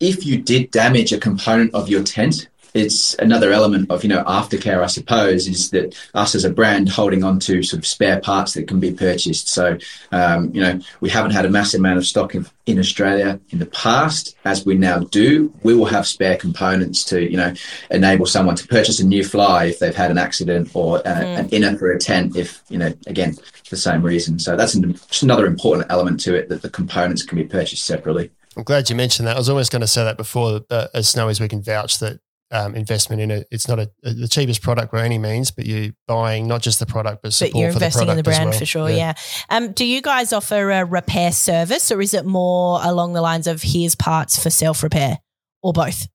if 0.00 0.24
you 0.24 0.40
did 0.40 0.70
damage 0.70 1.12
a 1.12 1.18
component 1.18 1.74
of 1.74 1.88
your 1.88 2.02
tent, 2.04 2.48
it's 2.78 3.14
another 3.14 3.52
element 3.52 3.90
of 3.90 4.02
you 4.04 4.08
know 4.08 4.22
aftercare, 4.24 4.82
I 4.82 4.86
suppose, 4.86 5.48
is 5.48 5.70
that 5.70 5.96
us 6.14 6.34
as 6.34 6.44
a 6.44 6.50
brand 6.50 6.88
holding 6.88 7.24
on 7.24 7.40
to 7.40 7.62
sort 7.62 7.78
of 7.78 7.86
spare 7.86 8.20
parts 8.20 8.54
that 8.54 8.68
can 8.68 8.78
be 8.78 8.92
purchased. 8.92 9.48
So 9.48 9.78
um, 10.12 10.54
you 10.54 10.60
know 10.60 10.80
we 11.00 11.10
haven't 11.10 11.32
had 11.32 11.44
a 11.44 11.50
massive 11.50 11.80
amount 11.80 11.98
of 11.98 12.06
stock 12.06 12.34
in, 12.34 12.46
in 12.66 12.78
Australia 12.78 13.40
in 13.50 13.58
the 13.58 13.66
past, 13.66 14.36
as 14.44 14.64
we 14.64 14.74
now 14.74 15.00
do. 15.00 15.52
We 15.62 15.74
will 15.74 15.86
have 15.86 16.06
spare 16.06 16.36
components 16.36 17.04
to 17.06 17.28
you 17.28 17.36
know 17.36 17.52
enable 17.90 18.26
someone 18.26 18.56
to 18.56 18.68
purchase 18.68 19.00
a 19.00 19.06
new 19.06 19.24
fly 19.24 19.66
if 19.66 19.78
they've 19.78 19.94
had 19.94 20.10
an 20.10 20.18
accident 20.18 20.70
or 20.74 20.98
uh, 21.06 21.22
an 21.40 21.48
inner 21.50 21.76
for 21.76 21.90
a 21.90 21.98
tent 21.98 22.36
if 22.36 22.62
you 22.68 22.78
know 22.78 22.92
again 23.06 23.34
for 23.34 23.70
the 23.70 23.76
same 23.76 24.02
reason. 24.02 24.38
So 24.38 24.56
that's 24.56 24.74
an, 24.74 24.92
just 24.92 25.22
another 25.22 25.46
important 25.46 25.90
element 25.90 26.20
to 26.20 26.34
it 26.34 26.48
that 26.48 26.62
the 26.62 26.70
components 26.70 27.22
can 27.24 27.36
be 27.36 27.44
purchased 27.44 27.84
separately. 27.84 28.30
I'm 28.56 28.64
glad 28.64 28.90
you 28.90 28.96
mentioned 28.96 29.28
that. 29.28 29.36
I 29.36 29.38
was 29.38 29.48
almost 29.48 29.70
going 29.70 29.82
to 29.82 29.86
say 29.86 30.02
that 30.02 30.16
before. 30.16 30.62
Uh, 30.68 30.88
as 30.92 31.12
Snowys, 31.12 31.40
we 31.40 31.48
can 31.48 31.62
vouch 31.62 31.98
that 31.98 32.20
um, 32.50 32.74
investment 32.74 33.20
in 33.20 33.30
it. 33.30 33.48
It's 33.50 33.68
not 33.68 33.78
a, 33.78 33.90
a, 34.04 34.12
the 34.12 34.28
cheapest 34.28 34.62
product 34.62 34.92
by 34.92 35.04
any 35.04 35.18
means, 35.18 35.50
but 35.50 35.66
you're 35.66 35.92
buying 36.06 36.46
not 36.46 36.62
just 36.62 36.78
the 36.78 36.86
product, 36.86 37.22
but 37.22 37.32
support 37.32 37.52
But 37.52 37.58
you're 37.58 37.72
for 37.72 37.78
the 37.78 37.84
investing 37.86 38.08
in 38.08 38.16
the 38.16 38.22
brand 38.22 38.50
well. 38.50 38.58
for 38.58 38.66
sure, 38.66 38.90
yeah. 38.90 39.14
Um, 39.50 39.72
do 39.72 39.84
you 39.84 40.00
guys 40.00 40.32
offer 40.32 40.70
a 40.70 40.84
repair 40.84 41.32
service 41.32 41.90
or 41.90 42.00
is 42.00 42.14
it 42.14 42.24
more 42.24 42.80
along 42.82 43.12
the 43.12 43.22
lines 43.22 43.46
of 43.46 43.62
here's 43.62 43.94
parts 43.94 44.42
for 44.42 44.50
self 44.50 44.82
repair 44.82 45.18
or 45.62 45.72
both? 45.72 46.08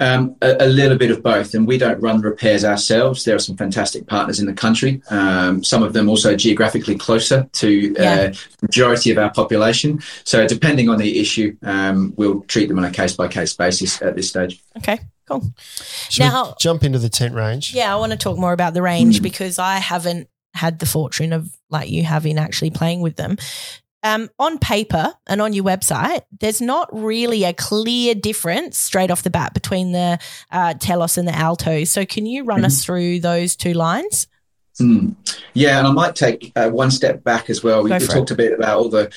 Um, 0.00 0.36
a, 0.40 0.56
a, 0.60 0.66
little 0.66 0.96
bit 0.96 1.10
of 1.10 1.22
both, 1.22 1.52
and 1.52 1.66
we 1.66 1.76
don't 1.76 2.00
run 2.00 2.22
repairs 2.22 2.64
ourselves. 2.64 3.26
There 3.26 3.36
are 3.36 3.40
some 3.40 3.58
fantastic 3.58 4.06
partners 4.06 4.40
in 4.40 4.46
the 4.46 4.54
country. 4.54 5.02
Um, 5.10 5.62
some 5.62 5.82
of 5.82 5.92
them 5.92 6.08
also 6.08 6.34
geographically 6.34 6.96
closer 6.96 7.46
to 7.52 7.94
uh, 7.98 8.02
yeah. 8.02 8.32
majority 8.62 9.10
of 9.10 9.18
our 9.18 9.30
population. 9.30 10.00
So 10.24 10.48
depending 10.48 10.88
on 10.88 10.96
the 10.96 11.20
issue, 11.20 11.54
um, 11.64 12.14
we'll 12.16 12.40
treat 12.44 12.68
them 12.68 12.78
on 12.78 12.86
a 12.86 12.90
case 12.90 13.14
by 13.14 13.28
case 13.28 13.52
basis 13.52 14.00
at 14.00 14.16
this 14.16 14.30
stage. 14.30 14.62
Okay. 14.78 15.00
Cool. 15.30 15.52
Should 16.08 16.24
now, 16.24 16.54
jump 16.58 16.82
into 16.84 16.98
the 16.98 17.08
tent 17.08 17.34
range. 17.34 17.72
Yeah, 17.74 17.94
I 17.94 17.98
want 17.98 18.12
to 18.12 18.18
talk 18.18 18.38
more 18.38 18.52
about 18.52 18.74
the 18.74 18.82
range 18.82 19.22
because 19.22 19.58
I 19.58 19.76
haven't 19.76 20.28
had 20.54 20.80
the 20.80 20.86
fortune 20.86 21.32
of 21.32 21.56
like 21.70 21.88
you 21.88 22.02
having 22.02 22.38
actually 22.38 22.70
playing 22.70 23.00
with 23.00 23.16
them 23.16 23.36
um, 24.02 24.30
on 24.38 24.58
paper 24.58 25.12
and 25.26 25.40
on 25.40 25.52
your 25.52 25.64
website, 25.64 26.22
there's 26.40 26.60
not 26.60 26.88
really 26.92 27.44
a 27.44 27.52
clear 27.52 28.14
difference 28.14 28.78
straight 28.78 29.10
off 29.10 29.22
the 29.22 29.30
bat 29.30 29.54
between 29.54 29.92
the 29.92 30.18
uh, 30.50 30.74
Telos 30.74 31.18
and 31.18 31.28
the 31.28 31.34
Alto. 31.34 31.84
So, 31.84 32.06
can 32.06 32.26
you 32.26 32.44
run 32.44 32.58
mm-hmm. 32.58 32.66
us 32.66 32.84
through 32.84 33.20
those 33.20 33.56
two 33.56 33.74
lines? 33.74 34.26
Mm. 34.80 35.14
Yeah, 35.52 35.78
and 35.78 35.86
I 35.86 35.92
might 35.92 36.14
take 36.14 36.52
uh, 36.56 36.70
one 36.70 36.90
step 36.90 37.22
back 37.22 37.50
as 37.50 37.62
well. 37.62 37.82
We, 37.82 37.90
we 37.90 37.98
talked 37.98 38.30
it. 38.30 38.34
a 38.34 38.36
bit 38.36 38.52
about 38.52 38.78
all 38.78 38.88
the 38.88 39.12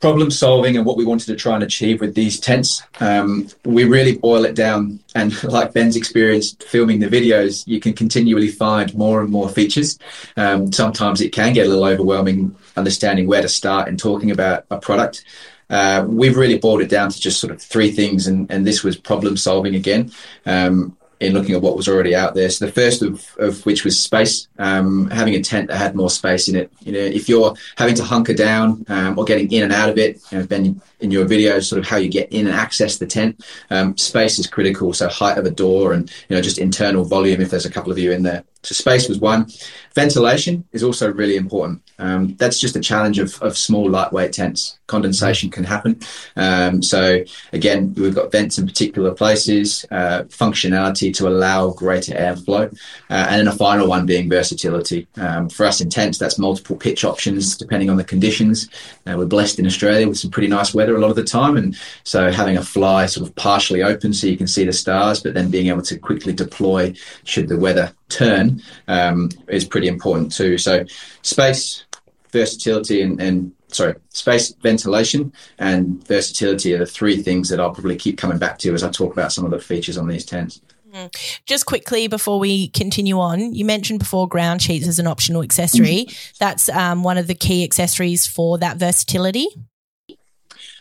problem 0.00 0.30
solving 0.30 0.76
and 0.76 0.84
what 0.84 0.96
we 0.96 1.04
wanted 1.04 1.26
to 1.26 1.36
try 1.36 1.54
and 1.54 1.62
achieve 1.62 2.00
with 2.00 2.14
these 2.14 2.38
tents. 2.38 2.82
Um, 3.00 3.48
we 3.64 3.84
really 3.84 4.16
boil 4.16 4.44
it 4.44 4.54
down, 4.54 5.00
and 5.14 5.42
like 5.44 5.72
Ben's 5.72 5.96
experience 5.96 6.56
filming 6.66 7.00
the 7.00 7.08
videos, 7.08 7.66
you 7.66 7.80
can 7.80 7.92
continually 7.92 8.48
find 8.48 8.94
more 8.94 9.20
and 9.20 9.30
more 9.30 9.48
features. 9.48 9.98
Um, 10.36 10.72
sometimes 10.72 11.20
it 11.20 11.30
can 11.30 11.52
get 11.52 11.66
a 11.66 11.70
little 11.70 11.84
overwhelming 11.84 12.54
understanding 12.76 13.26
where 13.26 13.42
to 13.42 13.48
start 13.48 13.88
in 13.88 13.96
talking 13.96 14.30
about 14.30 14.66
a 14.70 14.78
product. 14.78 15.24
Uh, 15.68 16.04
we've 16.06 16.36
really 16.36 16.58
boiled 16.58 16.80
it 16.80 16.88
down 16.88 17.10
to 17.10 17.20
just 17.20 17.40
sort 17.40 17.52
of 17.52 17.60
three 17.60 17.90
things, 17.90 18.26
and, 18.26 18.50
and 18.50 18.66
this 18.66 18.84
was 18.84 18.96
problem 18.96 19.36
solving 19.36 19.74
again. 19.74 20.12
Um, 20.44 20.95
in 21.20 21.32
looking 21.32 21.54
at 21.54 21.62
what 21.62 21.76
was 21.76 21.88
already 21.88 22.14
out 22.14 22.34
there. 22.34 22.50
So 22.50 22.66
the 22.66 22.72
first 22.72 23.02
of, 23.02 23.26
of 23.38 23.64
which 23.64 23.84
was 23.84 23.98
space, 23.98 24.48
um, 24.58 25.08
having 25.10 25.34
a 25.34 25.42
tent 25.42 25.68
that 25.68 25.76
had 25.76 25.94
more 25.94 26.10
space 26.10 26.48
in 26.48 26.56
it. 26.56 26.70
You 26.80 26.92
know, 26.92 26.98
if 26.98 27.28
you're 27.28 27.54
having 27.78 27.94
to 27.94 28.04
hunker 28.04 28.34
down 28.34 28.84
um, 28.88 29.18
or 29.18 29.24
getting 29.24 29.50
in 29.50 29.64
and 29.64 29.72
out 29.72 29.88
of 29.88 29.98
it, 29.98 30.20
you 30.30 30.38
know, 30.38 30.46
Ben, 30.46 30.80
in 31.00 31.10
your 31.10 31.24
video, 31.24 31.60
sort 31.60 31.78
of 31.78 31.86
how 31.86 31.96
you 31.96 32.08
get 32.08 32.32
in 32.32 32.46
and 32.46 32.54
access 32.54 32.98
the 32.98 33.06
tent, 33.06 33.44
um, 33.70 33.96
space 33.96 34.38
is 34.38 34.46
critical. 34.46 34.92
So 34.92 35.08
height 35.08 35.38
of 35.38 35.46
a 35.46 35.50
door 35.50 35.92
and 35.92 36.10
you 36.28 36.36
know 36.36 36.42
just 36.42 36.58
internal 36.58 37.04
volume 37.04 37.40
if 37.40 37.50
there's 37.50 37.66
a 37.66 37.70
couple 37.70 37.92
of 37.92 37.98
you 37.98 38.12
in 38.12 38.22
there. 38.22 38.44
So 38.62 38.74
space 38.74 39.08
was 39.08 39.20
one. 39.20 39.46
Ventilation 39.94 40.64
is 40.72 40.82
also 40.82 41.12
really 41.12 41.36
important. 41.36 41.82
Um, 41.98 42.34
that's 42.36 42.58
just 42.58 42.74
a 42.74 42.80
challenge 42.80 43.18
of, 43.18 43.40
of 43.40 43.56
small 43.56 43.88
lightweight 43.88 44.32
tents. 44.32 44.78
Condensation 44.86 45.50
can 45.50 45.64
happen. 45.64 46.00
Um, 46.36 46.82
so 46.82 47.24
again, 47.52 47.94
we've 47.94 48.14
got 48.14 48.30
vents 48.30 48.58
in 48.58 48.66
particular 48.66 49.12
places, 49.12 49.84
uh, 49.90 50.22
functionality 50.24 51.12
to 51.14 51.28
allow 51.28 51.70
greater 51.70 52.14
airflow, 52.14 52.72
uh, 53.10 53.26
and 53.28 53.40
then 53.40 53.48
a 53.48 53.56
final 53.56 53.88
one 53.88 54.06
being 54.06 54.28
versatility. 54.28 55.08
Um, 55.16 55.48
for 55.48 55.66
us 55.66 55.80
in 55.80 55.90
tents, 55.90 56.18
that's 56.18 56.38
multiple 56.38 56.76
pitch 56.76 57.04
options 57.04 57.56
depending 57.56 57.90
on 57.90 57.96
the 57.96 58.04
conditions. 58.04 58.68
Uh, 59.06 59.14
we're 59.16 59.26
blessed 59.26 59.58
in 59.58 59.66
Australia 59.66 60.08
with 60.08 60.18
some 60.18 60.30
pretty 60.30 60.48
nice 60.48 60.74
weather 60.74 60.96
a 60.96 61.00
lot 61.00 61.10
of 61.10 61.16
the 61.16 61.24
time, 61.24 61.56
and 61.56 61.76
so 62.04 62.30
having 62.30 62.56
a 62.56 62.62
fly 62.62 63.06
sort 63.06 63.26
of 63.28 63.34
partially 63.34 63.82
open 63.82 64.12
so 64.12 64.26
you 64.26 64.36
can 64.36 64.46
see 64.46 64.64
the 64.64 64.72
stars, 64.72 65.22
but 65.22 65.34
then 65.34 65.50
being 65.50 65.68
able 65.68 65.82
to 65.82 65.98
quickly 65.98 66.32
deploy 66.32 66.94
should 67.24 67.48
the 67.48 67.58
weather 67.58 67.92
turn 68.08 68.62
um, 68.88 69.30
is 69.48 69.64
pretty 69.64 69.88
important 69.88 70.32
too. 70.32 70.58
So 70.58 70.84
space, 71.22 71.85
versatility, 72.30 73.02
and, 73.02 73.20
and 73.20 73.52
sorry, 73.68 73.94
space, 74.10 74.52
ventilation, 74.62 75.32
and 75.58 76.06
versatility 76.06 76.74
are 76.74 76.78
the 76.78 76.86
three 76.86 77.22
things 77.22 77.48
that 77.48 77.60
I'll 77.60 77.72
probably 77.72 77.96
keep 77.96 78.18
coming 78.18 78.38
back 78.38 78.58
to 78.58 78.74
as 78.74 78.82
I 78.82 78.90
talk 78.90 79.12
about 79.12 79.32
some 79.32 79.44
of 79.44 79.50
the 79.50 79.58
features 79.58 79.98
on 79.98 80.08
these 80.08 80.24
tents. 80.24 80.60
Mm. 80.92 81.42
Just 81.46 81.66
quickly 81.66 82.08
before 82.08 82.38
we 82.38 82.68
continue 82.68 83.18
on, 83.18 83.54
you 83.54 83.64
mentioned 83.64 83.98
before 83.98 84.28
ground 84.28 84.62
sheets 84.62 84.86
as 84.86 84.98
an 84.98 85.06
optional 85.06 85.42
accessory. 85.42 86.06
Mm. 86.08 86.38
That's 86.38 86.68
um, 86.68 87.02
one 87.02 87.18
of 87.18 87.26
the 87.26 87.34
key 87.34 87.64
accessories 87.64 88.26
for 88.26 88.58
that 88.58 88.76
versatility. 88.76 89.48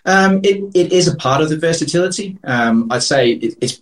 Um, 0.06 0.40
it, 0.44 0.72
it 0.76 0.94
is 0.94 1.08
a 1.08 1.16
part 1.16 1.42
of 1.42 1.50
the 1.50 1.58
versatility. 1.58 2.38
Um, 2.44 2.92
I'd 2.92 3.04
say 3.04 3.32
it, 3.32 3.58
it's 3.60 3.82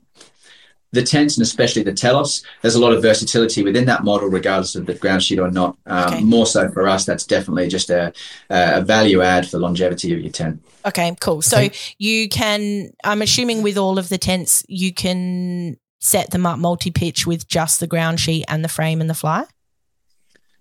the 0.94 1.04
tents 1.04 1.38
and 1.38 1.44
especially 1.44 1.84
the 1.84 1.92
telos, 1.94 2.44
there's 2.62 2.76
a 2.76 2.80
lot 2.80 2.94
of 2.94 3.02
versatility 3.02 3.64
within 3.64 3.86
that 3.86 4.04
model, 4.04 4.30
regardless 4.30 4.76
of 4.76 4.86
the 4.86 4.94
ground 4.94 5.22
sheet 5.22 5.40
or 5.40 5.52
not. 5.52 5.76
Um, 5.86 6.14
okay. 6.14 6.24
More 6.24 6.46
so 6.46 6.70
for 6.70 6.88
us, 6.88 7.06
that's 7.06 7.26
definitely 7.26 7.68
just 7.68 7.90
a, 7.90 8.14
a 8.50 8.82
value 8.82 9.22
add 9.22 9.48
for 9.50 9.58
longevity 9.58 10.14
of 10.14 10.22
your 10.22 10.32
tent. 10.32 10.64
Okay, 10.86 11.16
cool. 11.20 11.42
So 11.42 11.68
you 11.98 12.30
can, 12.30 12.92
I'm 13.04 13.22
assuming 13.22 13.64
with 13.64 13.78
all 13.78 13.98
of 13.98 14.10
the 14.10 14.18
tents, 14.18 14.64
you 14.70 14.94
can 14.94 15.78
set 16.04 16.32
them 16.32 16.46
up 16.46 16.60
multi 16.60 16.92
pitch 16.92 17.26
with 17.26 17.48
just 17.48 17.80
the 17.80 17.88
ground 17.88 18.20
sheet 18.20 18.46
and 18.48 18.64
the 18.64 18.70
frame 18.70 19.02
and 19.02 19.10
the 19.10 19.16
fly? 19.16 19.46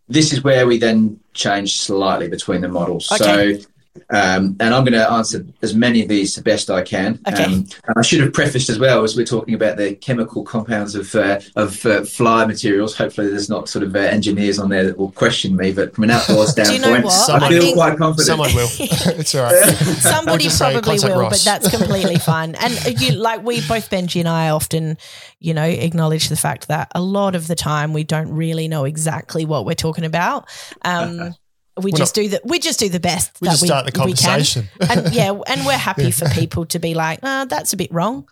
This 0.09 0.33
is 0.33 0.45
where 0.45 0.67
we 0.67 0.79
then 0.79 1.19
change 1.35 1.81
slightly 1.81 2.29
between 2.29 2.61
the 2.61 2.69
models. 2.69 3.11
Okay. 3.13 3.59
So 3.59 3.67
um, 4.09 4.57
and 4.59 4.75
I'm 4.75 4.85
going 4.85 4.93
to 4.93 5.11
answer 5.11 5.45
as 5.61 5.75
many 5.75 6.03
of 6.03 6.09
these 6.09 6.35
the 6.35 6.43
best 6.43 6.71
I 6.71 6.83
can. 6.83 7.21
Okay. 7.29 7.45
Um, 7.45 7.53
and 7.53 7.95
I 7.97 8.03
should 8.03 8.21
have 8.21 8.33
prefaced 8.33 8.71
as 8.71 8.79
well 8.79 9.05
as 9.05 9.17
we're 9.17 9.27
talking 9.27 9.55
about 9.55 9.77
the 9.77 9.95
chemical 9.97 10.45
compounds 10.45 10.95
of 10.95 11.15
uh, 11.15 11.41
of 11.57 11.85
uh, 11.85 12.05
fly 12.05 12.47
materials. 12.47 12.97
Hopefully, 12.97 13.29
there's 13.29 13.51
not 13.51 13.69
sort 13.69 13.83
of 13.85 13.95
uh, 13.95 13.99
engineers 13.99 14.59
on 14.59 14.71
there 14.71 14.85
that 14.85 14.97
will 14.97 15.13
question 15.13 15.57
me. 15.57 15.73
But 15.73 15.95
from 15.95 16.05
an 16.05 16.11
outdoor 16.11 16.47
standpoint, 16.47 17.07
I 17.07 17.49
feel 17.49 17.75
quite 17.75 17.99
confident. 17.99 18.27
Someone 18.27 18.55
will. 18.55 18.69
it's 18.81 19.35
all 19.35 19.45
right. 19.45 19.65
Somebody 19.77 20.47
we'll 20.49 20.59
probably 20.59 20.99
will, 21.03 21.21
Ross. 21.21 21.45
but 21.45 21.45
that's 21.45 21.77
completely 21.77 22.17
fine. 22.17 22.55
And 22.55 23.01
you, 23.01 23.13
like 23.13 23.43
we 23.45 23.61
both, 23.67 23.91
Benji 23.91 24.21
and 24.21 24.29
I, 24.29 24.49
often, 24.49 24.97
you 25.39 25.53
know, 25.53 25.65
acknowledge 25.65 26.29
the 26.31 26.37
fact 26.37 26.69
that 26.69 26.91
a 26.95 27.03
lot 27.03 27.35
of 27.35 27.47
the 27.47 27.55
time 27.55 27.93
we 27.93 28.05
don't 28.05 28.33
really 28.33 28.69
know 28.69 28.85
exactly 28.85 29.45
what 29.45 29.67
we're 29.67 29.75
talking 29.75 30.05
about. 30.05 30.49
Um, 30.83 31.35
we 31.77 31.91
we're 31.91 31.97
just 31.97 32.17
not, 32.17 32.23
do 32.23 32.29
the 32.29 32.41
we 32.45 32.59
just 32.59 32.79
do 32.79 32.89
the 32.89 33.01
best. 33.01 33.41
We 33.41 33.49
just 33.49 33.63
we, 33.63 33.69
start 33.69 33.87
the 33.87 33.93
conversation, 33.93 34.69
and 34.81 35.13
yeah, 35.15 35.31
and 35.47 35.67
we're 35.67 35.73
happy 35.73 36.11
for 36.11 36.29
people 36.29 36.67
to 36.67 36.79
be 36.79 36.95
like, 36.95 37.21
oh, 37.23 37.47
"That's 37.47 37.73
a 37.73 37.77
bit 37.77 37.93
wrong." 37.93 38.29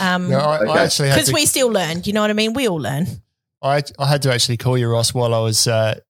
Um, 0.00 0.28
no, 0.28 0.38
I, 0.38 0.58
okay. 0.60 0.70
I 0.70 0.84
actually 0.84 1.08
because 1.10 1.32
we 1.32 1.46
still 1.46 1.68
learn. 1.68 2.02
You 2.04 2.12
know 2.12 2.20
what 2.20 2.30
I 2.30 2.34
mean? 2.34 2.52
We 2.52 2.68
all 2.68 2.80
learn. 2.80 3.06
I 3.62 3.82
I 3.98 4.06
had 4.06 4.22
to 4.22 4.32
actually 4.32 4.56
call 4.56 4.76
you 4.76 4.88
Ross 4.88 5.14
while 5.14 5.34
I 5.34 5.38
was 5.38 5.68
uh, 5.68 6.00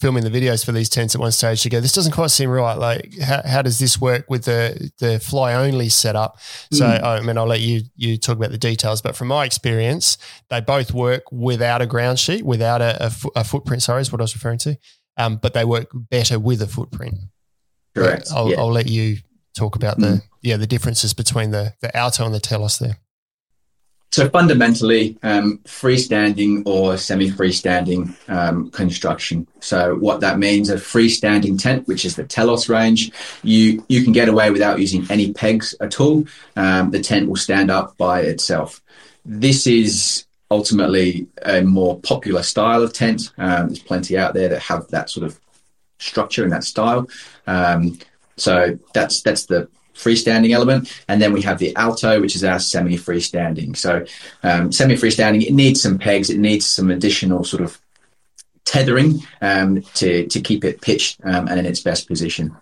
filming 0.00 0.24
the 0.24 0.30
videos 0.30 0.64
for 0.64 0.72
these 0.72 0.88
tents 0.88 1.14
at 1.14 1.20
one 1.20 1.30
stage 1.30 1.62
to 1.62 1.68
go. 1.68 1.80
This 1.80 1.92
doesn't 1.92 2.12
quite 2.12 2.32
seem 2.32 2.50
right. 2.50 2.74
Like, 2.74 3.16
how, 3.20 3.42
how 3.44 3.62
does 3.62 3.78
this 3.78 4.00
work 4.00 4.28
with 4.28 4.44
the 4.44 4.90
the 4.98 5.20
fly 5.20 5.54
only 5.54 5.88
setup? 5.88 6.40
So, 6.72 6.84
mm. 6.84 7.02
I 7.02 7.20
mean, 7.20 7.38
I'll 7.38 7.46
let 7.46 7.60
you 7.60 7.82
you 7.94 8.18
talk 8.18 8.36
about 8.36 8.50
the 8.50 8.58
details. 8.58 9.02
But 9.02 9.14
from 9.14 9.28
my 9.28 9.44
experience, 9.44 10.18
they 10.50 10.60
both 10.60 10.92
work 10.92 11.30
without 11.30 11.80
a 11.80 11.86
ground 11.86 12.18
sheet, 12.18 12.44
without 12.44 12.82
a, 12.82 13.06
a, 13.06 13.12
a 13.36 13.44
footprint. 13.44 13.82
Sorry, 13.82 14.00
is 14.00 14.10
what 14.10 14.20
I 14.20 14.24
was 14.24 14.34
referring 14.34 14.58
to 14.58 14.76
um, 15.16 15.36
but 15.36 15.54
they 15.54 15.64
work 15.64 15.88
better 15.92 16.38
with 16.38 16.62
a 16.62 16.66
footprint. 16.66 17.14
Correct. 17.94 18.28
I'll, 18.34 18.50
yeah. 18.50 18.58
I'll, 18.58 18.72
let 18.72 18.88
you 18.88 19.18
talk 19.56 19.76
about 19.76 19.98
the 19.98 20.06
mm. 20.06 20.22
yeah 20.42 20.56
the 20.56 20.66
differences 20.66 21.14
between 21.14 21.50
the 21.50 21.74
the 21.80 21.96
Alto 21.96 22.24
and 22.26 22.34
the 22.34 22.40
Telos 22.40 22.78
there. 22.78 22.98
So 24.14 24.28
fundamentally, 24.28 25.18
um, 25.24 25.58
freestanding 25.64 26.62
or 26.66 26.96
semi-freestanding 26.96 28.14
um, 28.30 28.70
construction. 28.70 29.48
So 29.58 29.96
what 29.96 30.20
that 30.20 30.38
means, 30.38 30.70
a 30.70 30.76
freestanding 30.76 31.60
tent, 31.60 31.88
which 31.88 32.04
is 32.04 32.14
the 32.14 32.22
Telos 32.22 32.68
range, 32.68 33.10
you 33.42 33.84
you 33.88 34.04
can 34.04 34.12
get 34.12 34.28
away 34.28 34.52
without 34.52 34.78
using 34.78 35.04
any 35.10 35.32
pegs 35.32 35.74
at 35.80 36.00
all. 36.00 36.26
Um, 36.54 36.92
the 36.92 37.00
tent 37.00 37.28
will 37.28 37.34
stand 37.34 37.72
up 37.72 37.96
by 37.96 38.20
itself. 38.20 38.80
This 39.24 39.66
is 39.66 40.26
ultimately 40.50 41.26
a 41.42 41.62
more 41.62 41.98
popular 42.00 42.42
style 42.42 42.82
of 42.82 42.92
tent. 42.92 43.32
Um, 43.38 43.68
there's 43.68 43.78
plenty 43.78 44.16
out 44.18 44.34
there 44.34 44.48
that 44.48 44.62
have 44.62 44.88
that 44.88 45.10
sort 45.10 45.26
of 45.26 45.38
structure 45.98 46.42
and 46.42 46.52
that 46.52 46.64
style. 46.64 47.08
Um, 47.46 47.98
so 48.36 48.78
that's 48.92 49.22
that's 49.22 49.46
the 49.46 49.68
freestanding 49.94 50.52
element, 50.52 51.02
and 51.08 51.22
then 51.22 51.32
we 51.32 51.42
have 51.42 51.58
the 51.58 51.74
alto, 51.76 52.20
which 52.20 52.34
is 52.34 52.42
our 52.42 52.58
semi-freestanding. 52.58 53.76
So 53.76 54.04
um, 54.42 54.72
semi-freestanding, 54.72 55.46
it 55.46 55.52
needs 55.52 55.80
some 55.80 55.98
pegs, 55.98 56.30
it 56.30 56.38
needs 56.38 56.66
some 56.66 56.90
additional 56.90 57.44
sort 57.44 57.62
of 57.62 57.80
tethering 58.64 59.20
um, 59.40 59.82
to 59.94 60.26
to 60.26 60.40
keep 60.40 60.64
it 60.64 60.80
pitched 60.80 61.20
um, 61.24 61.48
and 61.48 61.58
in 61.58 61.66
its 61.66 61.80
best 61.80 62.08
position. 62.08 62.54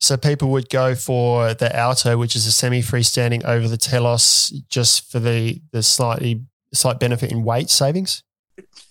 So 0.00 0.16
people 0.16 0.50
would 0.50 0.68
go 0.68 0.94
for 0.94 1.54
the 1.54 1.74
alto, 1.74 2.18
which 2.18 2.36
is 2.36 2.46
a 2.46 2.52
semi-freestanding, 2.52 3.44
over 3.44 3.68
the 3.68 3.76
telos, 3.76 4.50
just 4.68 5.10
for 5.10 5.20
the 5.20 5.60
the 5.72 5.82
slightly 5.82 6.42
slight 6.74 7.00
benefit 7.00 7.32
in 7.32 7.44
weight 7.44 7.70
savings? 7.70 8.22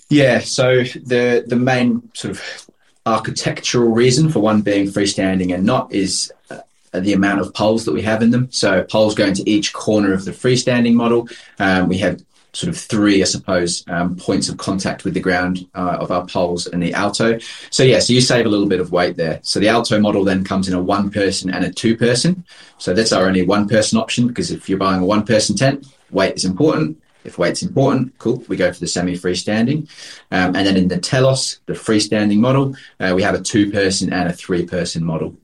Yeah, 0.10 0.40
so 0.40 0.84
the 0.84 1.44
the 1.46 1.56
main 1.56 2.10
sort 2.14 2.32
of 2.32 2.68
architectural 3.06 3.90
reason 3.90 4.30
for 4.30 4.40
one 4.40 4.62
being 4.62 4.88
freestanding 4.88 5.54
and 5.54 5.66
not 5.66 5.92
is 5.92 6.32
uh, 6.50 6.60
the 6.94 7.14
amount 7.14 7.42
of 7.42 7.54
poles 7.54 7.86
that 7.86 7.94
we 7.94 8.02
have 8.04 8.22
in 8.22 8.32
them. 8.32 8.50
So 8.52 8.84
poles 8.84 9.16
go 9.16 9.26
into 9.26 9.44
each 9.46 9.74
corner 9.74 10.14
of 10.14 10.26
the 10.26 10.32
freestanding 10.32 10.94
model. 10.94 11.28
Um, 11.60 11.90
we 11.90 11.98
have 11.98 12.22
sort 12.54 12.70
of 12.70 12.78
three, 12.78 13.20
I 13.22 13.26
suppose, 13.26 13.84
um, 13.88 14.16
points 14.16 14.48
of 14.48 14.58
contact 14.58 15.04
with 15.04 15.16
the 15.16 15.20
ground 15.20 15.68
uh, 15.74 15.98
of 16.00 16.12
our 16.12 16.26
poles 16.28 16.68
and 16.68 16.84
the 16.84 16.94
alto. 16.94 17.40
So 17.72 17.82
yeah, 17.84 17.98
so 18.00 18.14
you 18.14 18.22
save 18.22 18.46
a 18.46 18.50
little 18.50 18.68
bit 18.68 18.80
of 18.80 18.92
weight 18.92 19.18
there. 19.18 19.40
So 19.42 19.60
the 19.60 19.70
alto 19.70 20.00
model 20.00 20.24
then 20.24 20.44
comes 20.44 20.68
in 20.68 20.76
a 20.76 20.82
one 20.82 21.10
person 21.10 21.52
and 21.52 21.66
a 21.66 21.74
two 21.74 21.98
person. 21.98 22.46
So 22.78 22.94
that's 22.94 23.12
our 23.12 23.26
only 23.26 23.44
one 23.44 23.68
person 23.68 23.98
option 23.98 24.28
because 24.28 24.52
if 24.52 24.70
you're 24.70 24.78
buying 24.78 25.02
a 25.02 25.06
one 25.06 25.26
person 25.26 25.56
tent, 25.56 25.88
weight 26.12 26.36
is 26.36 26.46
important 26.46 27.03
If 27.24 27.38
weight's 27.38 27.64
important, 27.64 28.18
cool, 28.18 28.44
we 28.48 28.56
go 28.56 28.72
for 28.72 28.80
the 28.80 28.88
semi 28.88 29.14
freestanding. 29.14 29.90
Um, 30.32 30.56
and 30.56 30.68
then 30.68 30.78
in 30.78 30.88
the 30.88 30.98
Telos, 30.98 31.60
the 31.66 31.74
freestanding 31.74 32.40
model, 32.40 32.76
uh, 33.00 33.14
we 33.16 33.24
have 33.24 33.36
a 33.36 33.42
two 33.42 33.72
person 33.72 34.12
and 34.12 34.30
a 34.30 34.34
three 34.34 34.66
person 34.66 35.04
model. 35.04 35.36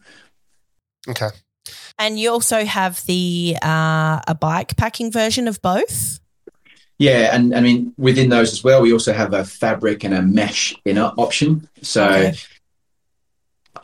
Okay. 1.07 1.29
And 1.97 2.19
you 2.19 2.31
also 2.31 2.65
have 2.65 3.05
the 3.05 3.57
uh, 3.61 4.21
a 4.27 4.35
bike 4.39 4.77
packing 4.77 5.11
version 5.11 5.47
of 5.47 5.61
both. 5.61 6.19
Yeah, 6.97 7.33
and 7.33 7.55
I 7.55 7.61
mean 7.61 7.93
within 7.97 8.29
those 8.29 8.51
as 8.51 8.63
well, 8.63 8.81
we 8.81 8.91
also 8.91 9.13
have 9.13 9.33
a 9.33 9.45
fabric 9.45 10.03
and 10.03 10.13
a 10.13 10.21
mesh 10.21 10.75
inner 10.85 11.13
option. 11.17 11.67
So 11.81 12.05
okay 12.05 12.33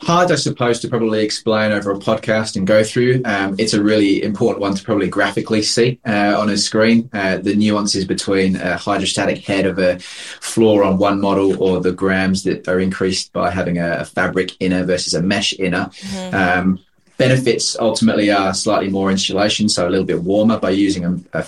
hard, 0.02 0.30
I 0.30 0.36
suppose, 0.36 0.80
to 0.80 0.88
probably 0.88 1.22
explain 1.22 1.72
over 1.72 1.90
a 1.92 1.98
podcast 1.98 2.56
and 2.56 2.66
go 2.66 2.82
through. 2.82 3.22
Um, 3.24 3.54
it's 3.58 3.74
a 3.74 3.82
really 3.82 4.22
important 4.22 4.60
one 4.60 4.74
to 4.74 4.82
probably 4.82 5.08
graphically 5.08 5.62
see 5.62 6.00
uh, 6.06 6.36
on 6.38 6.50
a 6.50 6.56
screen. 6.56 7.08
Uh, 7.12 7.38
the 7.38 7.54
nuances 7.54 8.04
between 8.04 8.56
a 8.56 8.76
hydrostatic 8.76 9.44
head 9.44 9.66
of 9.66 9.78
a 9.78 9.98
floor 9.98 10.84
on 10.84 10.98
one 10.98 11.20
model 11.20 11.62
or 11.62 11.80
the 11.80 11.92
grams 11.92 12.42
that 12.44 12.68
are 12.68 12.80
increased 12.80 13.32
by 13.32 13.50
having 13.50 13.78
a, 13.78 13.98
a 13.98 14.04
fabric 14.04 14.52
inner 14.60 14.84
versus 14.84 15.14
a 15.14 15.22
mesh 15.22 15.52
inner. 15.58 15.86
Mm-hmm. 15.86 16.34
Um, 16.34 16.78
benefits 17.18 17.78
ultimately 17.78 18.30
are 18.30 18.54
slightly 18.54 18.88
more 18.88 19.10
insulation, 19.10 19.68
so 19.68 19.88
a 19.88 19.90
little 19.90 20.06
bit 20.06 20.22
warmer 20.22 20.58
by 20.58 20.70
using 20.70 21.04
a, 21.04 21.40
a 21.40 21.46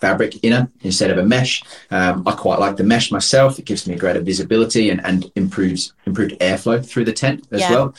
fabric 0.00 0.42
inner 0.44 0.70
instead 0.82 1.10
of 1.10 1.18
a 1.18 1.24
mesh. 1.24 1.62
Um, 1.90 2.22
I 2.26 2.32
quite 2.32 2.58
like 2.58 2.76
the 2.76 2.84
mesh 2.84 3.10
myself. 3.10 3.58
It 3.58 3.64
gives 3.64 3.86
me 3.86 3.96
greater 3.96 4.20
visibility 4.20 4.90
and, 4.90 5.04
and 5.04 5.30
improves 5.36 5.92
improved 6.06 6.38
airflow 6.40 6.84
through 6.86 7.04
the 7.04 7.12
tent 7.12 7.46
as 7.50 7.60
yeah. 7.60 7.70
well. 7.70 7.94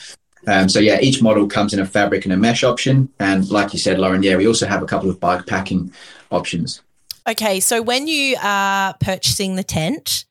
Um, 0.48 0.70
so 0.70 0.80
yeah, 0.80 1.00
each 1.02 1.22
model 1.22 1.48
comes 1.48 1.74
in 1.74 1.80
a 1.80 1.86
fabric 1.86 2.24
and 2.24 2.34
a 2.34 2.38
mesh 2.38 2.64
option. 2.64 3.10
And 3.20 3.50
like 3.50 3.74
you 3.74 3.80
said, 3.80 4.00
Lauren, 4.00 4.24
yeah, 4.24 4.38
we 4.38 4.48
also 4.48 4.66
have 4.66 4.82
a 4.82 4.86
couple 4.86 5.10
of 5.10 5.20
bike 5.20 5.46
packing 5.46 5.92
options. 6.32 6.82
Okay, 7.28 7.60
so 7.60 7.82
when 7.82 8.08
you 8.08 8.38
are 8.42 8.96
purchasing 9.02 9.56
the 9.56 9.64
tent, 9.64 10.26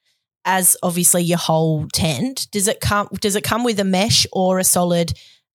as 0.47 0.77
obviously 0.83 1.23
your 1.23 1.39
whole 1.39 1.87
tent, 1.93 2.47
does 2.53 2.69
it 2.69 2.81
come 2.81 3.09
does 3.21 3.37
it 3.37 3.45
come 3.45 3.65
with 3.65 3.79
a 3.81 3.85
mesh 3.85 4.27
or 4.33 4.59
a 4.59 4.65
solid 4.65 5.13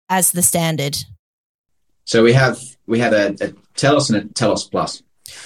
as 0.08 0.32
the 0.32 0.42
standard? 0.42 0.98
So 2.04 2.22
we 2.22 2.32
have 2.34 2.60
we 2.86 2.98
have 2.98 3.12
a, 3.12 3.36
a 3.40 3.54
Telos 3.76 4.10
and 4.10 4.30
a 4.30 4.34
Telos 4.34 4.68
Plus. 4.68 5.02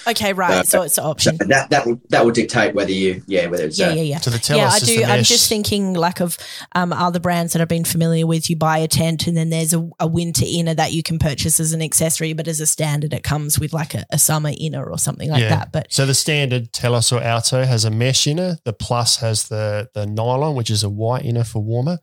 Okay, 0.06 0.32
right. 0.32 0.58
Uh, 0.58 0.62
so 0.64 0.82
it's 0.82 0.98
an 0.98 1.04
option. 1.04 1.36
So 1.38 1.46
that 1.46 1.70
that 1.70 1.86
will, 1.86 2.00
that 2.10 2.24
will 2.24 2.32
dictate 2.32 2.74
whether 2.74 2.92
you 2.92 3.22
yeah 3.26 3.46
whether 3.46 3.64
it's 3.64 3.78
yeah 3.78 3.88
uh, 3.88 3.94
yeah 3.94 4.02
yeah. 4.02 4.18
To 4.18 4.30
the 4.30 4.54
yeah, 4.54 4.68
I 4.68 4.78
do. 4.78 5.02
I'm 5.04 5.24
just 5.24 5.48
thinking 5.48 5.94
like 5.94 6.20
of 6.20 6.38
um, 6.72 6.92
other 6.92 7.20
brands 7.20 7.52
that 7.52 7.62
I've 7.62 7.68
been 7.68 7.84
familiar 7.84 8.26
with. 8.26 8.50
You 8.50 8.56
buy 8.56 8.78
a 8.78 8.88
tent 8.88 9.26
and 9.26 9.36
then 9.36 9.50
there's 9.50 9.72
a, 9.72 9.88
a, 10.00 10.06
winter 10.06 10.44
inner 10.46 10.74
that 10.74 10.92
you 10.92 11.02
can 11.02 11.18
purchase 11.18 11.58
as 11.58 11.72
an 11.72 11.82
accessory, 11.82 12.32
but 12.32 12.46
as 12.46 12.60
a 12.60 12.66
standard, 12.66 13.12
it 13.12 13.24
comes 13.24 13.58
with 13.58 13.72
like 13.72 13.94
a, 13.94 14.04
a 14.10 14.18
summer 14.18 14.50
inner 14.58 14.84
or 14.84 14.98
something 14.98 15.30
like 15.30 15.42
yeah. 15.42 15.48
that. 15.48 15.72
But 15.72 15.92
so 15.92 16.06
the 16.06 16.14
standard 16.14 16.72
Telos 16.72 17.12
or 17.12 17.22
Alto 17.22 17.64
has 17.64 17.84
a 17.84 17.90
mesh 17.90 18.26
inner. 18.26 18.58
The 18.64 18.72
Plus 18.72 19.16
has 19.16 19.48
the 19.48 19.88
the 19.94 20.06
nylon, 20.06 20.54
which 20.54 20.70
is 20.70 20.84
a 20.84 20.90
white 20.90 21.24
inner 21.24 21.44
for 21.44 21.60
warmer. 21.60 21.98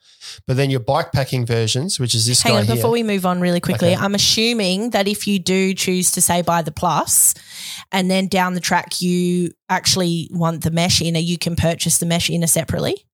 But 0.48 0.58
then 0.58 0.70
your 0.70 0.80
bike 0.80 1.12
packing 1.12 1.46
versions, 1.46 2.00
which 2.00 2.16
is 2.16 2.26
this 2.26 2.42
Hang 2.42 2.56
on, 2.56 2.66
here. 2.66 2.76
before 2.76 2.92
we 2.92 3.04
move 3.04 3.26
on 3.26 3.40
really 3.40 3.60
quickly, 3.60 3.94
okay. 3.94 4.04
I'm 4.04 4.16
assuming 4.16 4.92
that 4.92 5.08
if 5.08 5.28
you 5.28 5.40
do 5.40 5.74
choose 5.74 6.12
to 6.12 6.22
say 6.22 6.42
buy 6.42 6.62
the 6.62 6.72
Plus 6.72 7.34
and 7.92 8.10
then 8.10 8.28
down 8.28 8.54
the 8.54 8.60
track 8.60 9.02
you 9.02 9.52
actually 9.70 10.30
want 10.32 10.64
the 10.64 10.72
mesh 10.72 11.02
inner, 11.02 11.20
you 11.20 11.38
can 11.38 11.56
purchase 11.56 11.98
the 11.98 12.06
mesh 12.06 12.30
inner 12.30 12.48
separately? 12.48 13.06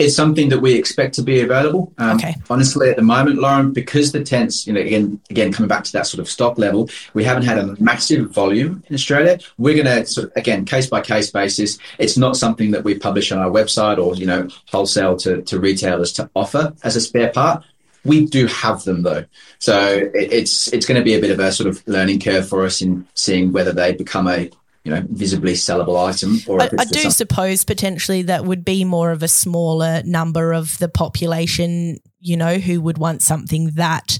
It's 0.00 0.16
something 0.16 0.48
that 0.48 0.58
we 0.58 0.74
expect 0.74 1.14
to 1.14 1.22
be 1.22 1.40
available. 1.40 1.92
Um, 1.98 2.16
okay. 2.16 2.34
Honestly, 2.50 2.90
at 2.90 2.96
the 2.96 3.02
moment, 3.02 3.38
Lauren, 3.38 3.72
because 3.72 4.10
the 4.10 4.24
tents, 4.24 4.66
you 4.66 4.72
know, 4.72 4.80
again, 4.80 5.20
again, 5.30 5.52
coming 5.52 5.68
back 5.68 5.84
to 5.84 5.92
that 5.92 6.08
sort 6.08 6.18
of 6.18 6.28
stock 6.28 6.58
level, 6.58 6.90
we 7.14 7.22
haven't 7.22 7.44
had 7.44 7.58
a 7.58 7.80
massive 7.80 8.30
volume 8.30 8.82
in 8.88 8.94
Australia. 8.94 9.38
We're 9.56 9.80
going 9.80 9.86
to 9.86 10.04
sort 10.04 10.26
of, 10.26 10.32
again, 10.34 10.64
case 10.64 10.88
by 10.88 11.00
case 11.00 11.30
basis. 11.30 11.78
It's 11.98 12.16
not 12.16 12.36
something 12.36 12.72
that 12.72 12.82
we 12.82 12.98
publish 12.98 13.30
on 13.30 13.38
our 13.38 13.50
website 13.50 13.98
or, 13.98 14.16
you 14.16 14.26
know, 14.26 14.48
wholesale 14.66 15.16
to, 15.18 15.42
to 15.42 15.60
retailers 15.60 16.12
to 16.14 16.28
offer 16.34 16.74
as 16.82 16.96
a 16.96 17.00
spare 17.00 17.30
part. 17.30 17.64
We 18.04 18.26
do 18.26 18.46
have 18.46 18.84
them 18.84 19.02
though, 19.02 19.24
so 19.58 20.10
it's 20.14 20.72
it's 20.72 20.86
going 20.86 21.00
to 21.00 21.04
be 21.04 21.14
a 21.14 21.20
bit 21.20 21.30
of 21.30 21.40
a 21.40 21.50
sort 21.52 21.68
of 21.68 21.82
learning 21.86 22.20
curve 22.20 22.48
for 22.48 22.64
us 22.64 22.82
in 22.82 23.06
seeing 23.14 23.52
whether 23.52 23.72
they 23.72 23.92
become 23.92 24.26
a 24.28 24.50
you 24.84 24.90
know 24.92 25.02
visibly 25.08 25.54
sellable 25.54 25.96
item. 26.06 26.38
Or 26.46 26.60
I, 26.60 26.68
I 26.78 26.84
do 26.84 27.00
some- 27.00 27.10
suppose 27.10 27.64
potentially 27.64 28.22
that 28.22 28.44
would 28.44 28.64
be 28.64 28.84
more 28.84 29.10
of 29.10 29.22
a 29.22 29.28
smaller 29.28 30.02
number 30.04 30.52
of 30.52 30.78
the 30.78 30.88
population, 30.88 31.98
you 32.20 32.36
know, 32.36 32.58
who 32.58 32.80
would 32.82 32.98
want 32.98 33.22
something 33.22 33.70
that 33.76 34.18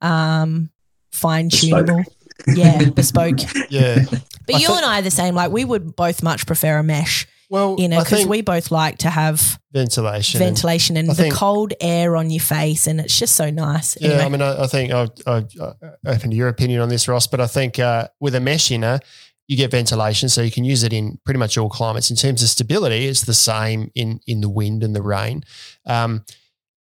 um, 0.00 0.70
fine 1.12 1.50
tunable. 1.50 2.02
Yeah, 2.46 2.90
bespoke. 2.90 3.40
Yeah. 3.68 4.04
But 4.46 4.56
I 4.56 4.58
you 4.60 4.68
and 4.70 4.84
I 4.84 5.00
are 5.00 5.02
the 5.02 5.10
same. 5.10 5.34
Like 5.34 5.50
we 5.50 5.64
would 5.64 5.94
both 5.94 6.22
much 6.22 6.46
prefer 6.46 6.78
a 6.78 6.82
mesh 6.82 7.26
well, 7.50 7.76
you 7.78 7.88
know, 7.88 8.00
because 8.02 8.26
we 8.26 8.42
both 8.42 8.70
like 8.70 8.98
to 8.98 9.10
have 9.10 9.58
ventilation, 9.72 10.38
ventilation, 10.38 10.96
and, 10.96 11.08
and 11.08 11.16
the 11.16 11.30
cold 11.30 11.72
air 11.80 12.16
on 12.16 12.30
your 12.30 12.42
face, 12.42 12.86
and 12.86 13.00
it's 13.00 13.18
just 13.18 13.36
so 13.36 13.50
nice. 13.50 13.96
Yeah, 14.00 14.10
anyway. 14.10 14.24
I 14.24 14.28
mean, 14.28 14.42
I, 14.42 14.64
I 14.64 14.66
think 14.66 14.92
I, 14.92 15.08
I, 15.26 15.44
I 15.60 15.72
open 16.06 16.30
to 16.30 16.36
your 16.36 16.48
opinion 16.48 16.80
on 16.80 16.88
this, 16.88 17.08
Ross, 17.08 17.26
but 17.26 17.40
I 17.40 17.46
think 17.46 17.78
uh, 17.78 18.08
with 18.20 18.34
a 18.34 18.40
mesh 18.40 18.70
inner, 18.70 19.00
you 19.46 19.56
get 19.56 19.70
ventilation, 19.70 20.28
so 20.28 20.42
you 20.42 20.50
can 20.50 20.64
use 20.64 20.82
it 20.82 20.92
in 20.92 21.18
pretty 21.24 21.38
much 21.38 21.56
all 21.56 21.70
climates. 21.70 22.10
In 22.10 22.16
terms 22.16 22.42
of 22.42 22.50
stability, 22.50 23.06
it's 23.06 23.22
the 23.22 23.34
same 23.34 23.90
in 23.94 24.20
in 24.26 24.42
the 24.42 24.50
wind 24.50 24.82
and 24.82 24.94
the 24.94 25.02
rain. 25.02 25.42
Um, 25.86 26.24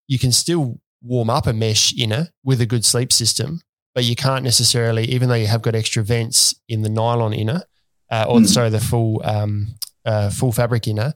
you 0.09 0.19
can 0.19 0.33
still 0.33 0.81
warm 1.01 1.31
up 1.31 1.47
a 1.47 1.53
mesh 1.53 1.95
inner 1.97 2.29
with 2.43 2.61
a 2.61 2.67
good 2.67 2.85
sleep 2.85 3.13
system, 3.13 3.61
but 3.95 4.03
you 4.03 4.17
can't 4.17 4.43
necessarily, 4.43 5.05
even 5.05 5.29
though 5.29 5.37
you 5.37 5.47
have 5.47 5.63
got 5.63 5.77
extra 5.77 6.03
vents 6.03 6.57
in 6.69 6.83
the 6.83 6.89
nylon 6.89 7.33
inner, 7.33 7.63
uh, 8.11 8.27
or 8.29 8.41
mm. 8.41 8.47
sorry, 8.47 8.71
the 8.71 8.81
full 8.81 9.21
um, 9.25 9.77
uh, 10.07 10.31
full 10.31 10.53
fabric 10.53 10.89
inner, 10.89 11.15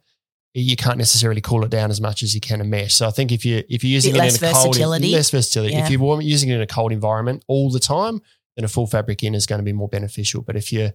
you 0.52 0.76
can't 0.76 0.98
necessarily 0.98 1.40
cool 1.40 1.64
it 1.64 1.70
down 1.70 1.90
as 1.90 2.00
much 2.00 2.22
as 2.22 2.34
you 2.34 2.40
can 2.40 2.60
a 2.60 2.64
mesh. 2.64 2.92
So 2.92 3.06
I 3.06 3.10
think 3.10 3.30
if 3.30 3.44
you 3.44 3.62
if 3.68 3.84
you're 3.84 3.92
using 3.92 4.16
it 4.16 4.18
in 4.18 4.24
a 4.24 4.52
cold 4.52 4.76
less 4.76 5.30
versatility. 5.30 5.74
Yeah. 5.74 5.84
If 5.84 5.90
you're 5.90 6.20
using 6.20 6.50
it 6.50 6.56
in 6.56 6.60
a 6.60 6.66
cold 6.66 6.92
environment 6.92 7.44
all 7.46 7.70
the 7.70 7.80
time, 7.80 8.20
then 8.56 8.64
a 8.64 8.68
full 8.68 8.86
fabric 8.86 9.22
inner 9.22 9.36
is 9.36 9.46
going 9.46 9.60
to 9.60 9.64
be 9.64 9.72
more 9.72 9.88
beneficial. 9.88 10.42
But 10.42 10.56
if 10.56 10.72
you're 10.72 10.90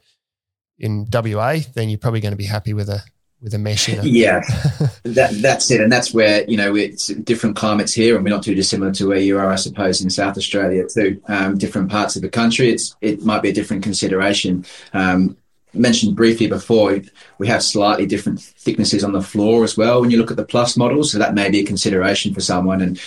in 0.77 1.07
WA, 1.11 1.59
then 1.73 1.89
you're 1.89 1.97
probably 1.97 2.19
going 2.19 2.33
to 2.33 2.37
be 2.37 2.45
happy 2.45 2.73
with 2.73 2.89
a 2.89 3.01
with 3.41 3.53
a 3.53 3.57
mesh 3.57 3.87
inner. 3.87 4.01
Yeah, 4.03 4.41
that 5.03 5.31
that's 5.41 5.71
it, 5.71 5.79
and 5.79 5.91
that's 5.91 6.13
where 6.13 6.43
you 6.49 6.57
know 6.57 6.75
it's 6.75 7.07
different 7.07 7.55
climates 7.55 7.93
here, 7.93 8.15
and 8.15 8.25
we're 8.25 8.31
not 8.31 8.43
too 8.43 8.55
dissimilar 8.55 8.91
to 8.93 9.07
where 9.07 9.19
you 9.19 9.37
are, 9.37 9.51
I 9.51 9.55
suppose, 9.55 10.01
in 10.01 10.09
South 10.09 10.37
Australia 10.37 10.83
too. 10.93 11.21
Um, 11.29 11.57
different 11.57 11.89
parts 11.89 12.17
of 12.17 12.21
the 12.23 12.29
country, 12.29 12.69
it's 12.69 12.95
it 12.99 13.23
might 13.23 13.41
be 13.41 13.49
a 13.49 13.53
different 13.53 13.83
consideration. 13.83 14.65
Um, 14.93 15.37
mentioned 15.75 16.15
briefly 16.15 16.47
before, 16.47 16.99
we 17.37 17.47
have 17.47 17.63
slightly 17.63 18.05
different 18.05 18.41
thicknesses 18.41 19.03
on 19.03 19.11
the 19.11 19.21
floor 19.21 19.63
as 19.63 19.77
well 19.77 20.01
when 20.01 20.11
you 20.11 20.17
look 20.17 20.31
at 20.31 20.37
the 20.37 20.45
plus 20.45 20.77
models. 20.77 21.11
So 21.11 21.19
that 21.19 21.33
may 21.33 21.49
be 21.49 21.59
a 21.59 21.65
consideration 21.65 22.33
for 22.33 22.41
someone. 22.41 22.81
And 22.81 22.99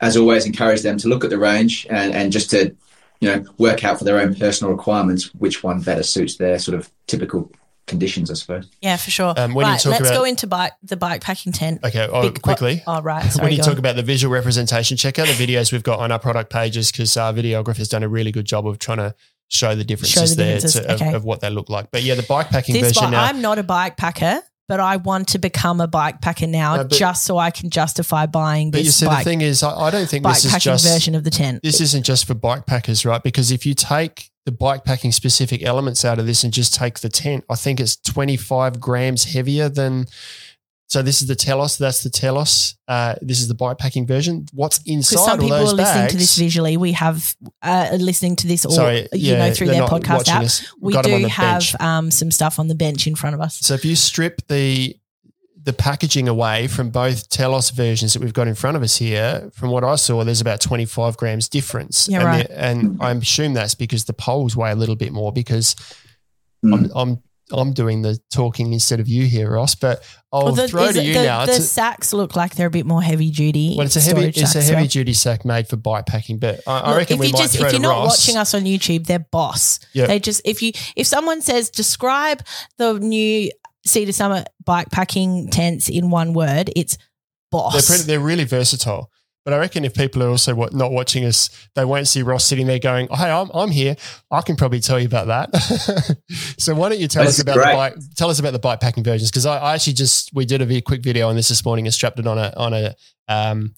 as 0.00 0.16
always, 0.16 0.46
encourage 0.46 0.82
them 0.82 0.98
to 0.98 1.08
look 1.08 1.24
at 1.24 1.30
the 1.30 1.38
range 1.38 1.86
and, 1.90 2.12
and 2.12 2.32
just 2.32 2.50
to, 2.50 2.74
you 3.20 3.28
know, 3.28 3.44
work 3.58 3.84
out 3.84 3.98
for 3.98 4.04
their 4.04 4.18
own 4.18 4.34
personal 4.34 4.72
requirements 4.72 5.34
which 5.34 5.62
one 5.62 5.80
better 5.80 6.02
suits 6.02 6.36
their 6.36 6.58
sort 6.58 6.78
of 6.78 6.90
typical 7.06 7.50
conditions, 7.86 8.30
I 8.30 8.34
suppose. 8.34 8.68
Yeah, 8.80 8.96
for 8.96 9.10
sure. 9.10 9.34
Um, 9.36 9.54
when 9.54 9.66
right, 9.66 9.74
you 9.74 9.78
talk 9.78 10.00
let's 10.00 10.10
about, 10.10 10.18
go 10.18 10.24
into 10.24 10.46
bike, 10.46 10.72
the 10.82 10.96
bike 10.96 11.22
packing 11.22 11.52
tent. 11.52 11.80
Okay, 11.84 12.08
oh, 12.10 12.22
Big, 12.22 12.42
quickly. 12.42 12.82
Oh, 12.86 12.98
oh, 12.98 13.02
right. 13.02 13.22
Sorry, 13.32 13.46
when 13.46 13.52
you 13.52 13.62
talk 13.62 13.74
on. 13.74 13.78
about 13.78 13.96
the 13.96 14.02
visual 14.02 14.32
representation, 14.32 14.96
check 14.96 15.18
out 15.18 15.26
the 15.26 15.34
videos 15.34 15.72
we've 15.72 15.82
got 15.82 16.00
on 16.00 16.10
our 16.10 16.18
product 16.18 16.50
pages 16.50 16.90
because 16.90 17.16
our 17.16 17.32
videographer's 17.32 17.88
done 17.88 18.02
a 18.02 18.08
really 18.08 18.32
good 18.32 18.46
job 18.46 18.66
of 18.66 18.78
trying 18.78 18.98
to 18.98 19.14
show 19.48 19.74
the 19.74 19.84
differences, 19.84 20.14
show 20.14 20.26
the 20.26 20.34
there 20.34 20.54
differences. 20.54 20.82
To, 20.82 20.94
okay. 20.94 21.08
of, 21.08 21.14
of, 21.14 21.24
what 21.24 21.40
they 21.40 21.50
look 21.50 21.68
like. 21.68 21.90
But 21.90 22.02
yeah, 22.02 22.14
the 22.14 22.22
bike 22.22 22.48
packing 22.48 22.74
this 22.74 22.94
version. 22.94 23.10
now, 23.10 23.24
I'm 23.24 23.40
not 23.40 23.58
a 23.58 23.62
bike 23.62 23.96
packer, 23.96 24.42
but 24.68 24.80
I 24.80 24.96
want 24.96 25.28
to 25.28 25.38
become 25.38 25.80
a 25.80 25.86
bike 25.86 26.20
packer 26.20 26.46
now, 26.46 26.76
no, 26.76 26.84
but, 26.84 26.92
just 26.92 27.24
so 27.24 27.38
I 27.38 27.50
can 27.50 27.70
justify 27.70 28.26
buying. 28.26 28.70
But 28.70 28.84
you 28.84 28.90
see, 28.90 29.06
bike, 29.06 29.24
the 29.24 29.30
thing 29.30 29.40
is, 29.40 29.62
I, 29.62 29.74
I 29.74 29.90
don't 29.90 30.08
think 30.08 30.24
this 30.24 30.44
is 30.44 30.62
just 30.62 30.86
version 30.86 31.14
of 31.14 31.24
the 31.24 31.30
tent. 31.30 31.62
This 31.62 31.80
isn't 31.80 32.04
just 32.04 32.26
for 32.26 32.34
bike 32.34 32.66
packers, 32.66 33.04
right? 33.04 33.22
Because 33.22 33.50
if 33.50 33.66
you 33.66 33.74
take 33.74 34.30
the 34.46 34.52
bike 34.52 34.84
packing 34.84 35.12
specific 35.12 35.62
elements 35.62 36.04
out 36.04 36.18
of 36.18 36.26
this 36.26 36.44
and 36.44 36.52
just 36.52 36.74
take 36.74 37.00
the 37.00 37.08
tent, 37.08 37.44
I 37.48 37.54
think 37.54 37.80
it's 37.80 37.96
25 37.96 38.80
grams 38.80 39.32
heavier 39.32 39.68
than 39.68 40.06
so 40.86 41.02
this 41.02 41.22
is 41.22 41.28
the 41.28 41.34
Telos. 41.34 41.78
That's 41.78 42.02
the 42.02 42.10
Telos. 42.10 42.76
Uh, 42.86 43.14
this 43.22 43.40
is 43.40 43.48
the 43.48 43.54
bike 43.54 43.78
packing 43.78 44.06
version. 44.06 44.46
What's 44.52 44.80
inside? 44.86 45.18
Some 45.18 45.40
people 45.40 45.56
are 45.56 45.62
listening 45.62 45.76
bags, 45.84 46.12
to 46.12 46.18
this 46.18 46.36
visually. 46.36 46.76
We 46.76 46.92
have 46.92 47.34
uh, 47.62 47.96
listening 47.98 48.36
to 48.36 48.46
this 48.46 48.64
all 48.66 48.72
sorry, 48.72 49.08
you 49.12 49.32
yeah, 49.32 49.48
know 49.48 49.54
through 49.54 49.68
their 49.68 49.82
podcast 49.82 50.28
app. 50.28 50.68
We 50.80 50.92
do 51.00 51.26
have 51.26 51.64
um, 51.80 52.10
some 52.10 52.30
stuff 52.30 52.58
on 52.58 52.68
the 52.68 52.74
bench 52.74 53.06
in 53.06 53.14
front 53.14 53.34
of 53.34 53.40
us. 53.40 53.58
So 53.60 53.74
if 53.74 53.84
you 53.84 53.96
strip 53.96 54.46
the 54.48 54.96
the 55.64 55.72
packaging 55.72 56.28
away 56.28 56.66
from 56.68 56.90
both 56.90 57.30
Telos 57.30 57.70
versions 57.70 58.12
that 58.12 58.22
we've 58.22 58.34
got 58.34 58.46
in 58.46 58.54
front 58.54 58.76
of 58.76 58.82
us 58.82 58.98
here, 58.98 59.50
from 59.54 59.70
what 59.70 59.82
I 59.82 59.96
saw, 59.96 60.22
there's 60.22 60.42
about 60.42 60.60
25 60.60 61.16
grams 61.16 61.48
difference. 61.48 62.06
Yeah, 62.06 62.18
and 62.18 62.26
right. 62.26 62.50
and 62.50 63.02
I 63.02 63.10
assume 63.12 63.54
that's 63.54 63.74
because 63.74 64.04
the 64.04 64.12
poles 64.12 64.54
weigh 64.54 64.72
a 64.72 64.76
little 64.76 64.96
bit 64.96 65.12
more 65.12 65.32
because 65.32 65.74
mm. 66.64 66.74
I'm, 66.74 66.90
I'm 66.94 67.22
I'm 67.52 67.72
doing 67.72 68.02
the 68.02 68.18
talking 68.32 68.72
instead 68.72 69.00
of 69.00 69.08
you 69.08 69.26
here, 69.26 69.52
Ross. 69.52 69.74
But 69.74 70.02
I'll 70.32 70.44
Well, 70.46 70.54
the, 70.54 70.68
throw 70.68 70.90
to 70.90 71.02
you 71.02 71.14
the, 71.14 71.22
now. 71.24 71.44
the 71.46 71.52
to- 71.52 71.62
sacks 71.62 72.12
look 72.12 72.34
like 72.36 72.54
they're 72.54 72.68
a 72.68 72.70
bit 72.70 72.86
more 72.86 73.02
heavy 73.02 73.30
duty. 73.30 73.74
well, 73.76 73.86
it's 73.86 73.96
a 73.96 74.00
heavy, 74.00 74.28
it's 74.28 74.54
a 74.54 74.62
heavy 74.62 74.74
right? 74.74 74.90
duty 74.90 75.12
sack 75.12 75.44
made 75.44 75.68
for 75.68 75.76
bike 75.76 76.06
packing. 76.06 76.38
But 76.38 76.60
I, 76.66 76.78
I 76.80 76.96
reckon 76.96 77.14
if 77.14 77.20
we 77.20 77.26
you 77.26 77.32
might 77.34 77.38
just, 77.42 77.56
throw 77.56 77.66
if 77.66 77.72
you're 77.72 77.82
not 77.82 77.90
Ross. 78.04 78.26
watching 78.26 78.36
us 78.38 78.54
on 78.54 78.62
YouTube, 78.62 79.06
they're 79.06 79.26
boss. 79.30 79.78
Yeah. 79.92 80.06
They 80.06 80.20
just 80.20 80.40
if 80.44 80.62
you 80.62 80.72
if 80.96 81.06
someone 81.06 81.42
says 81.42 81.70
describe 81.70 82.42
the 82.78 82.98
new 82.98 83.50
Sea 83.86 84.06
to 84.06 84.12
Summit 84.14 84.48
bike 84.64 84.90
packing 84.90 85.50
tents 85.50 85.88
in 85.90 86.08
one 86.10 86.32
word, 86.32 86.70
it's 86.74 86.96
boss. 87.50 87.74
They're 87.74 87.96
pretty, 87.96 88.06
they're 88.06 88.20
really 88.20 88.44
versatile. 88.44 89.10
But 89.44 89.52
I 89.52 89.58
reckon 89.58 89.84
if 89.84 89.94
people 89.94 90.22
are 90.22 90.28
also 90.28 90.54
what, 90.54 90.72
not 90.72 90.90
watching 90.90 91.24
us, 91.24 91.50
they 91.74 91.84
won't 91.84 92.08
see 92.08 92.22
Ross 92.22 92.44
sitting 92.44 92.66
there 92.66 92.78
going, 92.78 93.08
oh, 93.10 93.16
"Hey, 93.16 93.30
I'm, 93.30 93.50
I'm 93.52 93.70
here. 93.70 93.94
I 94.30 94.40
can 94.40 94.56
probably 94.56 94.80
tell 94.80 94.98
you 94.98 95.06
about 95.06 95.26
that." 95.26 96.16
so 96.58 96.74
why 96.74 96.88
don't 96.88 96.98
you 96.98 97.08
tell 97.08 97.24
That's 97.24 97.36
us 97.36 97.42
about 97.42 97.56
great. 97.56 97.70
the 97.70 97.76
bike? 97.76 97.94
Tell 98.16 98.30
us 98.30 98.38
about 98.38 98.54
the 98.54 98.58
bike 98.58 98.80
packing 98.80 99.04
versions 99.04 99.30
because 99.30 99.44
I, 99.44 99.58
I 99.58 99.74
actually 99.74 99.92
just 99.92 100.32
we 100.34 100.46
did 100.46 100.62
a 100.62 100.64
very 100.64 100.80
quick 100.80 101.02
video 101.02 101.28
on 101.28 101.36
this 101.36 101.48
this 101.48 101.64
morning 101.64 101.86
and 101.86 101.92
strapped 101.92 102.18
it 102.18 102.26
on 102.26 102.38
a 102.38 102.52
on 102.56 102.72
a 102.72 102.94
um, 103.28 103.74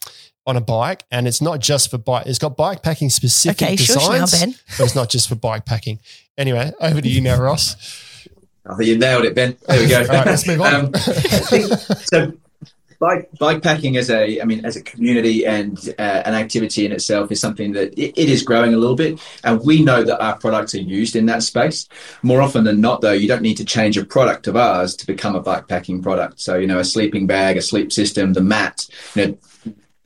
on 0.47 0.57
a 0.57 0.61
bike, 0.61 1.05
and 1.11 1.27
it's 1.27 1.43
not 1.43 1.61
just 1.61 1.91
for 1.91 1.99
bike. 1.99 2.27
It's 2.27 2.39
got 2.39 2.57
bike 2.57 2.83
packing 2.83 3.11
specific 3.11 3.63
okay, 3.63 3.77
shush 3.77 3.97
now, 3.97 4.21
designs, 4.21 4.41
Ben. 4.41 4.55
but 4.79 4.85
it's 4.85 4.95
not 4.95 5.11
just 5.11 5.29
for 5.29 5.35
bike 5.35 5.65
packing. 5.65 5.99
Anyway, 6.39 6.73
over 6.81 7.01
to 7.01 7.09
you 7.09 7.21
now, 7.21 7.41
Ross. 7.41 7.75
I 8.65 8.75
think 8.77 8.89
you 8.89 8.99
nailed 8.99 9.25
it, 9.25 9.35
Ben. 9.35 9.57
There 9.67 9.81
we 9.81 9.89
go. 9.89 10.01
All 10.01 10.07
right, 10.07 10.27
let's 10.27 10.47
move 10.47 10.61
on. 10.61 10.75
Um, 10.75 10.93
think- 10.93 11.73
so 12.05 12.33
bike. 12.99 13.31
Bike 13.39 13.63
packing 13.63 13.97
as 13.97 14.11
a 14.11 14.41
I 14.41 14.45
mean 14.45 14.65
as 14.65 14.77
a 14.77 14.83
community 14.83 15.47
and 15.47 15.79
uh, 15.99 16.23
an 16.25 16.35
activity 16.35 16.87
in 16.87 16.93
itself 16.93 17.31
is 17.31 17.41
something 17.41 17.73
that 17.73 17.93
it, 17.99 18.19
it 18.19 18.29
is 18.29 18.43
growing 18.43 18.75
a 18.75 18.77
little 18.77 18.97
bit. 18.97 19.21
And 19.45 19.61
we 19.65 19.83
know 19.83 20.03
that 20.03 20.23
our 20.23 20.37
products 20.39 20.75
are 20.75 20.81
used 20.81 21.17
in 21.17 21.27
that 21.27 21.43
space. 21.43 21.89
More 22.23 22.41
often 22.41 22.65
than 22.65 22.81
not 22.81 23.01
though 23.01 23.13
you 23.13 23.29
don't 23.29 23.43
need 23.43 23.57
to 23.59 23.65
change 23.65 23.97
a 23.97 24.05
product 24.05 24.47
of 24.47 24.57
ours 24.57 24.97
to 24.97 25.07
become 25.07 25.35
a 25.35 25.41
bike 25.41 25.69
packing 25.69 26.03
product. 26.03 26.41
So 26.41 26.57
you 26.57 26.67
know 26.67 26.79
a 26.79 26.85
sleeping 26.85 27.27
bag 27.27 27.57
a 27.57 27.63
sleep 27.63 27.93
system 27.93 28.33
the 28.33 28.41
mat 28.41 28.87
you 29.15 29.27
know 29.27 29.39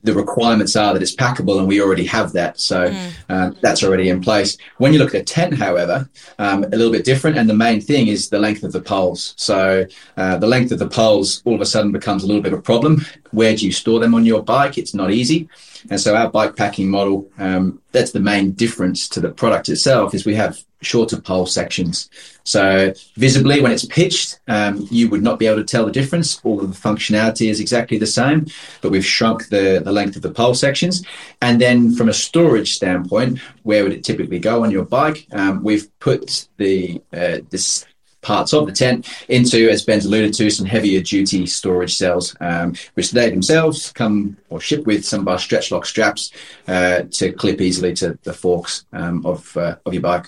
the 0.03 0.13
requirements 0.13 0.75
are 0.75 0.93
that 0.93 1.01
it's 1.01 1.15
packable 1.15 1.59
and 1.59 1.67
we 1.67 1.81
already 1.81 2.05
have 2.05 2.33
that. 2.33 2.59
So 2.59 2.93
uh, 3.29 3.51
that's 3.61 3.83
already 3.83 4.09
in 4.09 4.21
place. 4.21 4.57
When 4.77 4.93
you 4.93 4.99
look 4.99 5.13
at 5.13 5.21
a 5.21 5.23
tent 5.23 5.53
however 5.55 6.09
um, 6.39 6.63
a 6.63 6.69
little 6.69 6.91
bit 6.91 7.05
different 7.05 7.37
and 7.37 7.49
the 7.49 7.53
main 7.53 7.81
thing 7.81 8.07
is 8.07 8.29
the 8.29 8.39
length 8.39 8.63
of 8.63 8.71
the 8.71 8.81
poles. 8.81 9.33
So 9.37 9.85
uh, 10.17 10.37
the 10.37 10.47
length 10.47 10.71
of 10.71 10.79
the 10.79 10.87
poles 10.87 11.41
all 11.45 11.55
of 11.55 11.61
a 11.61 11.65
sudden 11.65 11.91
becomes 11.91 12.23
a 12.23 12.27
little 12.27 12.41
bit 12.41 12.53
of 12.53 12.59
a 12.59 12.61
problem. 12.61 13.05
Where 13.31 13.55
do 13.55 13.65
you 13.65 13.71
store 13.71 13.99
them 13.99 14.13
on 14.13 14.25
your 14.25 14.43
bike? 14.43 14.77
It's 14.77 14.93
not 14.93 15.11
easy. 15.11 15.49
And 15.89 15.99
so 15.99 16.15
our 16.15 16.29
bike 16.29 16.55
packing 16.55 16.89
model 16.89 17.29
um, 17.37 17.80
that's 17.91 18.11
the 18.11 18.19
main 18.19 18.51
difference 18.51 19.07
to 19.09 19.19
the 19.19 19.29
product 19.29 19.69
itself 19.69 20.13
is 20.13 20.25
we 20.25 20.35
have 20.35 20.63
shorter 20.81 21.19
pole 21.21 21.45
sections. 21.45 22.09
So 22.43 22.93
visibly 23.15 23.61
when 23.61 23.71
it's 23.71 23.85
pitched 23.85 24.39
um, 24.47 24.87
you 24.89 25.09
would 25.09 25.21
not 25.21 25.37
be 25.37 25.45
able 25.45 25.57
to 25.57 25.63
tell 25.63 25.85
the 25.85 25.91
difference. 25.91 26.41
All 26.43 26.59
of 26.59 26.73
the 26.73 26.89
functionality 26.89 27.49
is 27.49 27.59
exactly 27.59 27.97
the 27.97 28.07
same 28.07 28.47
but 28.81 28.91
we've 28.91 29.05
shrunk 29.05 29.49
the, 29.49 29.81
the 29.83 29.91
length 29.91 30.15
of 30.15 30.21
the 30.21 30.31
pole 30.31 30.55
sections. 30.55 31.05
And 31.41 31.61
then 31.61 31.93
from 31.93 32.09
a 32.09 32.13
storage 32.13 32.73
standpoint 32.73 33.39
where 33.63 33.83
would 33.83 33.93
it 33.93 34.03
typically 34.03 34.39
go 34.39 34.63
on 34.63 34.71
your 34.71 34.85
bike? 34.85 35.27
Um, 35.31 35.63
we've 35.63 35.87
put 35.99 36.47
the 36.57 37.01
uh, 37.13 37.39
this 37.49 37.85
parts 38.21 38.53
of 38.53 38.65
the 38.65 38.71
tent 38.71 39.09
into, 39.29 39.69
as 39.69 39.83
Ben's 39.83 40.05
alluded 40.05 40.33
to, 40.35 40.49
some 40.49 40.65
heavier 40.65 41.01
duty 41.01 41.45
storage 41.45 41.95
cells, 41.95 42.35
um, 42.39 42.75
which 42.93 43.11
they 43.11 43.29
themselves 43.29 43.91
come 43.91 44.37
or 44.49 44.59
ship 44.59 44.85
with 44.85 45.05
some 45.05 45.21
of 45.21 45.27
our 45.27 45.39
stretch 45.39 45.71
lock 45.71 45.85
straps 45.85 46.31
uh, 46.67 47.03
to 47.11 47.31
clip 47.31 47.61
easily 47.61 47.93
to 47.95 48.17
the 48.23 48.33
forks 48.33 48.85
um, 48.93 49.25
of 49.25 49.55
uh, 49.57 49.75
of 49.85 49.93
your 49.93 50.01
bike. 50.01 50.27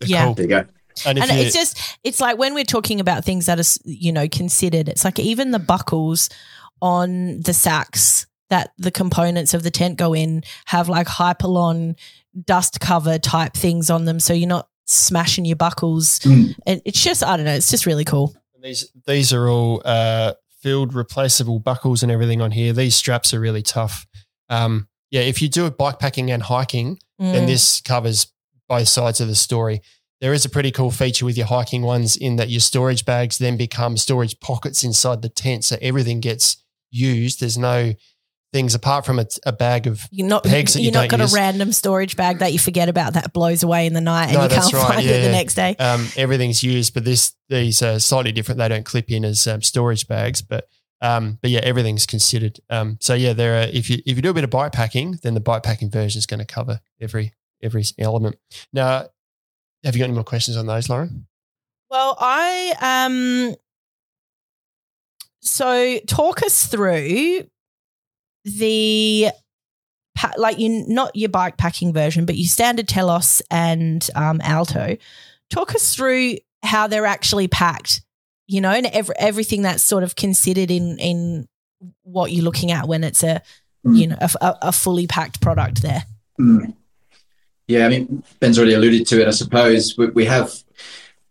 Yeah. 0.00 0.26
Cool. 0.26 0.34
There 0.34 0.44
you 0.44 0.50
go. 0.50 0.64
And 1.06 1.18
and 1.18 1.30
it's 1.30 1.54
just 1.54 1.98
it's 2.02 2.20
like 2.20 2.38
when 2.38 2.54
we're 2.54 2.64
talking 2.64 3.00
about 3.00 3.24
things 3.24 3.46
that 3.46 3.58
are 3.60 3.80
you 3.84 4.12
know 4.12 4.28
considered 4.28 4.88
it's 4.88 5.04
like 5.04 5.20
even 5.20 5.52
the 5.52 5.60
buckles 5.60 6.28
on 6.82 7.40
the 7.40 7.52
sacks 7.52 8.26
that 8.50 8.72
the 8.78 8.90
components 8.90 9.54
of 9.54 9.62
the 9.62 9.70
tent 9.70 9.96
go 9.96 10.12
in 10.14 10.42
have 10.66 10.88
like 10.88 11.06
hypalon 11.06 11.96
dust 12.46 12.80
cover 12.80 13.18
type 13.18 13.54
things 13.54 13.90
on 13.90 14.06
them 14.06 14.18
so 14.18 14.32
you're 14.32 14.48
not 14.48 14.68
smashing 14.90 15.44
your 15.44 15.56
buckles 15.56 16.18
Mm. 16.20 16.54
and 16.66 16.80
it's 16.84 17.02
just 17.02 17.22
i 17.22 17.36
don't 17.36 17.44
know 17.46 17.52
it's 17.54 17.70
just 17.70 17.84
really 17.86 18.04
cool 18.04 18.34
These 18.62 18.90
these 19.06 19.32
are 19.32 19.48
all 19.48 19.82
uh, 19.84 20.32
field 20.62 20.94
replaceable 20.94 21.60
buckles 21.60 22.02
and 22.02 22.10
everything 22.10 22.40
on 22.40 22.50
here. 22.50 22.72
These 22.72 22.96
straps 22.96 23.32
are 23.32 23.38
really 23.38 23.62
tough. 23.62 24.06
Um, 24.48 24.88
yeah, 25.12 25.20
if 25.20 25.40
you 25.40 25.48
do 25.48 25.66
a 25.66 25.70
bike 25.70 26.00
packing 26.00 26.30
and 26.32 26.42
hiking, 26.42 26.98
then 27.18 27.44
Mm. 27.44 27.46
this 27.46 27.80
covers 27.80 28.26
both 28.68 28.88
sides 28.88 29.20
of 29.20 29.28
the 29.28 29.36
story. 29.36 29.80
There 30.20 30.32
is 30.34 30.44
a 30.44 30.48
pretty 30.48 30.72
cool 30.72 30.90
feature 30.90 31.24
with 31.24 31.36
your 31.38 31.46
hiking 31.46 31.82
ones 31.82 32.16
in 32.16 32.34
that 32.36 32.48
your 32.50 32.60
storage 32.60 33.04
bags 33.04 33.38
then 33.38 33.56
become 33.56 33.96
storage 33.96 34.40
pockets 34.40 34.82
inside 34.82 35.22
the 35.22 35.28
tent, 35.28 35.64
so 35.64 35.76
everything 35.80 36.18
gets 36.20 36.56
used. 36.90 37.38
There's 37.38 37.56
no 37.58 37.94
things 38.52 38.74
apart 38.74 39.04
from 39.04 39.18
a, 39.18 39.26
a 39.44 39.52
bag 39.52 39.86
of 39.86 40.06
you're 40.10 40.26
not 40.26 40.42
pegs 40.42 40.72
that 40.72 40.80
you 40.80 40.84
you're 40.86 40.92
not 40.94 41.08
don't 41.10 41.18
got 41.18 41.20
use. 41.20 41.32
a 41.32 41.36
random 41.36 41.70
storage 41.70 42.16
bag 42.16 42.38
that 42.38 42.52
you 42.52 42.58
forget 42.58 42.88
about 42.88 43.12
that 43.12 43.32
blows 43.34 43.62
away 43.62 43.86
in 43.86 43.92
the 43.92 44.00
night 44.00 44.34
and 44.34 44.42
you 44.42 44.48
can't 44.58 44.72
right. 44.72 44.88
find 44.94 45.04
Yeah, 45.04 45.12
it 45.16 45.20
the 45.20 45.26
yeah. 45.26 45.32
next 45.32 45.54
day 45.54 45.76
um, 45.78 46.06
everything's 46.16 46.62
used, 46.62 46.94
but 46.94 47.04
this 47.04 47.34
these 47.50 47.82
are 47.82 47.98
slightly 47.98 48.32
different. 48.32 48.58
They 48.58 48.68
don't 48.68 48.84
clip 48.84 49.10
in 49.10 49.24
as 49.24 49.46
um, 49.46 49.60
storage 49.62 50.06
bags, 50.08 50.40
but 50.42 50.66
um, 51.00 51.38
but 51.40 51.50
yeah, 51.50 51.60
everything's 51.60 52.06
considered. 52.06 52.58
Um, 52.70 52.96
so 53.00 53.14
yeah, 53.14 53.32
there 53.32 53.58
are 53.62 53.66
if 53.72 53.88
you 53.90 53.98
if 54.06 54.16
you 54.16 54.22
do 54.22 54.30
a 54.30 54.34
bit 54.34 54.44
of 54.44 54.50
bike 54.50 54.72
packing, 54.72 55.18
then 55.22 55.34
the 55.34 55.40
bike 55.40 55.62
packing 55.62 55.90
version 55.90 56.18
is 56.18 56.26
going 56.26 56.40
to 56.40 56.46
cover 56.46 56.80
every 57.00 57.34
every 57.62 57.84
element. 57.98 58.36
Now, 58.72 59.06
have 59.84 59.94
you 59.94 60.00
got 60.00 60.04
any 60.06 60.14
more 60.14 60.24
questions 60.24 60.56
on 60.56 60.66
those, 60.66 60.88
Lauren? 60.88 61.26
Well, 61.90 62.16
I 62.18 62.74
um 62.80 63.54
so 65.40 65.98
talk 66.06 66.42
us 66.42 66.66
through 66.66 67.46
the 68.58 69.28
like 70.36 70.58
you 70.58 70.84
not 70.88 71.14
your 71.14 71.28
bike 71.28 71.56
packing 71.56 71.92
version, 71.92 72.26
but 72.26 72.36
your 72.36 72.48
standard 72.48 72.88
Telos 72.88 73.40
and 73.50 74.08
um, 74.14 74.40
Alto. 74.42 74.96
Talk 75.50 75.74
us 75.74 75.94
through 75.94 76.36
how 76.62 76.88
they're 76.88 77.06
actually 77.06 77.48
packed, 77.48 78.02
you 78.46 78.60
know, 78.60 78.70
and 78.70 78.86
ev- 78.86 79.10
everything 79.18 79.62
that's 79.62 79.82
sort 79.82 80.02
of 80.02 80.16
considered 80.16 80.70
in 80.70 80.98
in 80.98 81.48
what 82.02 82.32
you're 82.32 82.44
looking 82.44 82.72
at 82.72 82.88
when 82.88 83.04
it's 83.04 83.22
a 83.22 83.40
you 83.84 84.08
know 84.08 84.16
a, 84.20 84.30
a- 84.40 84.58
a 84.62 84.72
fully 84.72 85.06
packed 85.06 85.40
product 85.40 85.82
there. 85.82 86.02
Mm. 86.40 86.74
Yeah, 87.68 87.84
I 87.86 87.88
mean, 87.90 88.22
Ben's 88.40 88.58
already 88.58 88.72
alluded 88.74 89.06
to 89.08 89.20
it. 89.20 89.28
I 89.28 89.30
suppose 89.30 89.94
we, 89.98 90.06
we 90.08 90.24
have, 90.24 90.52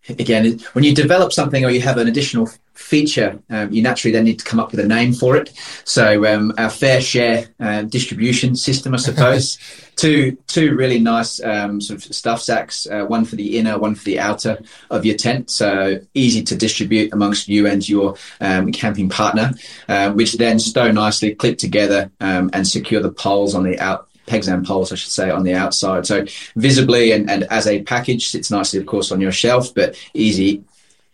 again, 0.09 0.59
when 0.73 0.83
you 0.83 0.93
develop 0.93 1.33
something 1.33 1.65
or 1.65 1.69
you 1.69 1.81
have 1.81 1.97
an 1.97 2.07
additional 2.07 2.49
feature, 2.73 3.39
um, 3.49 3.71
you 3.71 3.81
naturally 3.81 4.11
then 4.11 4.23
need 4.23 4.39
to 4.39 4.45
come 4.45 4.59
up 4.59 4.71
with 4.71 4.79
a 4.79 4.87
name 4.87 5.13
for 5.13 5.35
it. 5.35 5.51
So 5.83 6.25
um, 6.25 6.53
our 6.57 6.69
fair 6.69 7.01
share 7.01 7.47
uh, 7.59 7.83
distribution 7.83 8.55
system, 8.55 8.93
I 8.93 8.97
suppose, 8.97 9.57
two 9.97 10.37
two 10.47 10.75
really 10.75 10.99
nice 10.99 11.43
um, 11.43 11.81
sort 11.81 12.05
of 12.05 12.15
stuff 12.15 12.41
sacks, 12.41 12.87
uh, 12.87 13.03
one 13.05 13.25
for 13.25 13.35
the 13.35 13.57
inner, 13.57 13.77
one 13.79 13.95
for 13.95 14.05
the 14.05 14.19
outer 14.19 14.59
of 14.91 15.05
your 15.05 15.17
tent. 15.17 15.49
So 15.49 15.99
easy 16.13 16.43
to 16.43 16.55
distribute 16.55 17.11
amongst 17.13 17.47
you 17.47 17.67
and 17.67 17.87
your 17.87 18.15
um, 18.39 18.71
camping 18.71 19.09
partner, 19.09 19.53
uh, 19.89 20.11
which 20.11 20.33
then 20.33 20.59
stow 20.59 20.91
nicely, 20.91 21.35
clip 21.35 21.57
together, 21.57 22.11
um, 22.21 22.49
and 22.53 22.67
secure 22.67 23.01
the 23.01 23.11
poles 23.11 23.55
on 23.55 23.63
the 23.63 23.79
out 23.79 24.06
pegs 24.27 24.47
and 24.47 24.65
poles, 24.65 24.91
I 24.91 24.95
should 24.95 25.11
say, 25.11 25.31
on 25.31 25.43
the 25.43 25.55
outside. 25.55 26.05
So 26.05 26.25
visibly 26.55 27.11
and, 27.11 27.29
and 27.29 27.43
as 27.45 27.65
a 27.65 27.81
package, 27.81 28.27
sits 28.27 28.51
nicely, 28.51 28.79
of 28.79 28.85
course, 28.85 29.11
on 29.11 29.19
your 29.19 29.31
shelf, 29.31 29.73
but 29.73 29.97
easy 30.13 30.63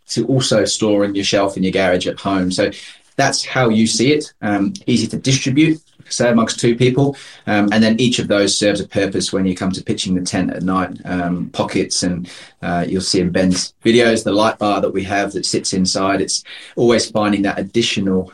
to 0.10 0.26
also 0.28 0.66
store 0.66 1.06
in 1.06 1.16
your 1.16 1.24
shelf 1.24 1.56
in 1.56 1.64
your 1.64 1.72
garage 1.72 2.08
at 2.08 2.20
home. 2.20 2.52
So 2.52 2.72
that's 3.16 3.46
how 3.46 3.70
you 3.70 3.88
see 3.88 4.12
it. 4.12 4.34
Um, 4.42 4.74
easy 4.88 5.08
to 5.08 5.18
distribute, 5.18 5.82
say 6.10 6.30
amongst 6.30 6.60
two 6.60 6.76
people, 6.76 7.16
um, 7.48 7.70
and 7.72 7.84
then 7.84 8.00
each 8.00 8.20
of 8.20 8.28
those 8.28 8.58
serves 8.58 8.82
a 8.82 8.88
purpose 8.88 9.32
when 9.32 9.46
you 9.46 9.56
come 9.56 9.72
to 9.72 9.84
pitching 9.84 10.16
the 10.16 10.22
tent 10.22 10.52
at 10.52 10.64
night. 10.64 10.98
Um, 11.06 11.50
pockets, 11.52 12.04
and 12.04 12.30
uh, 12.62 12.86
you'll 12.88 13.02
see 13.02 13.22
in 13.22 13.32
Ben's 13.32 13.74
videos 13.86 14.24
the 14.24 14.32
light 14.32 14.58
bar 14.58 14.82
that 14.82 14.92
we 14.92 15.04
have 15.04 15.32
that 15.34 15.46
sits 15.46 15.74
inside. 15.74 16.22
It's 16.22 16.44
always 16.76 17.10
finding 17.10 17.44
that 17.44 17.60
additional 17.60 18.34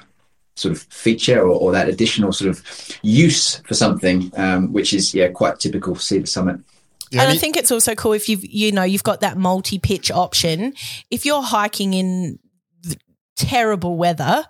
sort 0.60 0.74
of 0.74 0.82
feature 0.84 1.42
or, 1.42 1.60
or 1.60 1.72
that 1.72 1.90
additional 1.90 2.32
sort 2.34 2.50
of 2.50 2.64
use 3.02 3.58
for 3.60 3.74
something, 3.74 4.32
um, 4.36 4.74
which 4.74 4.94
is 4.94 5.14
yeah 5.14 5.30
quite 5.30 5.60
typical 5.60 5.96
for 5.96 6.02
Sea 6.02 6.20
to 6.20 6.28
Summit. 6.28 6.60
The 7.12 7.20
and 7.20 7.32
I 7.32 7.38
think 7.38 7.58
it's 7.58 7.72
also 7.72 7.96
cool 7.96 8.14
if 8.14 8.30
you've 8.30 8.46
you 8.46 8.72
know 8.72 8.84
you've 8.84 9.04
got 9.04 9.22
that 9.22 9.38
multi 9.38 9.80
pitch 9.80 10.12
option. 10.12 10.74
If 11.10 11.26
you're 11.26 11.42
hiking 11.42 11.94
in 11.94 12.40
th- 12.84 13.00
terrible 13.36 13.98
weather 13.98 14.46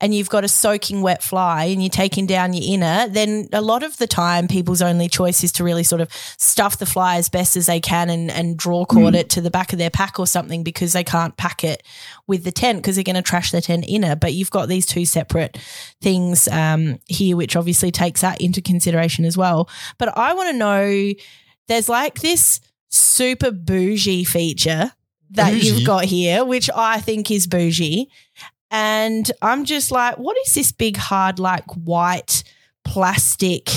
and 0.00 0.14
you've 0.14 0.30
got 0.30 0.44
a 0.44 0.48
soaking 0.48 1.02
wet 1.02 1.22
fly 1.22 1.64
and 1.64 1.82
you're 1.82 1.90
taking 1.90 2.26
down 2.26 2.54
your 2.54 2.64
inner, 2.66 3.06
then 3.08 3.48
a 3.52 3.60
lot 3.60 3.82
of 3.82 3.98
the 3.98 4.06
time 4.06 4.48
people's 4.48 4.80
only 4.80 5.08
choice 5.08 5.44
is 5.44 5.52
to 5.52 5.64
really 5.64 5.84
sort 5.84 6.00
of 6.00 6.10
stuff 6.38 6.78
the 6.78 6.86
fly 6.86 7.16
as 7.16 7.28
best 7.28 7.56
as 7.56 7.66
they 7.66 7.80
can 7.80 8.08
and, 8.08 8.30
and 8.30 8.56
draw 8.56 8.84
cord 8.84 9.14
it 9.14 9.28
to 9.30 9.40
the 9.40 9.50
back 9.50 9.72
of 9.72 9.78
their 9.78 9.90
pack 9.90 10.18
or 10.18 10.26
something 10.26 10.62
because 10.62 10.92
they 10.92 11.04
can't 11.04 11.36
pack 11.36 11.62
it 11.62 11.82
with 12.26 12.44
the 12.44 12.52
tent 12.52 12.78
because 12.78 12.94
they're 12.94 13.04
going 13.04 13.16
to 13.16 13.22
trash 13.22 13.50
the 13.50 13.60
tent 13.60 13.84
inner. 13.86 14.16
But 14.16 14.32
you've 14.32 14.50
got 14.50 14.68
these 14.68 14.86
two 14.86 15.04
separate 15.04 15.58
things 16.00 16.48
um, 16.48 16.98
here, 17.06 17.36
which 17.36 17.54
obviously 17.54 17.90
takes 17.90 18.22
that 18.22 18.40
into 18.40 18.62
consideration 18.62 19.24
as 19.24 19.36
well. 19.36 19.68
But 19.98 20.16
I 20.16 20.32
want 20.32 20.50
to 20.50 20.56
know 20.56 21.12
there's 21.68 21.88
like 21.88 22.20
this 22.20 22.60
super 22.88 23.50
bougie 23.50 24.24
feature 24.24 24.92
that 25.30 25.52
Bougie. 25.52 25.66
you've 25.68 25.86
got 25.86 26.04
here, 26.04 26.44
which 26.44 26.68
I 26.74 27.00
think 27.00 27.30
is 27.30 27.46
bougie. 27.46 28.08
And 28.70 29.30
I'm 29.42 29.64
just 29.64 29.90
like, 29.90 30.18
what 30.18 30.36
is 30.46 30.54
this 30.54 30.70
big, 30.72 30.96
hard, 30.96 31.38
like 31.38 31.64
white 31.72 32.44
plastic 32.84 33.68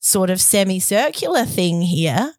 sort 0.00 0.30
of 0.30 0.40
semicircular 0.40 1.44
thing 1.44 1.82
here? 1.82 2.32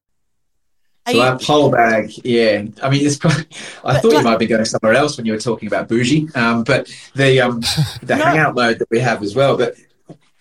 Are 1.06 1.12
So 1.12 1.18
you- 1.18 1.22
our 1.24 1.40
pole 1.40 1.72
bag, 1.72 2.12
yeah. 2.24 2.64
I 2.84 2.90
mean, 2.90 3.06
it's 3.06 3.18
probably, 3.18 3.46
I 3.84 3.94
But 3.94 4.02
thought 4.02 4.14
you 4.14 4.22
might 4.22 4.40
be 4.40 4.48
going 4.48 4.66
somewhere 4.66 4.94
else 4.94 5.18
when 5.18 5.26
you 5.26 5.34
were 5.34 5.40
talking 5.40 5.68
about 5.68 5.88
bougie, 5.88 6.28
um, 6.36 6.64
but 6.64 6.90
the 7.16 7.42
um, 7.42 7.60
the 8.04 8.16
No. 8.16 8.24
hangout 8.26 8.56
mode 8.56 8.80
that 8.80 8.90
we 8.92 9.00
have 9.00 9.24
as 9.24 9.36
well. 9.36 9.58
But 9.58 9.76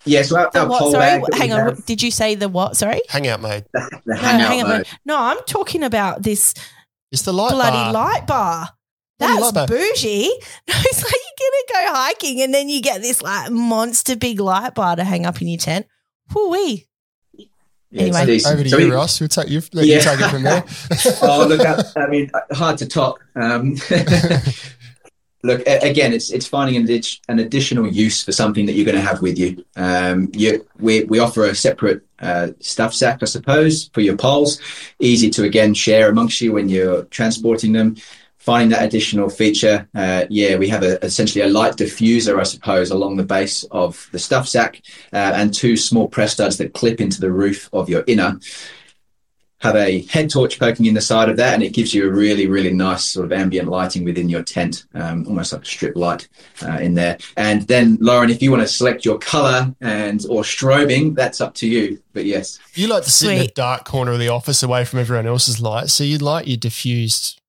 yeah, 0.05 0.23
so 0.23 0.37
our, 0.39 0.51
our 0.55 0.69
what? 0.69 0.79
pole 0.81 0.91
Sorry, 0.93 1.21
bag. 1.21 1.35
hang 1.35 1.53
on. 1.53 1.61
have, 1.61 1.87
Did 1.87 2.03
you 2.03 2.11
say 2.11 2.35
the 2.35 2.49
what? 2.49 2.77
Sorry. 2.77 3.01
Hangout 3.09 3.41
mode. 3.41 3.65
the, 3.73 4.01
the 4.05 4.15
No, 4.15 4.21
hangout 4.21 4.49
hang 4.49 4.63
on. 4.63 4.69
mode. 4.69 4.87
No, 5.07 5.19
I'm 5.19 5.39
talking 5.47 5.83
about 5.83 6.23
this 6.23 6.55
It's 7.13 7.23
the 7.23 7.33
light 7.33 7.51
bloody 7.53 7.77
bar. 7.77 7.93
light 7.93 8.27
bar. 8.27 8.69
Bloody 9.19 9.51
That's 9.53 9.71
bougie. 9.71 10.29
No, 10.69 10.75
it's 10.77 11.03
like 11.03 11.13
you're 11.13 11.77
gonna 11.77 11.87
go 11.89 11.95
hiking 11.95 12.41
and 12.43 12.55
then 12.55 12.69
you 12.69 12.81
get 12.81 13.03
this 13.03 13.21
like 13.23 13.51
monster 13.51 14.17
big 14.17 14.39
light 14.41 14.75
bar 14.75 14.97
to 14.97 15.05
hang 15.05 15.27
up 15.27 15.41
in 15.43 15.49
your 15.49 15.59
tent. 15.59 15.87
Whoo-wee. 16.35 16.87
Yeah, 17.91 18.03
Anyway. 18.03 18.27
decent. 18.27 18.55
Over 18.55 18.63
to 18.65 18.69
So 18.71 18.79
you, 18.79 18.87
we- 18.89 18.93
Ross. 18.93 19.19
We'll 19.19 19.29
take 19.31 19.49
you. 19.49 19.63
Let 19.73 19.87
you 19.87 20.01
take 20.01 20.21
it 20.21 20.29
from 20.29 20.43
there. 20.43 20.63
oh, 21.23 21.47
look, 21.49 21.61
I, 21.63 21.83
I 22.03 22.07
mean, 22.09 22.31
hard 22.53 22.77
to 22.79 22.87
top. 22.87 23.17
Um, 23.35 23.77
look, 25.43 25.61
a- 25.67 25.89
again, 25.89 26.13
it's 26.13 26.31
it's 26.31 26.47
finding 26.47 26.77
an, 26.77 26.87
addi- 26.87 27.19
an 27.29 27.39
additional 27.39 27.87
use 27.89 28.23
for 28.25 28.33
something 28.33 28.67
that 28.67 28.73
you're 28.73 28.85
going 28.85 28.97
to 28.97 29.01
have 29.03 29.23
with 29.23 29.39
you. 29.39 29.65
Um, 29.77 30.31
you 30.35 30.67
we, 30.79 31.05
we 31.05 31.19
offer 31.19 31.45
a 31.45 31.55
separate 31.55 32.03
uh, 32.19 32.49
stuff 32.61 32.93
sack, 32.93 33.21
I 33.23 33.27
suppose, 33.27 33.89
for 33.95 34.01
your 34.03 34.17
poles. 34.17 34.61
Easy 35.01 35.31
to 35.31 35.45
again 35.45 35.73
share 35.75 36.11
amongst 36.11 36.41
you 36.41 36.53
when 36.53 36.69
you're 36.69 37.05
transporting 37.05 37.73
them. 37.73 37.97
Finding 38.49 38.71
that 38.71 38.83
additional 38.83 39.29
feature, 39.29 39.87
uh, 39.95 40.25
yeah, 40.31 40.57
we 40.57 40.71
have 40.71 40.83
a, 40.83 41.05
essentially 41.05 41.45
a 41.45 41.49
light 41.49 41.75
diffuser, 41.75 42.41
I 42.41 42.45
suppose, 42.45 42.91
along 42.91 43.17
the 43.17 43.23
base 43.23 43.63
of 43.71 44.09
the 44.11 44.19
stuff 44.19 44.49
sack, 44.49 44.81
uh, 45.13 45.33
and 45.37 45.53
two 45.53 45.77
small 45.77 46.09
press 46.09 46.33
studs 46.33 46.57
that 46.57 46.73
clip 46.73 46.99
into 46.99 47.21
the 47.21 47.31
roof 47.31 47.69
of 47.75 47.91
your 47.91 48.05
inner 48.07 48.41
have 49.61 49.77
a 49.77 50.01
head 50.07 50.31
torch 50.31 50.59
poking 50.59 50.87
in 50.87 50.95
the 50.95 51.01
side 51.03 51.29
of 51.29 51.37
that, 51.37 51.53
and 51.53 51.63
it 51.63 51.75
gives 51.75 51.93
you 51.93 52.09
a 52.09 52.11
really, 52.11 52.47
really 52.47 52.73
nice 52.73 53.05
sort 53.05 53.27
of 53.27 53.33
ambient 53.33 53.69
lighting 53.69 54.03
within 54.03 54.31
your 54.31 54.43
tent, 54.43 54.87
um, 54.95 55.27
almost 55.27 55.53
like 55.53 55.61
a 55.63 55.67
strip 55.67 55.95
light 55.95 56.27
uh, 56.63 56.79
in 56.81 56.95
there. 56.95 57.19
And 57.37 57.69
then, 57.69 57.99
Lauren, 58.01 58.31
if 58.31 58.41
you 58.41 58.51
want 58.51 58.63
to 58.63 58.69
select 58.69 59.05
your 59.05 59.19
color 59.19 59.75
and 59.83 60.25
or 60.31 60.41
strobing, 60.43 61.15
that's 61.15 61.43
up 61.43 61.53
to 61.57 61.69
you. 61.69 62.01
But 62.15 62.25
yes, 62.25 62.59
You 62.75 62.87
like 62.87 63.05
to 63.05 63.11
sit 63.11 63.31
in 63.33 63.43
a 63.43 63.49
dark 63.49 63.85
corner 63.85 64.13
of 64.13 64.21
the 64.21 64.29
office 64.29 64.63
away 64.63 64.87
from 64.87 65.01
everyone 65.01 65.27
else's 65.27 65.61
light, 65.61 65.91
so 65.91 66.03
you'd 66.03 66.23
like 66.23 66.47
your 66.47 66.57
diffused 66.57 67.43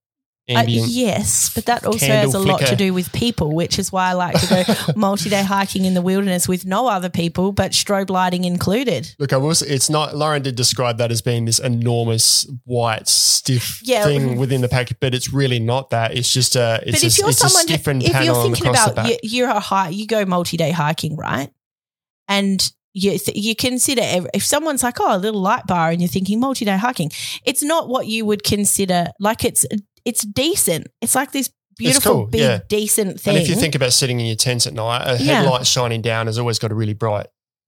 Uh, 0.49 0.63
yes, 0.67 1.51
but 1.53 1.65
that 1.65 1.85
also 1.85 2.05
has 2.07 2.33
a 2.33 2.39
lot 2.39 2.61
to 2.61 2.75
do 2.75 2.93
with 2.93 3.11
people, 3.13 3.53
which 3.53 3.77
is 3.77 3.91
why 3.91 4.09
I 4.09 4.13
like 4.13 4.39
to 4.39 4.47
go 4.65 4.93
multi-day 4.99 5.43
hiking 5.43 5.85
in 5.85 5.93
the 5.93 6.01
wilderness 6.01 6.47
with 6.47 6.65
no 6.65 6.87
other 6.87 7.09
people, 7.09 7.51
but 7.51 7.71
strobe 7.71 8.09
lighting 8.09 8.45
included. 8.45 9.13
Look, 9.19 9.31
I 9.33 9.37
was. 9.37 9.61
It's 9.61 9.89
not. 9.89 10.15
Lauren 10.15 10.41
did 10.41 10.55
describe 10.55 10.97
that 10.97 11.11
as 11.11 11.21
being 11.21 11.45
this 11.45 11.59
enormous 11.59 12.49
white 12.65 13.07
stiff 13.07 13.81
Yeah. 13.83 14.03
thing 14.05 14.37
within 14.37 14.61
the 14.61 14.69
packet, 14.69 14.97
but 14.99 15.13
it's 15.13 15.31
really 15.31 15.59
not 15.59 15.91
that. 15.91 16.15
It's 16.17 16.31
just 16.33 16.55
a. 16.55 16.81
It's 16.85 16.97
but 16.97 17.03
a, 17.03 17.07
if 17.07 17.17
you're 17.19 17.29
it's 17.29 17.37
someone, 17.37 17.65
if 17.69 17.85
you're 18.25 18.35
thinking 18.43 18.67
about 18.67 19.07
you, 19.09 19.17
you're 19.21 19.49
a 19.49 19.59
hike, 19.59 19.95
you 19.95 20.07
go 20.07 20.25
multi-day 20.25 20.71
hiking, 20.71 21.15
right? 21.15 21.51
And 22.27 22.71
you 22.93 23.17
th- 23.19 23.37
you 23.37 23.55
consider 23.55 24.01
ev- 24.03 24.27
if 24.33 24.43
someone's 24.43 24.81
like, 24.83 24.99
oh, 24.99 25.15
a 25.15 25.19
little 25.19 25.41
light 25.41 25.67
bar, 25.67 25.91
and 25.91 26.01
you're 26.01 26.07
thinking 26.07 26.39
multi-day 26.39 26.77
hiking, 26.77 27.11
it's 27.45 27.61
not 27.63 27.87
what 27.87 28.07
you 28.07 28.25
would 28.25 28.43
consider 28.43 29.07
like 29.19 29.45
it's 29.45 29.65
it's 30.05 30.21
decent. 30.25 30.87
It's 31.01 31.15
like 31.15 31.31
this 31.31 31.49
beautiful, 31.77 32.11
cool, 32.13 32.25
big, 32.27 32.41
yeah. 32.41 32.59
decent 32.67 33.19
thing. 33.19 33.35
And 33.35 33.43
if 33.43 33.49
you 33.49 33.55
think 33.55 33.75
about 33.75 33.93
sitting 33.93 34.19
in 34.19 34.25
your 34.25 34.35
tent 34.35 34.67
at 34.67 34.73
night, 34.73 35.03
a 35.07 35.23
Yeah. 35.23 35.41
headlight 35.41 35.65
shining 35.65 36.01
down 36.01 36.27
has 36.27 36.37
always 36.37 36.59
got 36.59 36.71
a 36.71 36.75
really 36.75 36.93
bright 36.93 37.27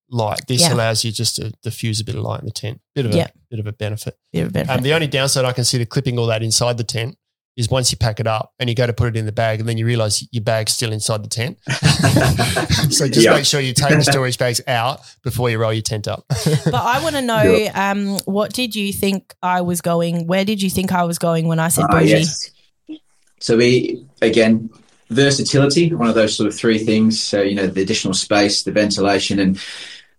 light. 0.09 0.41
This 0.47 0.61
Yeah. 0.61 0.73
allows 0.73 1.05
you 1.05 1.11
just 1.11 1.37
to 1.37 1.51
diffuse 1.63 2.01
a 2.01 2.03
bit 2.03 2.15
of 2.15 2.23
light 2.23 2.41
in 2.41 2.45
the 2.45 2.51
tent. 2.51 2.81
Bit 2.93 3.05
of 3.05 3.15
a 3.15 3.29
bit 3.49 3.59
of 3.59 3.67
a 3.67 3.71
benefit. 3.73 4.17
Bit 4.33 4.41
of 4.41 4.47
a 4.49 4.51
benefit. 4.51 4.73
Um, 4.73 4.81
the 4.83 4.93
only 4.93 5.07
downside 5.07 5.45
I 5.45 5.53
can 5.53 5.63
see 5.63 5.77
to 5.77 5.85
clipping 5.85 6.19
all 6.19 6.27
that 6.27 6.43
inside 6.43 6.77
the 6.77 6.83
tent 6.83 7.17
is 7.57 7.69
once 7.69 7.91
you 7.91 7.97
pack 7.97 8.19
it 8.19 8.27
up 8.27 8.53
and 8.59 8.69
you 8.69 8.75
go 8.75 8.87
to 8.87 8.93
put 8.93 9.09
it 9.09 9.17
in 9.17 9.25
the 9.25 9.31
bag, 9.31 9.59
and 9.59 9.67
then 9.67 9.77
you 9.77 9.85
realize 9.85 10.25
your 10.31 10.43
bag's 10.43 10.71
still 10.73 10.91
inside 10.91 11.23
the 11.23 11.29
tent. 11.29 11.57
so 12.91 13.07
just 13.07 13.25
Yeah. 13.25 13.33
make 13.33 13.45
sure 13.45 13.59
you 13.59 13.73
take 13.73 13.89
the 13.97 14.03
storage 14.03 14.37
bags 14.37 14.61
out 14.67 15.01
before 15.23 15.49
you 15.49 15.57
roll 15.57 15.73
your 15.73 15.81
tent 15.81 16.07
up. 16.07 16.25
but 16.29 16.73
I 16.75 17.01
want 17.03 17.15
to 17.15 17.21
know, 17.21 17.69
um, 17.73 18.17
what 18.25 18.53
did 18.53 18.75
you 18.75 18.93
think 18.93 19.35
I 19.43 19.61
was 19.61 19.81
going? 19.81 20.27
Where 20.27 20.45
did 20.45 20.61
you 20.61 20.69
think 20.69 20.91
I 20.91 21.03
was 21.03 21.19
going 21.19 21.47
when 21.47 21.59
I 21.59 21.67
said 21.67 21.85
Ah, 21.89 21.99
bougie? 21.99 22.09
yes. 22.09 22.51
So 23.39 23.57
we 23.57 24.05
again 24.21 24.69
versatility, 25.09 25.93
one 25.93 26.07
of 26.07 26.15
those 26.15 26.35
sort 26.37 26.47
of 26.47 26.55
three 26.55 26.77
things. 26.77 27.21
So 27.21 27.41
you 27.41 27.55
know 27.55 27.67
the 27.67 27.81
additional 27.81 28.13
space, 28.13 28.63
the 28.63 28.71
ventilation, 28.71 29.39
and 29.39 29.59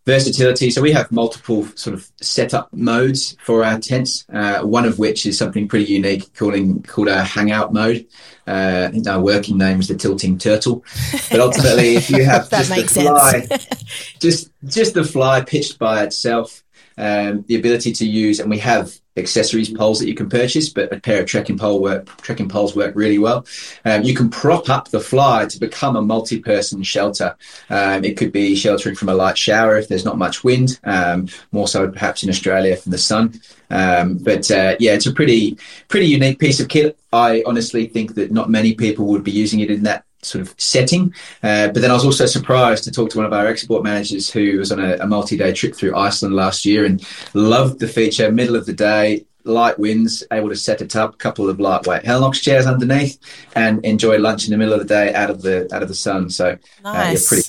versatility. 0.05 0.71
So 0.71 0.83
we 0.83 0.93
have 0.93 1.11
multiple 1.13 1.67
sort 1.75 1.95
of 1.95 2.11
setup 2.21 2.73
modes 2.73 3.37
for 3.43 3.65
our 3.65 3.79
tents. 3.79 4.25
Uh, 4.33 4.63
one 4.63 4.85
of 4.85 4.99
which 4.99 5.27
is 5.27 5.39
something 5.39 5.69
pretty 5.69 5.93
unique, 5.93 6.35
calling 6.35 6.83
called 6.83 7.09
our 7.09 7.23
hangout 7.23 7.73
mode. 7.73 8.07
Uh, 8.47 8.91
our 9.07 9.21
working 9.21 9.59
name 9.59 9.81
is 9.81 9.89
the 9.89 9.95
tilting 9.95 10.39
turtle. 10.39 10.85
But 11.31 11.41
ultimately, 11.41 11.97
if 11.97 12.11
you 12.11 12.25
have 12.25 12.51
just 12.51 12.71
the 12.71 12.83
fly, 12.83 13.47
just 14.19 14.51
just 14.65 14.95
the 14.95 15.05
fly 15.05 15.43
pitched 15.43 15.79
by 15.79 16.03
itself, 16.03 16.63
um, 16.99 17.45
the 17.47 17.57
ability 17.57 17.93
to 17.93 18.07
use, 18.07 18.41
and 18.41 18.51
we 18.51 18.59
have 18.59 18.93
accessories 19.17 19.71
poles 19.71 19.99
that 19.99 20.09
you 20.09 20.15
can 20.15 20.29
purchase, 20.29 20.69
but 20.69 20.93
a 20.93 21.01
pair 21.01 21.21
of 21.21 21.27
trekking 21.27 21.59
pole 21.59 21.81
work 21.81 22.07
trekking 22.23 22.49
poles 22.49 22.75
work 22.75 22.95
really 22.95 23.19
well. 23.19 23.45
Um, 23.85 24.03
you 24.03 24.15
can 24.15 24.31
prop 24.31 24.69
up 24.69 24.89
the 24.89 25.01
fly 25.01 25.47
to 25.47 25.59
become 25.59 25.97
a 25.97 26.03
multi-person 26.03 26.83
shelter. 26.83 27.37
Um, 27.71 28.05
it 28.05 28.17
could 28.17 28.33
be 28.33 28.57
sheltering 28.57 28.95
from 28.95 29.09
a 29.09 29.15
light 29.15 29.39
shower 29.39 29.77
if 29.77 29.89
there's 29.89 30.05
not 30.05 30.19
much 30.19 30.45
wind, 30.45 30.81
um, 30.85 31.29
more 31.53 31.69
so 31.69 31.89
perhaps 31.91 32.23
in 32.23 32.31
Australia 32.31 32.77
from 32.77 32.93
the 32.93 32.99
sun. 32.99 33.41
Um, 33.71 34.19
but 34.19 34.51
uh, 34.51 34.77
yeah, 34.79 34.93
it's 34.93 35.07
a 35.07 35.13
pretty 35.13 35.59
pretty 35.89 36.07
unique 36.07 36.39
piece 36.39 36.61
of 36.61 36.69
kit. 36.69 36.99
I 37.13 37.43
honestly 37.47 37.87
think 37.87 38.15
that 38.15 38.33
not 38.33 38.51
many 38.51 38.75
people 38.75 39.07
would 39.07 39.25
be 39.25 39.31
using 39.33 39.61
it 39.61 39.71
in 39.71 39.83
that 39.85 40.05
sort 40.23 40.43
of 40.43 40.55
setting. 40.59 41.13
Uh, 41.43 41.67
but 41.69 41.83
then 41.83 41.91
I 41.91 41.95
was 41.95 42.05
also 42.05 42.27
surprised 42.27 42.85
to 42.85 42.91
talk 42.91 43.11
to 43.11 43.17
one 43.19 43.27
of 43.27 43.33
our 43.33 43.47
export 43.47 43.83
managers 43.83 44.31
who 44.31 44.59
was 44.59 44.71
on 44.73 44.79
a, 44.81 44.97
a 44.99 45.07
multi-day 45.07 45.53
trip 45.53 45.75
through 45.75 45.97
Iceland 45.97 46.35
last 46.35 46.65
year 46.65 46.85
and 46.85 47.05
loved 47.35 47.81
the 47.81 47.89
feature. 47.89 48.31
Middle 48.31 48.55
of 48.57 48.67
the 48.67 48.73
day, 48.73 49.27
light 49.45 49.79
winds, 49.79 50.23
able 50.33 50.49
to 50.49 50.57
set 50.57 50.81
it 50.81 50.95
up, 50.95 51.15
a 51.15 51.17
couple 51.17 51.51
of 51.51 51.59
lightweight 51.59 52.05
Helinox 52.05 52.41
chairs 52.41 52.67
underneath, 52.67 53.19
and 53.57 53.85
enjoy 53.85 54.19
lunch 54.19 54.45
in 54.45 54.53
the 54.53 54.57
middle 54.59 54.75
of 54.75 54.81
the 54.81 54.87
day 54.87 55.13
out 55.13 55.31
of 55.31 55.43
the 55.43 55.69
out 55.75 55.83
of 55.83 55.89
the 55.89 55.95
sun. 55.95 56.31
So 56.31 56.51
yeah, 56.51 56.57
nice. 56.85 57.29
pretty- 57.29 57.49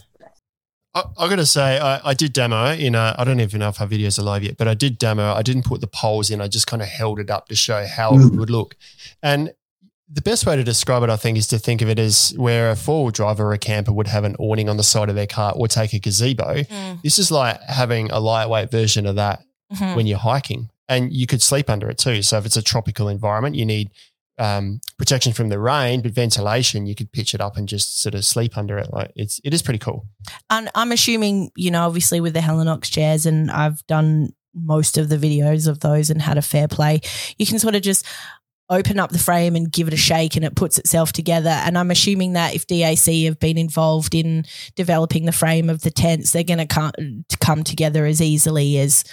I, 0.96 1.04
I 1.18 1.28
got 1.28 1.38
to 1.38 1.46
say, 1.48 1.80
I, 1.80 2.10
I 2.10 2.14
did 2.14 2.34
demo 2.34 2.72
in 2.72 2.94
a, 2.94 3.16
I 3.18 3.24
don't 3.24 3.40
even 3.40 3.62
know 3.62 3.70
if 3.70 3.82
our 3.82 3.88
videos 3.88 4.20
are 4.20 4.22
live 4.24 4.44
yet, 4.44 4.58
but 4.58 4.68
I 4.68 4.76
did 4.76 5.00
demo. 5.00 5.34
I 5.34 5.42
didn't 5.42 5.66
put 5.66 5.82
the 5.82 5.88
poles 5.88 6.30
in. 6.30 6.40
I 6.40 6.48
just 6.48 6.68
kind 6.68 6.84
of 6.84 6.88
held 6.88 7.20
it 7.20 7.32
up 7.32 7.48
to 7.48 7.56
show 7.56 7.84
how 7.86 8.14
it 8.14 8.20
Mm. 8.20 8.38
would 8.38 8.52
look. 8.52 8.76
And 9.24 9.54
the 10.12 10.22
best 10.22 10.46
way 10.46 10.56
to 10.56 10.64
describe 10.64 11.04
it, 11.04 11.10
I 11.10 11.16
think, 11.16 11.38
is 11.38 11.48
to 11.48 11.60
think 11.60 11.82
of 11.82 11.90
it 11.90 11.98
as 11.98 12.34
where 12.38 12.70
a 12.70 12.76
four 12.76 13.04
wheel 13.04 13.12
driver 13.12 13.48
or 13.48 13.54
a 13.54 13.58
camper 13.58 13.92
would 13.92 14.08
have 14.08 14.24
an 14.24 14.36
awning 14.38 14.70
on 14.70 14.78
the 14.78 14.84
side 14.84 15.10
of 15.10 15.16
their 15.16 15.28
car 15.28 15.54
or 15.56 15.68
take 15.68 15.94
a 15.94 16.00
gazebo. 16.00 16.56
Mm, 16.56 17.02
This 17.02 17.18
is 17.18 17.32
like 17.32 17.60
having 17.62 18.12
a 18.12 18.20
lightweight 18.20 18.70
version 18.70 19.06
of 19.06 19.16
that 19.16 19.44
mhm. 19.74 19.96
when 19.96 20.06
you're 20.06 20.20
hiking, 20.20 20.70
and 20.90 21.12
you 21.14 21.26
could 21.26 21.42
sleep 21.42 21.70
under 21.70 21.90
it 21.90 21.98
too. 21.98 22.22
So 22.22 22.38
if 22.38 22.46
it's 22.46 22.58
a 22.58 22.62
tropical 22.62 23.08
environment, 23.08 23.56
you 23.56 23.66
need 23.66 23.92
um, 24.38 24.82
protection 24.98 25.32
from 25.32 25.50
the 25.50 25.60
rain, 25.60 26.02
but 26.02 26.12
ventilation. 26.12 26.86
You 26.86 26.96
could 26.96 27.12
pitch 27.12 27.34
it 27.34 27.42
up 27.42 27.56
and 27.56 27.68
just 27.68 28.02
sort 28.02 28.16
of 28.16 28.26
sleep 28.26 28.58
under 28.58 28.78
it. 28.78 28.92
Like 28.92 29.12
it's 29.16 29.40
it 29.44 29.54
is 29.54 29.62
pretty 29.62 29.80
cool. 29.80 30.06
And 30.50 30.70
I'm 30.76 30.92
assuming, 30.92 31.52
you 31.56 31.72
know, 31.72 31.86
obviously 31.86 32.20
with 32.20 32.34
the 32.34 32.40
Helinox 32.40 32.92
chairs, 32.92 33.26
and 33.26 33.50
I've 33.50 33.86
done 33.88 34.34
most 34.54 34.98
of 34.98 35.10
the 35.10 35.18
videos 35.18 35.68
of 35.68 35.80
those 35.80 36.10
and 36.10 36.22
had 36.22 36.38
a 36.38 36.42
fair 36.42 36.68
play, 36.68 37.02
you 37.38 37.46
can 37.46 37.58
sort 37.58 37.76
of 37.76 37.82
just 37.82 38.06
open 38.70 38.98
up 38.98 39.12
the 39.12 39.20
frame 39.20 39.56
and 39.56 39.72
give 39.72 39.88
it 39.88 39.94
a 39.94 39.98
shake 39.98 40.36
and 40.36 40.46
it 40.46 40.56
puts 40.56 40.78
itself 40.80 41.12
together. 41.12 41.50
And 41.50 41.78
I'm 41.78 41.92
assuming 41.92 42.34
that 42.34 42.56
if 42.56 42.66
DAC 42.66 43.26
have 43.26 43.40
been 43.40 43.58
involved 43.58 44.16
in 44.16 44.46
developing 44.76 45.26
the 45.26 45.32
frame 45.32 45.70
of 45.70 45.82
the 45.82 45.92
tents, 45.92 46.32
they're 46.32 46.44
going 46.44 46.66
to 46.66 46.92
come, 47.40 47.64
together 47.64 48.06
as 48.06 48.22
easily 48.22 48.78
as 48.80 49.04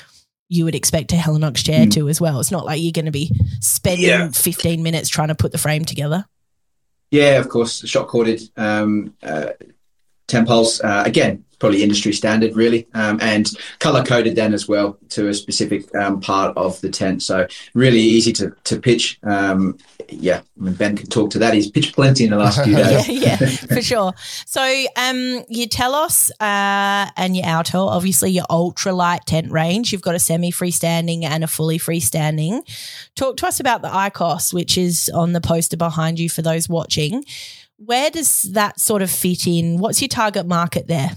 you 0.49 0.65
would 0.65 0.75
expect 0.75 1.13
a 1.13 1.17
Helinox 1.17 1.65
chair 1.65 1.87
Mm. 1.87 1.93
to 1.93 2.09
as 2.09 2.21
well. 2.21 2.41
It's 2.41 2.51
not 2.51 2.65
like 2.65 2.81
you're 2.83 2.93
going 2.93 3.05
to 3.05 3.11
be 3.11 3.31
spending 3.61 4.07
Yeah. 4.09 4.31
15 4.31 4.83
minutes 4.83 5.09
trying 5.09 5.29
to 5.29 5.35
put 5.35 5.53
the 5.53 5.59
frame 5.59 5.85
together. 5.85 6.25
Yeah, 7.11 7.39
of 7.41 7.49
course, 7.49 7.87
shock 7.89 8.09
corded 8.09 8.41
um, 8.57 9.15
uh, 9.23 9.51
temp 10.29 10.49
poles. 10.49 10.81
Uh, 10.81 11.03
again, 11.05 11.45
probably 11.61 11.83
industry 11.83 12.13
standard, 12.13 12.57
really, 12.57 12.89
um, 12.95 13.19
and 13.23 13.51
color 13.79 14.03
coded 14.03 14.35
then 14.35 14.53
as 14.53 14.67
well 14.67 14.99
to 15.11 15.29
a 15.29 15.35
specific 15.35 15.95
um, 15.95 16.21
part 16.21 16.57
of 16.57 16.81
the 16.81 16.89
tent. 16.89 17.23
So 17.23 17.47
really 17.75 18.01
easy 18.01 18.33
to 18.35 18.51
to 18.65 18.81
pitch. 18.81 19.21
Um, 19.23 19.79
yeah, 20.09 20.41
I 20.41 20.65
mean, 20.65 20.75
Ben 20.75 20.97
can 20.97 21.07
talk 21.07 21.31
to 21.31 21.39
that. 21.39 21.55
He's 21.55 21.71
pitched 21.71 21.95
plenty 21.95 22.25
in 22.25 22.31
the 22.31 22.37
last 22.37 22.65
few 22.65 22.75
days. 22.83 23.09
yeah, 23.09 23.37
yeah, 23.41 23.47
for 23.75 23.83
sure. 23.83 24.13
So, 24.47 24.63
um, 24.97 25.45
your 25.49 25.69
Telos 25.69 26.31
uh, 26.41 27.11
and 27.17 27.37
your 27.37 27.47
Alto, 27.47 27.87
obviously 27.87 28.31
your 28.31 28.47
ultra 28.51 28.93
light 28.93 29.27
tent 29.27 29.53
range. 29.53 29.93
You've 29.93 30.03
got 30.03 30.15
a 30.15 30.19
semi 30.19 30.51
freestanding 30.51 31.25
and 31.25 31.45
a 31.45 31.47
fully 31.47 31.79
freestanding. 31.79 32.63
Talk 33.15 33.37
to 33.39 33.47
us 33.47 33.61
about 33.61 33.83
the 33.83 33.89
Ikos, 33.89 34.53
which 34.53 34.77
is 34.77 35.11
on 35.15 35.33
the 35.33 35.41
poster 35.41 35.77
behind 35.77 36.19
you 36.19 36.29
for 36.29 36.43
those 36.43 36.69
watching. 36.69 37.25
Where 37.77 38.11
does 38.11 38.43
that 38.53 38.79
sort 38.79 39.03
of 39.03 39.11
fit 39.11 39.47
in? 39.47 39.79
What's 39.79 40.03
your 40.03 40.09
target 40.09 40.47
market 40.47 40.87
there? 40.87 41.13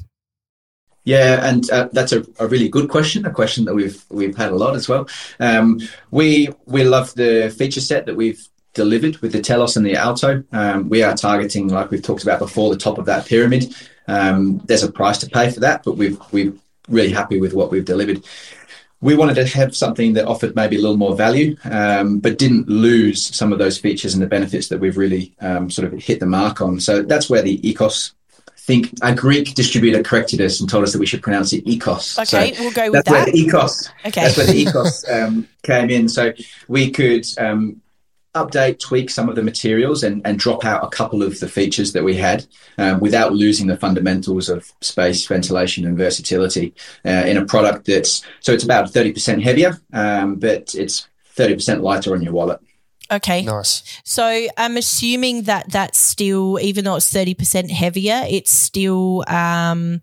Yeah, 1.06 1.46
and 1.46 1.70
uh, 1.70 1.90
that's 1.92 2.14
a, 2.14 2.26
a, 2.40 2.48
really 2.48 2.70
good 2.70 2.90
question. 2.90 3.26
A 3.26 3.32
question 3.32 3.66
that 3.66 3.74
we've 3.74 4.04
we've 4.10 4.38
had 4.38 4.52
a 4.52 4.56
lot 4.56 4.76
as 4.76 4.88
well. 4.88 5.08
Um, 5.40 5.82
we 6.12 6.50
we 6.66 6.86
love 6.86 7.14
the 7.16 7.54
feature 7.58 7.82
set 7.82 8.06
that 8.06 8.16
we've 8.16 8.48
delivered 8.74 9.18
with 9.18 9.34
the 9.34 9.42
Telos 9.42 9.76
and 9.76 9.86
the 9.86 9.96
Alto. 9.96 10.44
Um, 10.52 10.90
we 10.90 11.04
are 11.04 11.16
targeting, 11.16 11.68
like 11.68 11.92
we've 11.92 12.02
talked 12.02 12.24
about 12.24 12.40
before, 12.40 12.70
the 12.70 12.80
top 12.80 12.98
of 12.98 13.06
that 13.06 13.26
pyramid. 13.26 13.76
Um, 14.08 14.60
there's 14.66 14.84
a 14.84 14.92
price 14.92 15.18
to 15.20 15.30
pay 15.30 15.52
for 15.52 15.60
that, 15.60 15.84
but 15.84 15.98
we've 15.98 16.20
we're 16.32 16.54
really 16.88 17.12
happy 17.12 17.40
with 17.40 17.54
what 17.54 17.70
we've 17.70 17.86
delivered. 17.86 18.24
We 19.02 19.16
wanted 19.16 19.36
to 19.36 19.46
have 19.46 19.76
something 19.76 20.14
that 20.14 20.26
offered 20.26 20.56
maybe 20.56 20.78
a 20.78 20.80
little 20.80 20.96
more 20.96 21.18
value, 21.18 21.58
um, 21.66 22.20
but 22.20 22.38
didn't 22.38 22.70
lose 22.70 23.36
some 23.36 23.52
of 23.52 23.60
those 23.60 23.78
features 23.78 24.14
and 24.14 24.24
the 24.24 24.28
benefits 24.28 24.70
that 24.70 24.80
we've 24.80 24.98
really 24.98 25.34
um, 25.42 25.70
sort 25.70 25.92
of 25.92 26.02
hit 26.02 26.22
the 26.22 26.26
mark 26.26 26.62
on. 26.62 26.80
So 26.80 27.02
that's 27.02 27.30
where 27.30 27.42
the 27.42 27.58
Ikos 27.60 28.14
think 28.64 28.92
a 29.02 29.14
Greek 29.14 29.54
distributor 29.56 30.02
corrected 30.02 30.40
us 30.40 30.62
and 30.62 30.70
told 30.70 30.84
us 30.84 30.94
that 30.94 31.00
we 31.00 31.06
should 31.06 31.22
pronounce 31.22 31.52
it 31.52 31.66
Ikos. 31.66 32.18
Okay, 32.20 32.54
so 32.54 32.64
we'll 32.64 32.72
go 32.72 32.92
with 32.92 32.94
that's 32.94 33.10
that. 33.10 33.26
Where 33.26 33.26
the 33.26 33.46
Ikos, 33.46 33.90
okay. 34.06 34.22
That's 34.22 34.38
where 34.38 34.48
the 34.48 34.54
Ikos 34.66 35.12
um, 35.12 35.48
came 35.64 35.90
in. 35.90 36.08
So 36.08 36.34
we 36.70 36.90
could 36.90 37.26
um, 37.38 37.82
update, 38.36 38.80
tweak 38.80 39.10
some 39.10 39.28
of 39.28 39.36
the 39.36 39.44
materials 39.44 40.04
and, 40.04 40.26
and 40.26 40.40
drop 40.40 40.64
out 40.64 40.84
a 40.84 40.88
couple 40.88 41.22
of 41.22 41.40
the 41.42 41.48
features 41.48 41.92
that 41.92 42.04
we 42.04 42.16
had 42.16 42.46
um, 42.78 43.00
without 43.00 43.34
losing 43.34 43.68
the 43.68 43.78
fundamentals 43.78 44.48
of 44.48 44.72
space, 44.82 45.26
ventilation, 45.28 45.86
and 45.86 45.98
versatility 45.98 46.74
uh, 47.06 47.10
in 47.10 47.36
a 47.36 47.46
product 47.46 47.86
that's 47.86 48.24
so 48.40 48.54
it's 48.54 48.64
about 48.64 48.90
30% 48.90 49.42
heavier, 49.42 49.78
um, 49.92 50.36
but 50.36 50.74
it's 50.74 51.08
30% 51.36 51.82
lighter 51.82 52.14
on 52.14 52.22
your 52.22 52.34
wallet. 52.34 52.62
Okay. 53.14 53.44
Nice. 53.44 53.84
So 54.04 54.48
I'm 54.58 54.76
assuming 54.76 55.44
that 55.44 55.72
that's 55.72 56.00
still, 56.00 56.60
even 56.60 56.84
though 56.84 56.96
it's 56.96 57.14
30% 57.14 57.70
heavier, 57.70 58.24
it's 58.28 58.52
still, 58.52 59.24
um, 59.28 60.02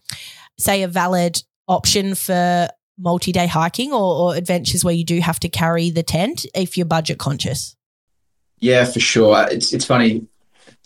say, 0.58 0.82
a 0.84 0.88
valid 0.88 1.42
option 1.66 2.14
for 2.14 2.68
multi 2.98 3.32
day 3.32 3.46
hiking 3.46 3.92
or, 3.92 4.32
or 4.32 4.36
adventures 4.36 4.84
where 4.84 4.94
you 4.94 5.04
do 5.04 5.20
have 5.20 5.40
to 5.40 5.48
carry 5.48 5.90
the 5.90 6.02
tent 6.02 6.46
if 6.54 6.76
you're 6.76 6.86
budget 6.86 7.18
conscious. 7.18 7.76
Yeah, 8.61 8.84
for 8.84 9.00
sure. 9.00 9.46
It's 9.50 9.72
it's 9.72 9.86
funny. 9.86 10.26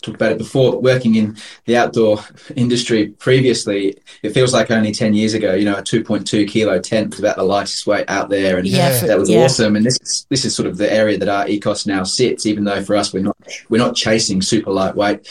Talked 0.05 0.17
about 0.17 0.33
it 0.33 0.37
before. 0.37 0.79
Working 0.79 1.15
in 1.15 1.35
the 1.65 1.77
outdoor 1.77 2.19
industry 2.55 3.07
previously, 3.07 3.97
it 4.21 4.33
feels 4.33 4.53
like 4.53 4.69
only 4.69 4.91
ten 4.91 5.15
years 5.15 5.33
ago. 5.33 5.55
You 5.55 5.65
know, 5.65 5.77
a 5.77 5.81
two 5.81 6.03
point 6.03 6.27
two 6.27 6.45
kilo 6.45 6.79
tent 6.79 7.09
was 7.09 7.19
about 7.19 7.37
the 7.37 7.43
lightest 7.43 7.87
weight 7.87 8.05
out 8.07 8.29
there, 8.29 8.59
and 8.59 8.67
yeah, 8.67 8.99
that 9.01 9.17
was 9.17 9.31
yeah. 9.31 9.39
awesome. 9.39 9.75
And 9.75 9.83
this 9.83 9.97
is 9.99 10.27
this 10.29 10.45
is 10.45 10.55
sort 10.55 10.67
of 10.67 10.77
the 10.77 10.91
area 10.91 11.17
that 11.17 11.27
our 11.27 11.45
Ikos 11.45 11.87
now 11.87 12.03
sits. 12.03 12.45
Even 12.45 12.65
though 12.65 12.83
for 12.83 12.95
us, 12.95 13.13
we're 13.13 13.23
not 13.23 13.37
we're 13.69 13.81
not 13.81 13.95
chasing 13.95 14.43
super 14.43 14.71
lightweight. 14.71 15.27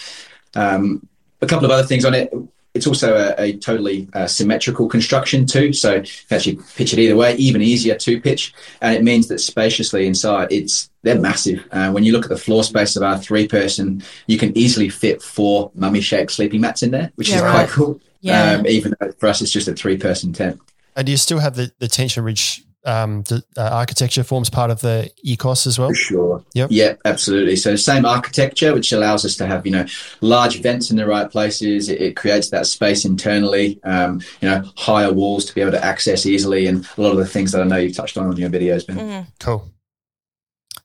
Um, 0.56 1.06
a 1.40 1.46
couple 1.46 1.66
of 1.66 1.70
other 1.70 1.86
things 1.86 2.04
on 2.04 2.14
it 2.14 2.32
it's 2.74 2.88
also 2.88 3.16
a, 3.16 3.34
a 3.40 3.56
totally 3.56 4.08
uh, 4.14 4.26
symmetrical 4.26 4.88
construction 4.88 5.46
too. 5.46 5.72
So 5.72 5.94
you 5.94 6.04
actually 6.30 6.58
pitch 6.76 6.92
it 6.92 6.98
either 6.98 7.16
way, 7.16 7.36
even 7.36 7.62
easier 7.62 7.94
to 7.94 8.20
pitch. 8.20 8.52
And 8.82 8.94
it 8.94 9.04
means 9.04 9.28
that 9.28 9.38
spaciously 9.38 10.06
inside, 10.06 10.48
it's 10.50 10.90
they're 11.02 11.18
massive. 11.18 11.66
Uh, 11.70 11.92
when 11.92 12.02
you 12.02 12.12
look 12.12 12.24
at 12.24 12.30
the 12.30 12.36
floor 12.36 12.64
space 12.64 12.96
of 12.96 13.02
our 13.02 13.16
three 13.16 13.46
person, 13.46 14.02
you 14.26 14.38
can 14.38 14.56
easily 14.58 14.88
fit 14.88 15.22
four 15.22 15.70
mummy 15.74 16.00
shaped 16.00 16.32
sleeping 16.32 16.60
mats 16.60 16.82
in 16.82 16.90
there, 16.90 17.12
which 17.14 17.28
yeah, 17.28 17.36
is 17.36 17.42
right. 17.42 17.52
quite 17.52 17.68
cool. 17.68 18.00
Yeah. 18.20 18.52
Um, 18.52 18.66
even 18.66 18.94
though 18.98 19.12
for 19.12 19.28
us, 19.28 19.40
it's 19.40 19.52
just 19.52 19.68
a 19.68 19.74
three 19.74 19.96
person 19.96 20.32
tent. 20.32 20.60
And 20.96 21.06
do 21.06 21.12
you 21.12 21.18
still 21.18 21.38
have 21.38 21.54
the, 21.56 21.72
the 21.78 21.88
tension 21.88 22.24
ridge 22.24 22.64
um, 22.84 23.22
the 23.22 23.42
uh, 23.56 23.68
architecture 23.72 24.22
forms 24.22 24.50
part 24.50 24.70
of 24.70 24.80
the 24.80 25.10
Ikos 25.24 25.66
as 25.66 25.78
well. 25.78 25.88
For 25.88 25.94
sure. 25.94 26.44
Yep. 26.54 26.68
Yeah, 26.70 26.94
absolutely. 27.04 27.56
So 27.56 27.76
same 27.76 28.04
architecture, 28.04 28.74
which 28.74 28.92
allows 28.92 29.24
us 29.24 29.36
to 29.36 29.46
have 29.46 29.64
you 29.66 29.72
know 29.72 29.86
large 30.20 30.60
vents 30.60 30.90
in 30.90 30.96
the 30.96 31.06
right 31.06 31.30
places. 31.30 31.88
It, 31.88 32.00
it 32.00 32.16
creates 32.16 32.50
that 32.50 32.66
space 32.66 33.04
internally. 33.04 33.80
Um, 33.84 34.20
you 34.40 34.48
know, 34.48 34.64
higher 34.76 35.12
walls 35.12 35.44
to 35.46 35.54
be 35.54 35.60
able 35.60 35.72
to 35.72 35.84
access 35.84 36.26
easily, 36.26 36.66
and 36.66 36.86
a 36.96 37.00
lot 37.00 37.12
of 37.12 37.18
the 37.18 37.26
things 37.26 37.52
that 37.52 37.60
I 37.60 37.64
know 37.64 37.76
you've 37.76 37.96
touched 37.96 38.16
on 38.18 38.30
in 38.30 38.36
your 38.36 38.50
videos. 38.50 38.86
Ben. 38.86 38.98
Mm. 38.98 39.26
Cool. 39.40 39.70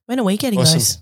When 0.06 0.20
are 0.20 0.24
we 0.24 0.38
getting 0.38 0.60
awesome. 0.60 0.80
those? 0.80 0.98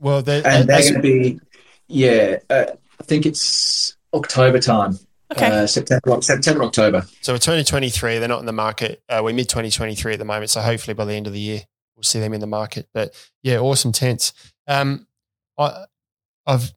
Well, 0.00 0.22
they're, 0.22 0.46
and 0.46 0.68
they're 0.68 0.80
going 0.80 0.94
to 0.94 1.00
be 1.00 1.40
yeah. 1.88 2.38
Uh, 2.48 2.66
I 3.00 3.04
think 3.04 3.26
it's 3.26 3.96
October 4.12 4.60
time. 4.60 4.98
Okay. 5.36 5.48
Uh, 5.48 5.66
September, 5.66 6.22
September, 6.22 6.64
October. 6.64 7.06
So 7.20 7.32
we're 7.32 7.38
2023. 7.38 8.18
They're 8.18 8.28
not 8.28 8.40
in 8.40 8.46
the 8.46 8.52
market. 8.52 9.02
Uh, 9.08 9.20
we're 9.22 9.34
mid 9.34 9.48
2023 9.48 10.14
at 10.14 10.18
the 10.18 10.24
moment. 10.24 10.50
So 10.50 10.60
hopefully 10.60 10.94
by 10.94 11.04
the 11.04 11.14
end 11.14 11.26
of 11.26 11.32
the 11.32 11.40
year, 11.40 11.62
we'll 11.96 12.04
see 12.04 12.20
them 12.20 12.32
in 12.32 12.40
the 12.40 12.46
market. 12.46 12.88
But 12.94 13.14
yeah, 13.42 13.58
awesome 13.58 13.92
tents. 13.92 14.32
Um, 14.66 15.06
I, 15.58 15.84
have 16.46 16.72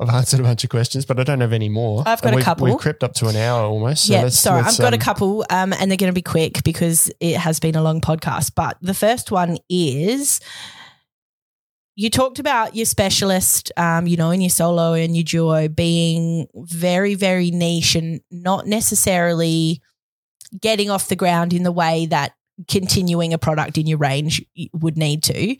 I've 0.00 0.10
answered 0.10 0.40
a 0.40 0.42
bunch 0.42 0.64
of 0.64 0.70
questions, 0.70 1.04
but 1.04 1.20
I 1.20 1.24
don't 1.24 1.40
have 1.40 1.52
any 1.52 1.68
more. 1.68 2.02
I've 2.06 2.22
got 2.22 2.34
a 2.34 2.42
couple. 2.42 2.66
We've 2.66 2.78
crept 2.78 3.04
up 3.04 3.14
to 3.14 3.28
an 3.28 3.36
hour 3.36 3.64
almost. 3.64 4.06
So 4.06 4.14
yeah, 4.14 4.28
sorry, 4.28 4.62
I've 4.62 4.78
got 4.78 4.94
um, 4.94 4.94
a 4.94 4.98
couple, 4.98 5.44
um, 5.50 5.72
and 5.72 5.90
they're 5.90 5.98
going 5.98 6.10
to 6.10 6.14
be 6.14 6.22
quick 6.22 6.62
because 6.64 7.10
it 7.20 7.36
has 7.36 7.60
been 7.60 7.76
a 7.76 7.82
long 7.82 8.00
podcast. 8.00 8.52
But 8.54 8.78
the 8.80 8.94
first 8.94 9.30
one 9.30 9.58
is 9.68 10.40
you 11.94 12.08
talked 12.08 12.38
about 12.38 12.74
your 12.74 12.86
specialist, 12.86 13.70
um, 13.76 14.06
you 14.06 14.16
know, 14.16 14.30
in 14.30 14.40
your 14.40 14.50
solo 14.50 14.94
and 14.94 15.14
your 15.16 15.24
duo 15.24 15.68
being 15.68 16.46
very, 16.54 17.14
very 17.14 17.50
niche 17.50 17.94
and 17.94 18.20
not 18.30 18.66
necessarily 18.66 19.80
getting 20.58 20.90
off 20.90 21.08
the 21.08 21.16
ground 21.16 21.52
in 21.52 21.62
the 21.62 21.72
way 21.72 22.06
that 22.06 22.32
continuing 22.68 23.32
a 23.32 23.38
product 23.38 23.76
in 23.78 23.86
your 23.86 23.98
range 23.98 24.44
would 24.72 24.96
need 24.96 25.22
to. 25.24 25.56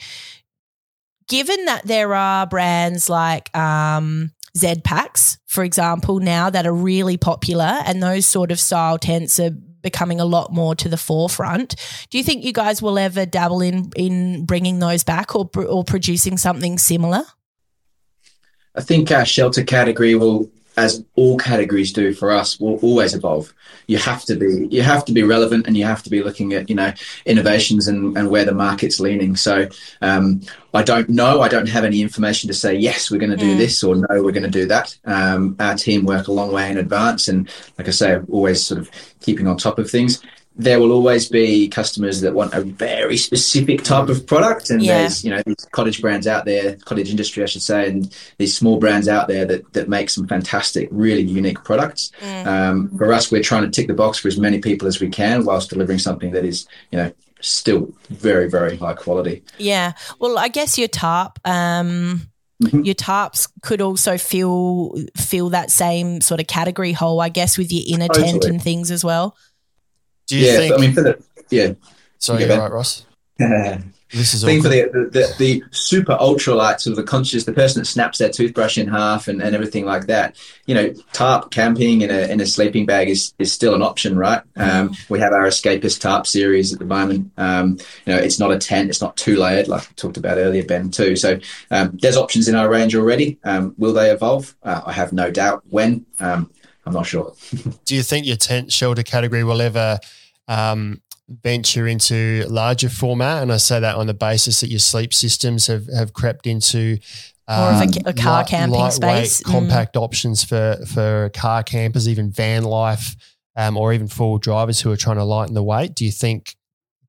Given 1.29 1.65
that 1.67 1.87
there 1.87 2.15
are 2.15 2.47
brands 2.47 3.09
like 3.09 3.55
um, 3.57 4.33
Zpacks, 4.57 5.39
for 5.47 5.65
example, 5.65 6.19
now 6.19 6.51
that 6.51 6.67
are 6.67 6.75
really 6.75 7.17
popular, 7.17 7.81
and 7.87 8.03
those 8.03 8.27
sort 8.27 8.51
of 8.51 8.61
style 8.61 8.99
tents 8.99 9.39
are 9.39 9.53
becoming 9.83 10.21
a 10.21 10.25
lot 10.25 10.53
more 10.53 10.75
to 10.77 10.89
the 10.89 10.97
forefront. 10.97 11.75
Do 12.11 12.19
you 12.19 12.25
think 12.25 12.45
you 12.45 12.53
guys 12.53 12.81
will 12.81 12.99
ever 12.99 13.27
dabble 13.27 13.61
in 13.61 13.91
in 13.97 14.47
bringing 14.47 14.79
those 14.79 15.05
back 15.05 15.35
or 15.35 15.51
or 15.57 15.85
producing 15.85 16.39
something 16.39 16.79
similar? 16.79 17.25
I 18.75 18.81
think 18.81 19.11
our 19.11 19.25
shelter 19.25 19.65
category 19.65 20.15
will 20.15 20.51
as 20.77 21.05
all 21.17 21.37
categories 21.37 21.93
do 21.93 22.15
for 22.15 22.31
us 22.31 22.59
will 22.59 22.79
always 22.79 23.15
evolve. 23.15 23.53
You 23.87 23.99
have 23.99 24.25
to 24.25 24.37
be 24.37 24.69
you 24.71 24.83
have 24.83 25.05
to 25.07 25.13
be 25.13 25.23
relevant 25.23 25.67
and 25.67 25.77
you 25.77 25.85
have 25.85 26.03
to 26.05 26.11
be 26.11 26.23
looking 26.23 26.53
at 26.55 26.69
you 26.71 26.77
know 26.77 26.93
innovations 27.27 27.89
and, 27.89 28.17
and 28.17 28.31
where 28.31 28.45
the 28.45 28.55
market's 28.55 29.01
leaning. 29.01 29.37
So 29.37 29.69
um, 30.01 30.41
i 30.75 30.83
don't 30.83 31.09
know. 31.09 31.41
I 31.41 31.49
don't 31.49 31.69
have 31.69 31.85
any 31.85 32.01
information 32.01 32.49
to 32.49 32.55
say 32.55 32.75
yes 32.75 33.11
we're 33.11 33.21
going 33.21 33.31
to 33.31 33.37
do 33.37 33.55
mm. 33.55 33.59
this 33.59 33.83
or 33.85 33.97
no 33.97 34.23
we're 34.23 34.33
going 34.33 34.43
to 34.43 34.49
do 34.51 34.67
that. 34.67 34.97
Um, 35.05 35.57
our 35.61 35.75
team 35.75 36.05
work 36.05 36.29
a 36.29 36.33
long 36.33 36.53
way 36.53 36.71
in 36.71 36.79
advance 36.79 37.29
and 37.29 37.49
like 37.79 37.89
i 37.89 37.91
say 37.91 38.19
always 38.31 38.65
sort 38.65 38.81
of 38.81 38.91
keeping 39.21 39.47
on 39.47 39.57
top 39.57 39.79
of 39.79 39.91
things 39.91 40.23
there 40.55 40.79
will 40.79 40.93
always 40.93 41.29
be 41.29 41.69
customers 41.69 42.21
that 42.21 42.35
want 42.35 42.53
a 42.53 42.61
very 42.61 43.17
specific 43.17 43.83
type 43.83 44.09
of 44.09 44.27
product 44.27 44.71
and 44.71 44.83
yeah. 44.83 44.99
there's 44.99 45.25
you 45.25 45.31
know 45.31 45.43
these 45.47 45.67
cottage 45.73 46.01
brands 46.01 46.27
out 46.27 46.45
there 46.45 46.77
cottage 46.85 47.11
industry 47.11 47.43
i 47.43 47.47
should 47.47 47.63
say 47.63 47.89
and 47.89 48.15
these 48.39 48.57
small 48.57 48.79
brands 48.79 49.09
out 49.09 49.29
there 49.29 49.45
that, 49.45 49.73
that 49.73 49.89
make 49.89 50.11
some 50.11 50.27
fantastic 50.27 50.89
really 50.91 51.23
unique 51.23 51.63
products 51.65 52.13
mm. 52.21 52.47
um, 52.47 52.91
for 52.99 53.13
us 53.13 53.31
we're 53.31 53.43
trying 53.43 53.63
to 53.63 53.71
tick 53.71 53.87
the 53.87 53.95
box 53.95 54.19
for 54.19 54.29
as 54.29 54.39
many 54.39 54.59
people 54.59 54.87
as 54.87 55.01
we 55.01 55.09
can 55.09 55.45
whilst 55.45 55.71
delivering 55.71 55.99
something 55.99 56.33
that 56.33 56.45
is 56.45 56.67
you 56.91 56.99
know 56.99 57.13
still 57.41 57.93
very 58.11 58.49
very 58.49 58.77
high 58.77 58.95
quality 58.95 59.43
yeah 59.59 59.93
well 60.19 60.39
i 60.39 60.49
guess 60.49 60.79
your 60.79 60.89
tarp 60.89 61.39
um 61.45 62.29
Mm-hmm. 62.63 62.83
your 62.83 62.95
tarps 62.95 63.51
could 63.63 63.81
also 63.81 64.17
fill 64.17 64.95
fill 65.17 65.49
that 65.49 65.69
same 65.69 66.21
sort 66.21 66.41
of 66.41 66.47
category 66.47 66.93
hole, 66.93 67.21
I 67.21 67.29
guess, 67.29 67.59
with 67.59 67.73
your 67.73 67.83
inner 67.89 68.07
totally. 68.07 68.27
tent 68.27 68.45
and 68.45 68.63
things 68.63 68.93
as 68.93 69.05
well. 69.05 69.37
Do 70.33 70.39
you 70.39 70.47
yeah, 70.47 70.57
think? 70.57 70.75
I 70.75 70.77
mean, 70.79 70.95
for 70.95 71.03
the 71.03 71.23
yeah. 71.51 71.75
Sorry, 72.17 72.47
you're 72.47 72.59
right, 72.59 72.73
Ross. 72.73 73.05
this 73.39 74.33
is. 74.33 74.43
I 74.43 74.47
think 74.47 74.63
for 74.63 74.71
the, 74.71 75.11
the, 75.13 75.35
the 75.39 75.63
super 75.73 76.17
ultralights 76.17 76.87
of 76.87 76.97
the 76.97 77.03
conscious, 77.03 77.45
the 77.45 77.53
person 77.53 77.83
that 77.83 77.85
snaps 77.85 78.17
their 78.17 78.31
toothbrush 78.31 78.79
in 78.79 78.89
half 78.89 79.29
and, 79.29 79.43
and 79.43 79.55
everything 79.55 79.85
like 79.85 80.07
that. 80.07 80.37
You 80.65 80.75
know, 80.75 80.95
tarp 81.13 81.51
camping 81.51 82.01
in 82.01 82.11
a 82.11 82.33
in 82.33 82.41
a 82.41 82.47
sleeping 82.47 82.87
bag 82.87 83.11
is 83.11 83.35
is 83.39 83.53
still 83.53 83.75
an 83.75 83.83
option, 83.83 84.17
right? 84.17 84.41
Um, 84.57 84.97
we 85.11 85.21
have 85.21 85.35
our 85.35 85.43
escapist 85.43 86.01
tarp 86.01 86.27
series 86.27 86.73
at 86.73 86.79
the 86.79 86.87
moment. 86.87 87.31
Um, 87.37 87.77
you 88.07 88.15
know, 88.15 88.19
it's 88.19 88.39
not 88.39 88.53
a 88.53 88.59
tent, 88.59 88.89
it's 88.89 89.03
not 89.03 89.19
two 89.19 89.37
layered 89.37 89.69
like 89.69 89.87
we 89.87 89.95
talked 89.97 90.17
about 90.17 90.39
earlier, 90.39 90.65
Ben. 90.65 90.91
Too. 90.91 91.15
So 91.15 91.41
um, 91.71 91.99
there's 92.01 92.17
options 92.17 92.49
in 92.49 92.55
our 92.55 92.71
range 92.71 92.97
already. 92.97 93.39
Um, 93.45 93.75
will 93.77 93.93
they 93.93 94.11
evolve? 94.11 94.57
Uh, 94.63 94.81
I 94.87 94.93
have 94.93 95.13
no 95.13 95.31
doubt. 95.31 95.63
When 95.69 96.07
um, 96.21 96.51
I'm 96.87 96.95
not 96.95 97.05
sure. 97.05 97.35
Do 97.85 97.95
you 97.95 98.03
think 98.03 98.25
your 98.25 98.37
tent 98.37 98.73
shelter 98.73 99.03
category 99.03 99.45
will 99.45 99.61
ever 99.61 100.01
um, 100.49 101.01
venture 101.29 101.87
into 101.87 102.45
larger 102.49 102.89
format? 102.89 103.43
And 103.43 103.53
I 103.53 103.57
say 103.59 103.81
that 103.81 103.97
on 103.97 104.07
the 104.07 104.15
basis 104.15 104.61
that 104.61 104.69
your 104.71 104.79
sleep 104.79 105.13
systems 105.15 105.67
have, 105.69 105.87
have 105.89 106.13
crept 106.13 106.47
into 106.47 106.99
More 107.49 107.71
of 107.71 107.81
a- 107.83 108.09
a 108.11 108.13
car 108.13 108.45
camping 108.45 108.91
space. 108.91 109.41
Mm. 109.43 109.51
compact 109.51 109.97
options 109.97 110.45
for 110.45 110.79
for 110.87 111.31
car 111.35 111.63
campers, 111.63 112.09
even 112.09 112.31
van 112.31 112.65
life, 112.65 113.17
um, 113.57 113.77
or 113.77 113.93
even 113.93 114.09
four 114.09 114.31
wheel 114.33 114.39
drivers 114.39 114.81
who 114.81 114.91
are 114.91 114.97
trying 114.97 115.17
to 115.19 115.25
lighten 115.25 115.55
the 115.55 115.63
weight. 115.63 115.95
Do 115.95 116.05
you 116.05 116.13
think? 116.13 116.55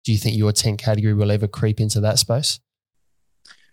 Do 0.04 0.12
you 0.12 0.18
think 0.18 0.36
your 0.38 0.52
tent 0.52 0.80
category 0.80 1.14
will 1.14 1.32
ever 1.32 1.48
creep 1.48 1.80
into 1.80 2.02
that 2.02 2.20
space? 2.20 2.60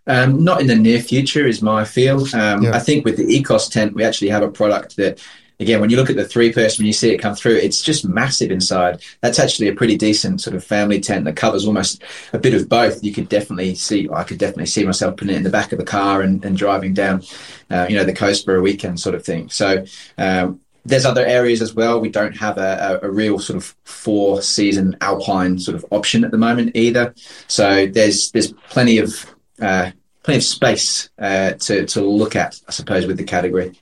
Um, 0.06 0.42
not 0.44 0.60
in 0.60 0.66
the 0.66 0.76
near 0.76 1.00
future, 1.00 1.46
is 1.46 1.60
my 1.60 1.84
feel. 1.84 2.20
Um, 2.34 2.62
Yeah. 2.62 2.74
I 2.74 2.78
think 2.78 3.04
with 3.04 3.16
the 3.16 3.24
Ikos 3.24 3.70
tent, 3.70 3.94
we 3.94 4.04
actually 4.04 4.30
have 4.30 4.42
a 4.42 4.48
product 4.50 4.96
that, 4.96 5.18
again, 5.60 5.80
when 5.80 5.90
you 5.90 5.96
look 5.96 6.10
at 6.10 6.16
the 6.16 6.24
three 6.24 6.52
person, 6.52 6.82
when 6.82 6.86
you 6.86 6.92
see 6.92 7.12
it 7.12 7.18
come 7.18 7.34
through, 7.34 7.56
it's 7.56 7.82
just 7.82 8.08
massive 8.08 8.50
inside. 8.50 9.02
That's 9.20 9.38
actually 9.38 9.68
a 9.68 9.74
pretty 9.74 9.96
decent 9.96 10.40
sort 10.40 10.56
of 10.56 10.64
family 10.64 11.00
tent 11.00 11.26
that 11.26 11.36
covers 11.36 11.66
almost 11.66 12.02
a 12.32 12.38
bit 12.38 12.54
of 12.54 12.68
both. 12.68 13.04
You 13.04 13.12
could 13.12 13.28
definitely 13.28 13.74
see, 13.74 14.08
I 14.12 14.24
could 14.24 14.38
definitely 14.38 14.66
see 14.66 14.84
myself 14.84 15.16
putting 15.16 15.34
it 15.34 15.38
in 15.38 15.44
the 15.44 15.50
back 15.50 15.72
of 15.72 15.78
the 15.78 15.84
car 15.84 16.22
and, 16.22 16.44
and 16.44 16.56
driving 16.56 16.94
down, 16.94 17.22
uh, 17.70 17.86
you 17.88 17.96
know, 17.96 18.04
the 18.04 18.14
coast 18.14 18.44
for 18.44 18.56
a 18.56 18.62
weekend 18.62 18.98
sort 18.98 19.14
of 19.14 19.24
thing. 19.24 19.50
So, 19.50 19.84
um, 20.18 20.60
there's 20.84 21.04
other 21.04 21.24
areas 21.26 21.60
as 21.60 21.74
well. 21.74 22.00
We 22.00 22.08
don't 22.08 22.36
have 22.38 22.56
a, 22.56 23.00
a, 23.02 23.08
a 23.08 23.10
real 23.10 23.38
sort 23.38 23.58
of 23.58 23.76
four 23.84 24.40
season 24.40 24.96
alpine 25.02 25.58
sort 25.58 25.74
of 25.74 25.84
option 25.90 26.24
at 26.24 26.30
the 26.30 26.38
moment 26.38 26.72
either. 26.74 27.14
So 27.48 27.86
there's 27.86 28.30
there's 28.30 28.52
plenty 28.70 28.96
of 28.96 29.34
uh, 29.60 29.90
plenty 30.22 30.38
of 30.38 30.42
space 30.44 31.10
uh, 31.18 31.52
to 31.52 31.84
to 31.86 32.00
look 32.00 32.34
at, 32.34 32.58
I 32.66 32.72
suppose, 32.72 33.06
with 33.06 33.18
the 33.18 33.24
category. 33.24 33.78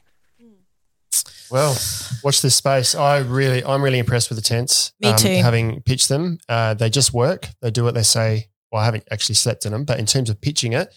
Well, 1.51 1.77
watch 2.23 2.43
this 2.43 2.55
space. 2.57 2.95
I 2.95 3.19
really, 3.19 3.65
I'm 3.65 3.83
really 3.83 3.99
impressed 3.99 4.29
with 4.29 4.37
the 4.39 4.43
tents. 4.43 4.93
um, 5.03 5.13
Me 5.13 5.17
too. 5.19 5.43
Having 5.43 5.83
pitched 5.83 6.09
them, 6.09 6.39
uh, 6.49 6.75
they 6.75 6.91
just 6.91 7.13
work. 7.15 7.49
They 7.63 7.71
do 7.71 7.85
what 7.85 7.95
they 7.95 8.03
say. 8.03 8.49
Well, 8.71 8.83
I 8.83 8.85
haven't 8.85 9.05
actually 9.11 9.37
slept 9.37 9.65
in 9.65 9.73
them, 9.73 9.85
but 9.85 9.99
in 9.99 10.07
terms 10.07 10.29
of 10.31 10.41
pitching 10.41 10.73
it, 10.75 10.95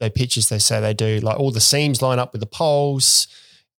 they 0.00 0.08
pitch 0.10 0.36
as 0.36 0.48
they 0.48 0.58
say 0.58 0.80
they 0.80 0.94
do. 0.94 1.20
Like 1.20 1.38
all 1.38 1.50
the 1.50 1.60
seams 1.60 2.00
line 2.02 2.18
up 2.18 2.32
with 2.32 2.40
the 2.40 2.46
poles. 2.46 3.28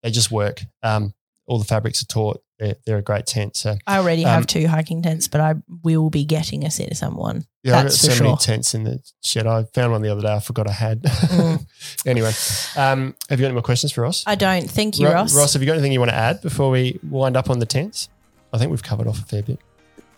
They 0.03 0.11
just 0.11 0.31
work. 0.31 0.63
Um, 0.83 1.15
all 1.47 1.59
the 1.59 1.65
fabrics 1.65 2.03
are 2.03 2.07
taut. 2.07 2.43
They're, 2.63 2.77
they're 2.87 2.99
a 2.99 3.03
great 3.03 3.27
tent. 3.27 3.57
So 3.57 3.75
I 3.87 3.99
already 3.99 4.25
Um, 4.25 4.31
have 4.31 4.47
two 4.47 4.69
hiking 4.69 5.03
tents, 5.03 5.27
but 5.27 5.41
I 5.41 5.55
will 5.83 6.11
be 6.11 6.25
getting 6.25 6.65
a 6.65 6.71
set 6.71 6.91
of 6.93 6.97
someone. 6.97 7.45
yeah, 7.65 7.79
I've 7.79 7.85
got 7.87 7.93
so 7.93 8.13
for 8.13 8.23
many 8.23 8.37
tents 8.37 8.75
in 8.75 8.85
the 8.85 9.01
shed. 9.25 9.47
I 9.47 9.65
found 9.75 9.91
one 9.93 10.03
the 10.03 10.11
other 10.11 10.23
day. 10.23 10.33
I 10.33 10.39
forgot 10.41 10.69
I 10.69 10.73
had. 10.73 11.03
Mm. 11.03 11.67
anyway, 12.07 12.33
um, 12.77 13.15
have 13.29 13.41
you 13.41 13.45
got 13.45 13.49
any 13.49 13.55
more 13.55 13.63
questions 13.63 13.91
for 13.93 14.03
Ross? 14.03 14.23
I 14.27 14.37
don't. 14.37 14.71
Thank 14.71 14.99
you, 15.01 15.07
Ro- 15.09 15.15
Ross. 15.15 15.35
Ross, 15.35 15.53
have 15.55 15.63
you 15.63 15.67
got 15.67 15.73
anything 15.75 15.93
you 15.93 15.99
want 16.01 16.11
to 16.13 16.17
add 16.17 16.41
before 16.41 16.71
we 16.71 17.01
wind 17.03 17.37
up 17.37 17.51
on 17.51 17.59
the 17.59 17.67
tents? 17.67 18.09
I 18.53 18.59
think 18.59 18.71
we've 18.71 18.83
covered 18.83 19.09
off 19.09 19.19
a 19.19 19.25
fair 19.25 19.43
bit. 19.43 19.59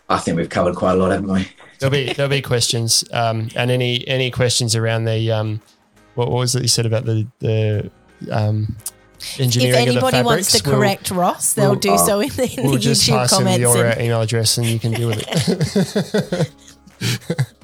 I 0.07 0.19
think 0.19 0.37
we've 0.37 0.49
covered 0.49 0.75
quite 0.75 0.91
a 0.91 0.95
lot, 0.97 1.11
haven't 1.11 1.31
we? 1.31 1.47
There'll 1.79 1.91
be 1.91 2.13
there'll 2.13 2.29
be 2.29 2.41
questions, 2.43 3.03
um, 3.11 3.49
and 3.55 3.71
any 3.71 4.07
any 4.07 4.29
questions 4.29 4.75
around 4.75 5.05
the 5.05 5.31
um, 5.31 5.61
what, 6.13 6.29
what 6.29 6.37
was 6.39 6.53
it 6.55 6.61
you 6.61 6.67
said 6.67 6.85
about 6.85 7.05
the 7.05 7.25
the 7.39 7.89
um, 8.31 8.75
if 8.79 8.93
engineering 9.39 9.73
of 9.73 9.85
the 9.85 9.91
anybody 9.91 10.17
fabrics? 10.17 10.25
wants 10.25 10.51
to 10.61 10.69
we'll- 10.69 10.79
correct 10.79 11.11
Ross, 11.11 11.53
they'll 11.53 11.71
we'll- 11.71 11.79
do 11.79 11.91
oh, 11.91 12.05
so 12.05 12.19
in 12.19 12.29
the, 12.29 12.53
in 12.57 12.63
We'll, 12.63 12.73
the 12.73 12.79
just 12.79 13.03
YouTube 13.07 13.17
pass 13.17 13.31
him 13.33 13.37
comments. 13.39 13.59
your 13.59 13.77
uh, 13.77 13.91
and- 13.91 14.01
email 14.01 14.21
address, 14.21 14.57
and 14.57 14.67
you 14.67 14.79
can 14.79 14.91
deal 14.91 15.07
with 15.09 15.23
it. 15.27 16.51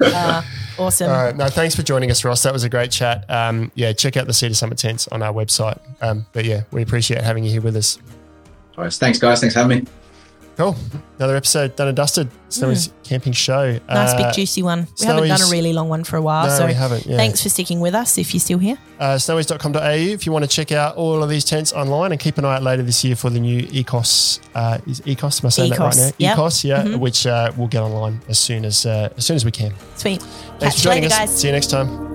uh, 0.00 0.42
awesome. 0.78 1.10
All 1.10 1.24
right, 1.24 1.36
no, 1.36 1.48
thanks 1.48 1.74
for 1.74 1.82
joining 1.82 2.10
us, 2.10 2.24
Ross. 2.24 2.42
That 2.42 2.52
was 2.52 2.64
a 2.64 2.68
great 2.68 2.90
chat. 2.90 3.24
Um, 3.30 3.72
yeah, 3.74 3.92
check 3.92 4.16
out 4.16 4.26
the 4.26 4.32
Sea 4.34 4.48
to 4.48 4.54
Summit 4.54 4.78
tents 4.78 5.08
on 5.08 5.22
our 5.22 5.32
website. 5.32 5.80
Um, 6.00 6.26
but 6.32 6.44
yeah, 6.44 6.62
we 6.70 6.82
appreciate 6.82 7.22
having 7.22 7.44
you 7.44 7.50
here 7.50 7.62
with 7.62 7.76
us. 7.76 7.98
All 8.76 8.84
right, 8.84 8.92
thanks, 8.92 9.18
guys. 9.18 9.40
Thanks 9.40 9.54
for 9.54 9.60
having 9.60 9.84
me. 9.84 9.90
Cool. 10.62 10.76
Another 11.18 11.36
episode 11.36 11.76
done 11.76 11.88
and 11.88 11.96
dusted. 11.96 12.28
Snowys 12.50 12.90
camping 13.04 13.32
show. 13.32 13.78
Nice 13.88 14.12
Uh, 14.12 14.16
big 14.18 14.32
juicy 14.34 14.62
one. 14.62 14.86
We 15.00 15.06
haven't 15.06 15.28
done 15.28 15.42
a 15.42 15.50
really 15.50 15.72
long 15.72 15.88
one 15.88 16.04
for 16.04 16.16
a 16.16 16.22
while, 16.22 16.46
No, 16.46 16.56
so 16.58 16.66
we 16.66 16.74
haven't. 16.74 17.06
Yeah. 17.06 17.16
thanks 17.16 17.42
for 17.42 17.48
sticking 17.48 17.80
with 17.80 17.94
us. 17.94 18.18
If 18.18 18.34
you're 18.34 18.40
still 18.40 18.58
here, 18.58 18.76
uh, 19.00 19.14
snowys.com.au 19.16 19.80
if 19.90 20.26
you 20.26 20.32
want 20.32 20.44
to 20.44 20.48
check 20.50 20.70
out 20.72 20.96
all 20.96 21.22
of 21.22 21.28
these 21.30 21.44
tents 21.44 21.72
online 21.72 22.12
and 22.12 22.20
keep 22.20 22.38
an 22.38 22.44
eye 22.44 22.56
out 22.56 22.62
later 22.62 22.82
this 22.82 23.02
year 23.04 23.16
for 23.16 23.30
the 23.30 23.40
new 23.40 23.62
Ikos. 23.62 24.40
Uh, 24.54 24.78
is 24.86 25.00
Ikos? 25.00 25.42
Am 25.42 25.46
I 25.46 25.50
saying 25.50 25.70
that 25.70 25.78
right 25.78 25.96
now? 25.96 26.10
yep. 26.18 26.36
Ikos, 26.36 26.64
yeah, 26.64 26.82
Mhm. 26.82 26.98
which 26.98 27.26
uh, 27.26 27.50
we'll 27.56 27.68
get 27.68 27.82
online 27.82 28.20
as 28.28 28.38
soon 28.38 28.64
as 28.64 28.84
uh, 28.86 29.08
as 29.16 29.24
soon 29.24 29.36
as 29.36 29.44
we 29.44 29.50
can. 29.50 29.72
sweet. 29.96 30.20
Thanks 30.22 30.32
Catch 30.60 30.72
for 30.74 30.78
you 30.78 30.82
joining 30.84 31.02
later, 31.04 31.14
us. 31.14 31.18
guys. 31.30 31.40
See 31.40 31.48
you 31.48 31.52
next 31.52 31.68
time. 31.70 32.11